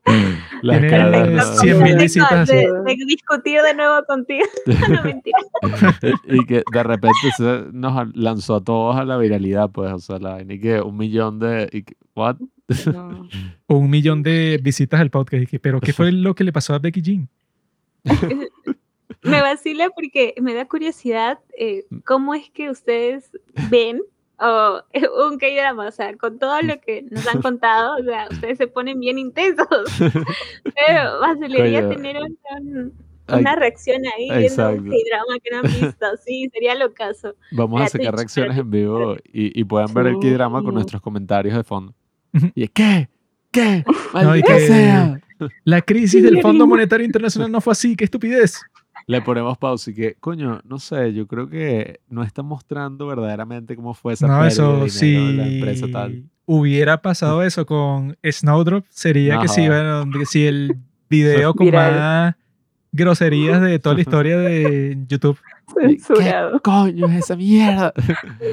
[0.61, 2.55] la Tiene cara- Perfecto, 100.000 perfecto, visitas de,
[2.85, 4.45] de discutir de nuevo contigo.
[4.89, 5.37] no, mentira.
[6.25, 10.19] y que de repente se nos lanzó a todos a la viralidad, pues, o sea,
[10.19, 11.69] la y que un millón de...
[11.71, 12.37] Y que, ¿What?
[12.93, 13.27] No.
[13.67, 15.43] Un millón de visitas al podcast.
[15.43, 17.29] y que, Pero, ¿qué fue lo que le pasó a Becky Jean?
[19.23, 23.31] Me vacila porque me da curiosidad eh, cómo es que ustedes
[23.69, 24.01] ven
[24.39, 24.81] o
[25.29, 28.67] un K-drama, o sea, con todo lo que nos han contado, o sea, ustedes se
[28.67, 29.67] ponen bien intensos.
[30.63, 32.93] Pero vacilaría tener un-
[33.29, 34.81] una reacción ahí viendo exacto.
[34.81, 36.05] un K-drama que no han visto.
[36.25, 37.35] Sí, sería lo caso.
[37.51, 40.19] Vamos a sacar reacciones en vivo y, y pueden ver el.
[40.19, 41.93] K-drama con nuestros comentarios de fondo.
[42.53, 43.07] Y es, ¿qué?
[43.51, 43.85] ¿Qué?
[44.13, 45.19] No, y ¡Maldita que- sea!
[45.65, 47.95] La crisis del Fondo Monetario Internacional no fue así.
[47.95, 48.61] ¡Qué estupidez!
[49.05, 53.75] Le ponemos pausa y que, coño, no sé, yo creo que no está mostrando verdaderamente
[53.75, 56.23] cómo fue esa No, eso de si la empresa tal.
[56.45, 60.01] hubiera pasado eso con Snowdrop, sería que sí, Ajá.
[60.03, 60.77] bueno, que si el
[61.09, 61.93] video con Viral.
[61.95, 62.35] más
[62.93, 65.37] groserías de toda la historia de YouTube.
[65.81, 66.59] Y, ¿Qué Censurado.
[66.61, 67.93] coño es esa mierda?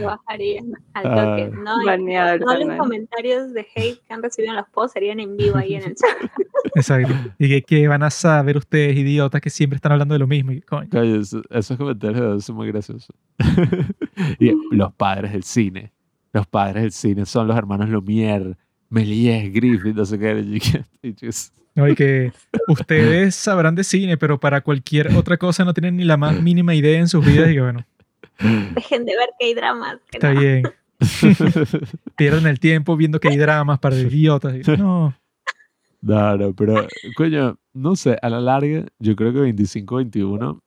[0.00, 0.62] Lo bajaría
[0.94, 1.14] al Ah.
[1.36, 1.50] toque.
[1.56, 4.92] No, Y Baneado el todos los comentarios de hate que han recibido en los posts
[4.94, 6.08] serían en vivo ahí en el chat.
[6.74, 7.12] Exacto.
[7.38, 10.52] Y que, que van a saber ustedes, idiotas, que siempre están hablando de lo mismo.
[10.52, 13.14] Y, coño, Coño, eso- esos comentarios son muy graciosos.
[14.38, 15.92] y los padres del cine.
[16.32, 18.56] Los padres del cine son los hermanos Lumière,
[18.90, 20.60] Méliès, Griffith, no sé qué.
[21.02, 21.28] yo-
[21.76, 22.32] No, y que
[22.66, 26.74] ustedes sabrán de cine, pero para cualquier otra cosa no tienen ni la más mínima
[26.74, 27.48] idea en sus vidas.
[27.48, 27.86] Y que bueno,
[28.74, 29.96] Dejen de ver que hay dramas.
[30.10, 30.40] que está no.
[30.40, 30.62] bien.
[32.16, 34.54] Pierden el tiempo viendo que hay dramas para idiotas.
[34.66, 35.14] Y- no.
[36.02, 40.60] No, no, pero, coño, no sé, a la larga, yo creo que 25-21,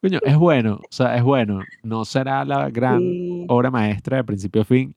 [0.00, 1.60] coño, es bueno, o sea, es bueno.
[1.82, 3.44] No será la gran Sí.
[3.48, 4.94] obra maestra de principio a fin,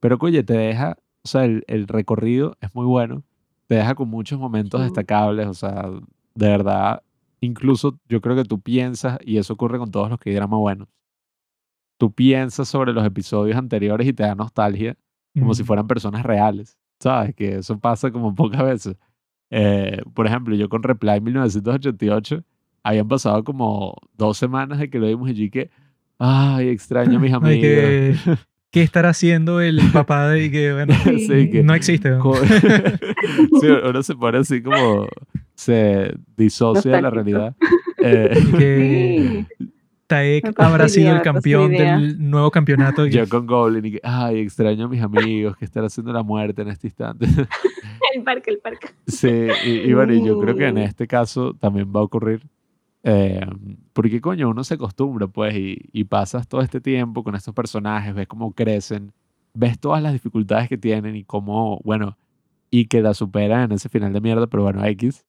[0.00, 3.22] pero, coño, te deja, o sea, el, el recorrido es muy bueno,
[3.66, 4.84] te deja con muchos momentos Sí.
[4.84, 5.88] destacables, o sea,
[6.34, 7.02] de verdad,
[7.40, 10.88] incluso yo creo que tú piensas, y eso ocurre con todos los que drama buenos,
[11.98, 14.96] tú piensas sobre los episodios anteriores y te da nostalgia
[15.38, 17.34] como si fueran personas reales, ¿sabes?
[17.34, 18.96] Que eso pasa como pocas veces.
[19.50, 22.42] Eh, por ejemplo, yo con Reply 1988,
[22.82, 25.70] habían pasado como dos semanas de que lo vimos y que,
[26.18, 28.18] ay, extraño a mis amigos.
[28.72, 30.94] ¿Qué estará haciendo el papá de que, bueno,
[31.62, 32.16] no existe?
[33.60, 35.06] sí, uno se pone así como,
[35.54, 37.54] se disocia de la realidad.
[38.04, 39.46] Eh,
[40.08, 43.06] Taek habrá sido el campeón del nuevo campeonato.
[43.06, 46.62] Yo con Goblin y que, ay, extraño a mis amigos que están haciendo la muerte
[46.62, 47.26] en este instante.
[48.12, 48.88] el parque, el parque.
[49.06, 52.42] Sí, y, bueno, yo creo que en este caso también va a ocurrir.
[53.04, 53.44] Eh,
[53.92, 58.14] porque coño, uno se acostumbra, pues, y, y pasas todo este tiempo con estos personajes,
[58.14, 59.12] ves cómo crecen,
[59.54, 62.16] ves todas las dificultades que tienen y cómo, bueno,
[62.70, 65.26] y que la superan en ese final de mierda, pero bueno, X.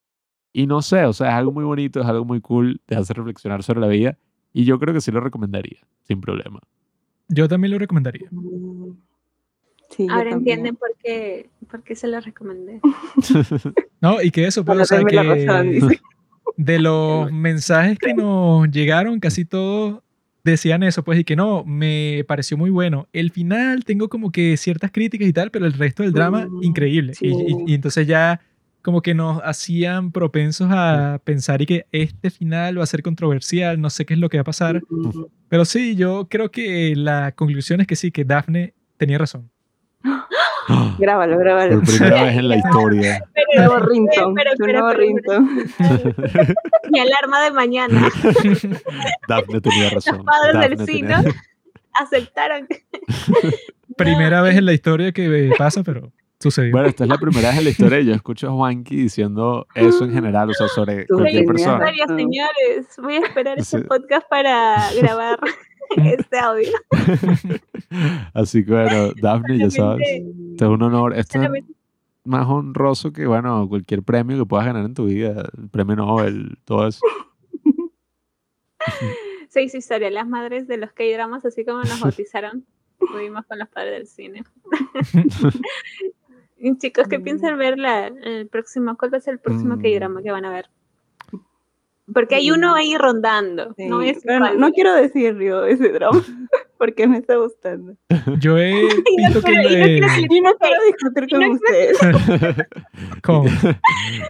[0.54, 3.14] Y no sé, o sea, es algo muy bonito, es algo muy cool, te hace
[3.14, 4.18] reflexionar sobre la vida
[4.54, 6.60] y yo creo que sí lo recomendaría, sin problema.
[7.28, 8.30] Yo también lo recomendaría.
[9.90, 12.80] Sí, Ahora entienden por qué, por qué se lo recomendé.
[14.02, 15.18] no, y que eso, puede ser que
[16.58, 20.02] de los mensajes que nos llegaron, casi todos
[20.44, 23.08] decían eso, pues, y que no, me pareció muy bueno.
[23.14, 27.14] El final tengo como que ciertas críticas y tal, pero el resto del drama, increíble.
[27.22, 28.42] y entonces ya
[28.84, 33.80] como que nos hacían propensos a pensar y que este final va a ser controversial,
[33.80, 34.82] no sé qué es lo que va a pasar.
[35.48, 39.50] Pero sí, yo creo que la conclusión es que sí, que Daphne tenía razón.
[41.00, 41.80] grábalo, grábalo.
[41.80, 43.24] Por primera vez en la historia.
[43.34, 44.36] Pero, rington,
[46.92, 48.10] Mi alarma de mañana.
[49.28, 50.18] Daphne tenía razón.
[50.18, 51.16] Los padres del cine
[51.94, 52.68] aceptaron.
[53.98, 56.12] Primera vez en la historia que pasa, pero
[56.72, 59.66] bueno, esta es la primera vez en la historia y yo escucho a Juanqui diciendo
[59.76, 61.86] eso en general, o sea, sobre cualquier persona.
[62.08, 65.40] señores, voy a esperar este podcast para grabar
[65.98, 66.72] este audio.
[68.34, 71.18] Así que bueno, Daphne, ya sabes, este es un honor.
[71.18, 71.50] Esto es
[72.24, 76.58] más honroso que, bueno, cualquier premio que puedas ganar en tu vida, el premio Nobel,
[76.66, 77.06] todo eso.
[79.50, 82.66] Seis historias, las madres de los K-dramas, así como nos bautizaron,
[83.00, 84.44] tuvimos con los padres del cine.
[86.78, 87.60] Chicos, ¿qué piensan mm.
[87.60, 88.98] ver la, el próximo?
[88.98, 90.24] ¿Cuál va a ser el próximo que drama mm.
[90.24, 90.70] que van a ver?
[92.12, 93.74] Porque hay uno ahí rondando.
[93.78, 94.24] No, es
[94.58, 96.22] no, quiero decir yo ese drama
[96.78, 97.96] porque me está gustando.
[98.40, 100.42] Yo he visto que, me...
[100.42, 101.98] no quiero discutir con ustedes.
[103.24, 103.46] ¿Cómo?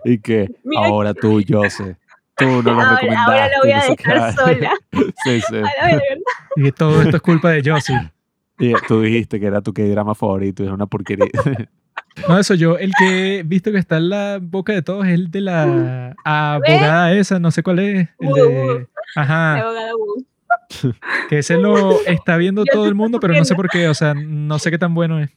[0.05, 1.97] y que ahora tú, yo sé.
[2.35, 4.73] Tú no lo ahora, ahora lo voy a dejar sola.
[5.23, 5.61] sí, sí.
[6.57, 8.11] y todo esto es culpa de Josie.
[8.59, 11.25] Y tú dijiste que era tu que-drama favorito, es una porquería.
[12.27, 15.13] No, eso yo, el que he visto que está en la boca de todos es
[15.13, 18.09] el de la abogada esa, no sé cuál es.
[18.19, 18.87] El de.
[19.15, 19.63] Ajá.
[21.29, 24.13] Que ese lo está viendo todo el mundo, pero no sé por qué, o sea,
[24.15, 25.29] no sé qué tan bueno es.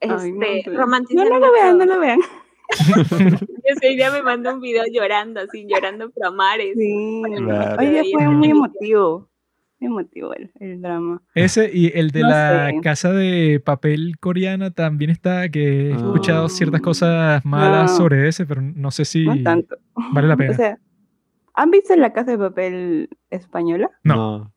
[0.00, 0.30] Este,
[0.70, 2.20] no, no lo vean, no lo vean.
[3.64, 6.74] Ese día me mandó un video llorando, así, llorando por mares.
[6.76, 7.22] Sí,
[7.78, 9.28] hoy día fue muy emotivo
[9.86, 11.22] emotivo el, el, drama.
[11.34, 16.80] Ese y el de la casa de papel coreana también está, que he escuchado ciertas
[16.80, 16.84] ah.
[16.84, 19.76] cosas malas sobre ese, pero no sé si tanto.
[20.12, 20.50] vale la pena.
[20.52, 20.78] O sea,
[21.54, 23.90] ¿han visto la casa de papel española?
[24.04, 24.52] No.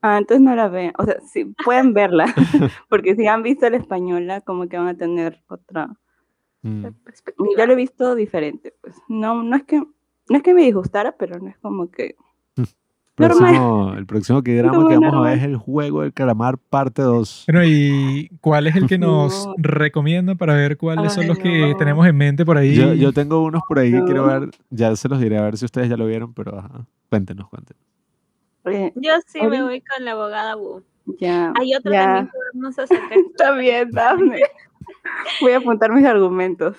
[0.00, 0.92] Ah, entonces no la ven.
[0.98, 2.26] O sea, sí, pueden verla,
[2.88, 5.88] porque si han visto la española, como que van a tener otra
[6.62, 6.86] mm.
[7.56, 8.96] Yo lo he visto diferente, pues.
[9.08, 9.82] No, no es que
[10.28, 12.16] no es que me disgustara, pero no es como que
[13.18, 17.44] el próximo que drama que vamos a ver es el juego del calamar parte 2.
[17.46, 22.06] Bueno, ¿y cuál es el que nos recomienda para ver cuáles son los que tenemos
[22.06, 22.74] en mente por ahí?
[22.98, 25.64] Yo, tengo unos por ahí que quiero ver, ya se los diré a ver si
[25.64, 27.82] ustedes ya lo vieron, pero ajá, cuéntenos, cuéntenos.
[28.94, 30.82] Yo sí me voy con la abogada Wu.
[31.18, 31.52] Ya.
[31.58, 33.12] Hay otro también que vamos a sacar.
[33.32, 34.40] Está bien, dame.
[35.40, 36.76] Voy a apuntar mis argumentos.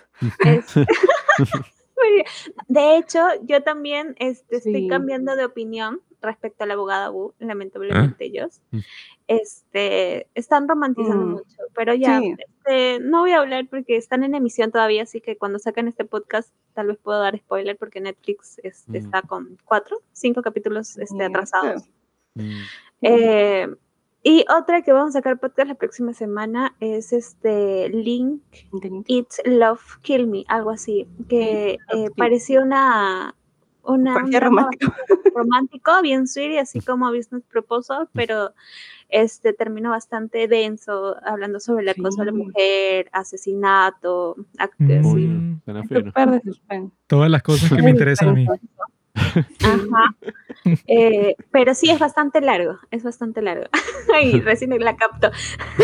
[2.68, 8.24] De hecho, yo también este, estoy cambiando de opinión respecto a la abogada Wu, lamentablemente
[8.24, 8.26] ah.
[8.26, 8.80] ellos, mm.
[9.28, 11.32] este, están romantizando mm.
[11.32, 15.38] mucho, pero ya, este, no voy a hablar porque están en emisión todavía, así que
[15.38, 19.06] cuando sacan este podcast tal vez puedo dar spoiler porque Netflix este, mm.
[19.06, 21.84] está con cuatro, cinco capítulos este, atrasados.
[23.02, 23.68] Eh,
[24.26, 28.41] y otra que vamos a sacar podcast la próxima semana es este Link,
[29.08, 33.36] It's Love Kill Me, algo así, que eh, pareció una
[33.84, 34.93] una, un romántico.
[35.35, 38.53] romántico, bien sweet, así como Business Proposal, pero
[39.10, 44.88] este terminó bastante denso, hablando sobre el acoso de la mujer, asesinato, actos.
[47.07, 48.47] Todas las cosas que me interesan a mí.
[49.15, 50.15] Ajá.
[50.88, 53.65] Eh, pero sí es bastante largo, es bastante largo.
[54.14, 55.31] Ay, recién la capto.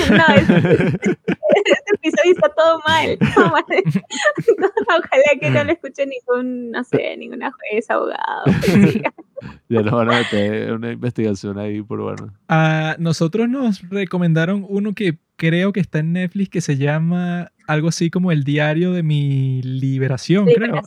[0.09, 3.17] No, es, este episodio está todo mal.
[3.35, 3.63] todo mal.
[4.87, 8.45] Ojalá que no lo escuche ningún, no sé, ninguna juez, abogado.
[8.65, 9.13] policía.
[9.69, 12.33] Ya nos van a meter una investigación ahí por bueno.
[12.47, 17.89] A nosotros nos recomendaron uno que creo que está en Netflix que se llama algo
[17.89, 20.81] así como El diario de mi liberación, creo.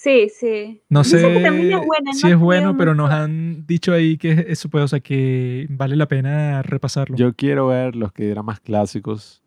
[0.00, 0.80] Sí, sí.
[0.88, 3.92] No Dicen sé que también es buena, si no es bueno, pero nos han dicho
[3.92, 7.16] ahí que eso puede, o sea, que vale la pena repasarlo.
[7.16, 9.42] Yo quiero ver los que eran más clásicos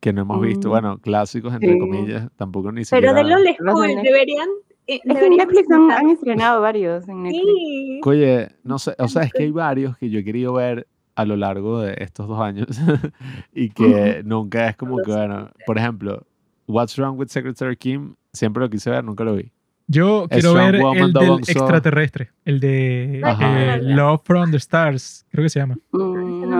[0.00, 0.68] que no hemos visto.
[0.68, 0.70] Mm.
[0.70, 1.78] Bueno, clásicos entre Sí.
[1.78, 3.22] comillas, tampoco ni Pero siquiera.
[3.22, 4.02] Los de school Netflix.
[4.02, 4.48] deberían.
[4.86, 7.08] eh, Es que en Netflix han, han estrenado varios.
[7.08, 7.44] En Netflix.
[7.46, 8.00] Sí.
[8.04, 11.24] Oye, no sé, o sea, es que hay varios que yo he querido ver a
[11.24, 12.66] lo largo de estos dos años
[13.54, 16.26] y que nunca es como que, bueno, por ejemplo,
[16.68, 19.50] What's Wrong with Secretary Kim, siempre lo quise ver, nunca lo vi.
[19.88, 23.76] Yo quiero ver el del extraterrestre, el de Ajá.
[23.76, 25.76] eh, Love from the Stars, creo que se llama.
[25.92, 26.50] Mm,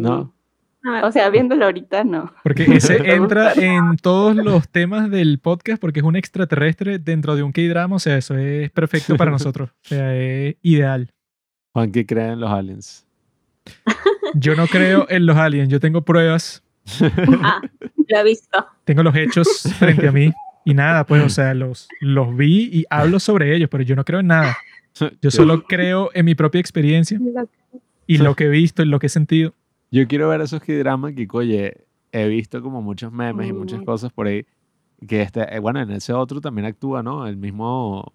[0.00, 0.34] no
[1.02, 2.30] O sea, viéndolo ahorita, no.
[2.42, 7.42] Porque ese entra en todos los temas del podcast porque es un extraterrestre dentro de
[7.42, 11.10] un K-drama, o sea, eso es perfecto para nosotros, o sea, es ideal.
[11.72, 13.06] Juan, ¿qué creen en los aliens?
[14.34, 16.62] Yo no creo en los aliens, yo tengo pruebas,
[17.42, 17.62] Ah,
[18.08, 18.66] lo he visto.
[18.84, 20.30] tengo los hechos frente a mí
[20.64, 24.04] y nada, pues, o sea, los, los vi y hablo sobre ellos, pero yo no
[24.04, 24.56] creo en nada.
[25.20, 27.20] Yo solo creo en mi propia experiencia
[28.06, 29.54] y lo que he visto y lo que he sentido.
[29.90, 34.12] Yo quiero ver esos dramas que, oye, he visto como muchos memes y muchas cosas
[34.12, 34.46] por ahí.
[35.06, 37.26] Que este, eh, bueno, en ese otro también actúa, ¿no?
[37.26, 38.12] El mismo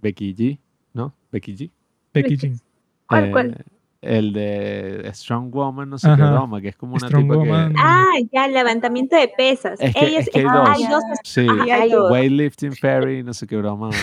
[0.00, 0.58] Becky G,
[0.92, 1.14] ¿no?
[1.30, 1.70] Becky G.
[2.12, 2.58] Becky Jean.
[3.06, 3.64] ¿Cuál, Eh, cuál?
[4.04, 6.32] El de Strong Woman, no sé qué Ajá.
[6.32, 7.72] broma, que es como una Strong tipa Woman.
[7.74, 7.80] que...
[7.82, 9.80] Ah, ya, levantamiento de pesas.
[9.80, 10.68] Es que- Ella es que hay ah, dos.
[10.68, 11.02] hay dos.
[11.24, 12.10] Sí, Ajá, hay dos.
[12.10, 13.90] Weightlifting Fairy, no sé qué broma.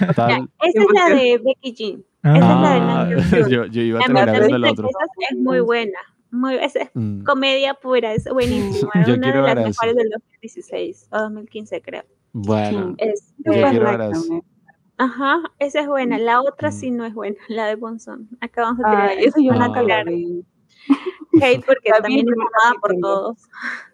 [0.00, 0.48] Ya, Tal.
[0.62, 2.04] esa es la de Becky Jean.
[2.22, 3.48] Ah, Esa es la de Ah, Nancy Drew.
[3.50, 4.86] yo, yo iba a La terminar el otro.
[4.88, 5.98] pesas es muy buena.
[6.32, 7.24] Muy, es es Mm.
[7.24, 8.92] comedia pura, es buenísima.
[9.06, 9.68] Yo una quiero de las ver eso.
[9.82, 12.02] mejores del 2016 o 2015, creo.
[12.32, 14.20] Bueno, Este, Yo quiero ver eso.
[14.22, 14.42] también.
[15.02, 16.18] Ajá, esa es buena.
[16.18, 16.72] La otra Mm.
[16.72, 18.28] sí no es buena, la de Bonson.
[18.40, 19.52] Acabamos de tirar Ay, eso yo
[19.84, 20.10] Claro.
[20.10, 20.44] vi.
[21.42, 23.38] hate porque La también es amada por todos.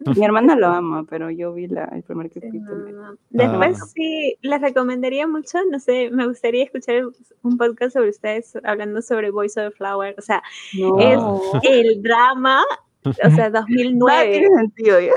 [0.20, 2.92] Mi hermana lo ama, pero yo vi la, el primer no, capítulo.
[2.92, 3.18] no.
[3.30, 3.86] Después Ah.
[3.94, 7.04] sí, les recomendaría mucho, no sé, me gustaría escuchar
[7.42, 10.42] un podcast sobre ustedes hablando sobre Voice of the Flower, o sea,
[10.76, 10.96] No.
[11.62, 12.64] el drama,
[13.04, 15.12] o sea, Nada 2009, tiene sentido ya.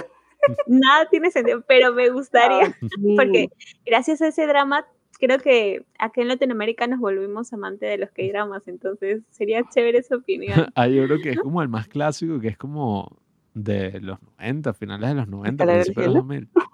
[0.67, 3.15] nada tiene sentido, pero me gustaría, sí.
[3.15, 3.49] porque
[3.85, 4.85] gracias a ese drama,
[5.19, 10.15] creo que acá en Latinoamérica nos volvimos amantes de los K-dramas, entonces sería chévere su
[10.15, 10.67] opinión.
[10.75, 13.17] hay uno que es como el más clásico, que es como
[13.53, 16.47] de los 90, finales de los 90, ¿Escalera del principios de los cielo?
[16.53, 16.69] 2000.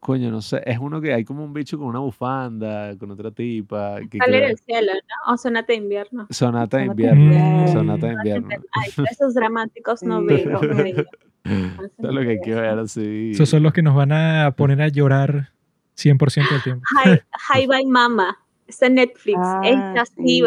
[0.00, 3.30] Coño, no sé, es uno que hay como un bicho con una bufanda, con otra
[3.30, 4.00] tipa.
[4.10, 5.32] Que ¿Cuál era creo- el cielo, no?
[5.32, 6.26] O Sonata de invierno.
[6.30, 7.22] Sonata de Sonata de invierno.
[7.22, 7.68] invierno.
[7.72, 8.48] Sonata de invierno.
[8.72, 10.26] Ay, esos dramáticos no Sí.
[10.26, 10.60] veo.
[10.60, 11.04] no veo.
[11.44, 13.30] Eso es lo que hay que ver así.
[13.32, 15.50] Esos son los que nos van a poner a llorar
[15.96, 16.84] 100% del tiempo.
[17.04, 17.20] Hi,
[17.60, 18.38] Hi Bye Mama.
[18.66, 19.38] Está en Netflix.
[19.42, 20.42] Ah, Ellas sí.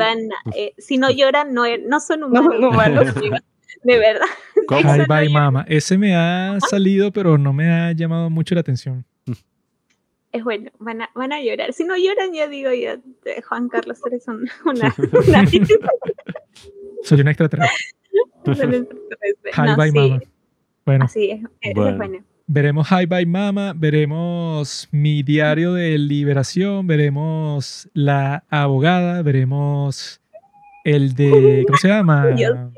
[0.55, 2.53] eh, si no lloran, no, no son No humanos.
[2.53, 3.13] son humanos.
[3.83, 4.25] De verdad.
[4.67, 4.79] ¿Cómo?
[4.79, 5.65] Eso Bye no mama.
[5.67, 9.05] Ese me ha salido, pero no me ha llamado mucho la atención.
[10.31, 11.71] Es bueno, van a, van a llorar.
[11.71, 12.93] Si no lloran, yo digo, yo,
[13.25, 14.93] eh, Juan Carlos, eres un- una.
[15.27, 15.45] una,
[17.03, 17.85] Soy un extraterrestre.
[18.45, 20.19] Hi No, bye sí, mama.
[20.85, 21.41] Bueno, Así es.
[21.75, 21.89] Bueno.
[21.91, 22.23] es bueno.
[22.47, 30.21] Veremos Hi Bye Mama, veremos mi diario de liberación, veremos la abogada, veremos
[30.83, 31.63] el de.
[31.67, 32.25] ¿Cómo se llama?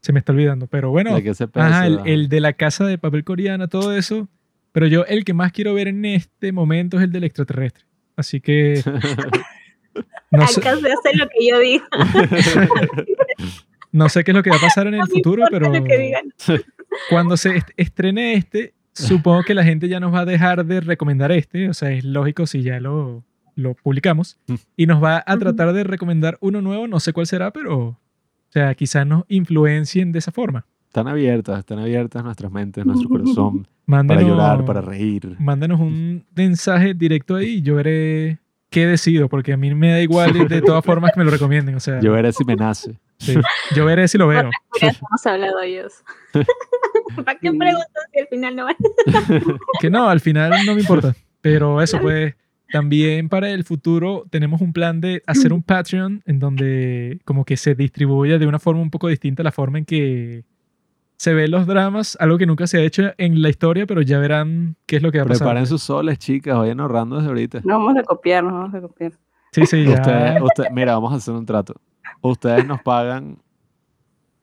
[0.00, 1.16] Se me está olvidando, pero bueno.
[1.54, 4.28] Ajá, el, el de la casa de papel coreana, todo eso.
[4.72, 7.84] Pero yo el que más quiero ver en este momento es el del extraterrestre.
[8.16, 8.82] Así que
[10.30, 11.84] no sé, Acá se hace lo que yo digo.
[13.92, 15.84] no sé qué es lo que va a pasar en el No futuro, pero lo
[15.84, 16.34] que digan.
[17.10, 20.80] Cuando se est- estrene este, supongo que la gente ya nos va a dejar de
[20.80, 21.68] recomendar este.
[21.68, 23.24] O sea, es lógico si ya lo,
[23.56, 24.38] lo publicamos.
[24.46, 24.54] Mm.
[24.76, 26.86] Y nos va a tratar de recomendar uno nuevo.
[26.88, 27.78] No sé cuál será, pero...
[27.88, 27.98] O
[28.54, 30.64] sea, quizás nos influencien de esa forma.
[30.86, 35.34] Están abiertas, están abiertas nuestras mentes, nuestro corazón, para Mándenos, llorar, para reír.
[35.40, 38.38] mándenos un mensaje directo ahí y yo veré
[38.70, 41.32] qué decido, porque a mí me da igual y de todas formas que me lo
[41.32, 41.74] recomienden.
[41.74, 42.96] O sea, Yo veré si me nace.
[43.18, 43.34] Sí,
[43.74, 44.50] yo veré si lo veo.
[44.80, 46.02] Ya hemos hablado ellos.
[47.24, 48.76] ¿Para qué preguntas si al final no van?
[49.80, 51.14] Que no, al final no me importa.
[51.40, 52.34] Pero eso, pues,
[52.72, 57.56] también para el futuro tenemos un plan de hacer un Patreon en donde como que
[57.56, 60.44] se distribuya de una forma un poco distinta la forma en que
[61.16, 64.18] se ven los dramas, algo que nunca se ha hecho en la historia, pero ya
[64.18, 65.46] verán qué es lo que va a pasar.
[65.46, 67.60] Preparen sus soles, chicas, vayan ahorrando desde ahorita.
[67.64, 69.12] No vamos a copiar, no vamos a copiar.
[69.52, 69.92] Sí, sí, ya.
[69.94, 71.74] Ustedes- usted- mira, vamos a hacer un trato.
[72.26, 73.38] Ustedes nos pagan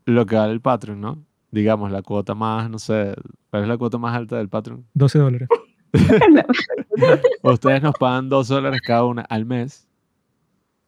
[0.05, 1.25] lo que vale el Patreon, ¿no?
[1.49, 3.15] Digamos, la cuota más, no sé,
[3.49, 4.85] ¿cuál es la cuota más alta del Patreon?
[4.93, 5.49] 12 dólares.
[7.43, 9.87] Ustedes nos pagan dos dólares cada una al mes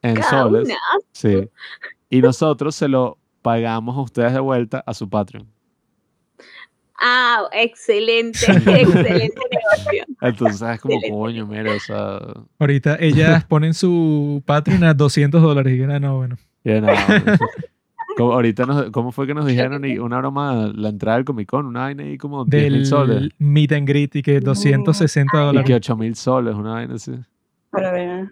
[0.03, 0.65] en Cada soles.
[0.65, 0.75] una.
[1.11, 1.49] Sí.
[2.09, 5.47] Y nosotros se lo pagamos a ustedes de vuelta a su Patreon.
[6.99, 10.05] Ah, excelente, excelente negocio.
[10.21, 11.09] Entonces es como, Excelente.
[11.09, 12.19] coño, mira, o sea,
[12.59, 16.37] Ahorita ellas ponen su Patreon a 200 dólares y que no, bueno.
[16.64, 17.38] Ya nada.
[18.18, 19.84] Como ahorita, nos- ¿cómo fue que nos dijeron?
[19.85, 23.15] Y una broma, la entrada del Comic Con, una vaina ahí como 10 mil soles.
[23.22, 25.68] Del meet and greet y que 260 Y dólares.
[25.68, 27.11] que 8 mil soles, una vaina así.
[27.72, 28.27] Para ver.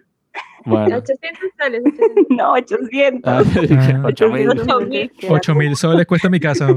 [0.64, 0.96] Bueno.
[0.98, 1.82] 800 soles.
[1.84, 2.26] 800.
[2.30, 3.20] No, 800.
[3.24, 3.42] Ah,
[3.98, 4.02] Ah.
[4.04, 4.48] 8 mil.
[4.50, 5.10] 8.000.
[5.28, 6.68] 8 mil soles cuesta mi casa.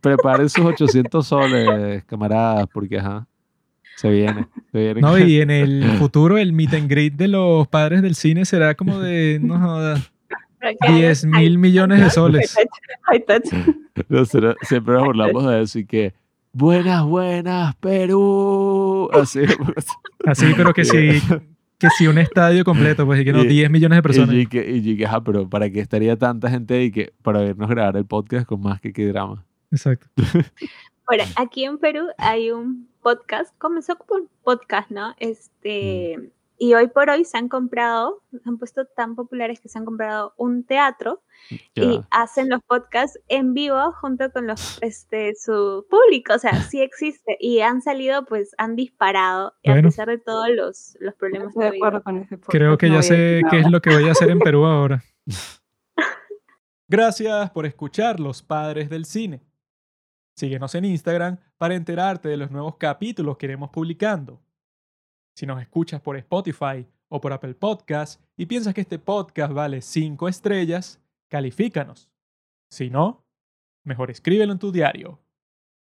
[0.00, 3.26] Preparen sus 800 soles, camaradas, porque ajá,
[3.96, 4.46] se viene.
[4.70, 5.00] Se viene.
[5.00, 8.76] No, y en el futuro el meet and greet de los padres del cine será
[8.76, 9.96] como de, no joda,
[10.88, 12.56] 10 mil millones de soles.
[14.08, 16.14] Nosotros siempre nos burlamos de eso y que,
[16.52, 19.08] buenas, buenas, Perú.
[19.12, 19.40] Así.
[20.26, 21.20] Así, pero que sí,
[21.78, 24.34] que sí un estadio completo, pues, y que no, Y- 10 millones de personas.
[24.34, 27.68] Y que, y que, ajá, pero ¿para qué estaría tanta gente y que para vernos
[27.70, 29.44] grabar el podcast con más que qué drama?
[29.70, 30.06] Exacto.
[31.10, 35.14] Bueno, aquí en Perú hay un podcast, comenzó como un podcast, ¿no?
[35.18, 36.18] Este,
[36.58, 39.84] y hoy por hoy se han comprado, se han puesto tan populares que se han
[39.84, 41.22] comprado un teatro
[41.74, 46.82] y hacen los podcasts en vivo junto con los, este, su público, o sea, sí
[46.82, 51.64] existe y han salido, pues, han disparado a pesar de todos los, los problemas Estoy
[51.64, 53.94] de que acuerdo con ese podcast, Creo que no ya sé qué es lo que
[53.94, 55.02] voy a hacer en Perú ahora.
[56.88, 59.42] Gracias por escuchar Los Padres del Cine.
[60.34, 64.40] Síguenos en Instagram para enterarte de los nuevos capítulos que iremos publicando.
[65.38, 69.82] Si nos escuchas por Spotify o por Apple Podcast y piensas que este podcast vale
[69.82, 72.10] 5 estrellas, califícanos.
[72.72, 73.24] Si no,
[73.84, 75.20] mejor escríbelo en tu diario.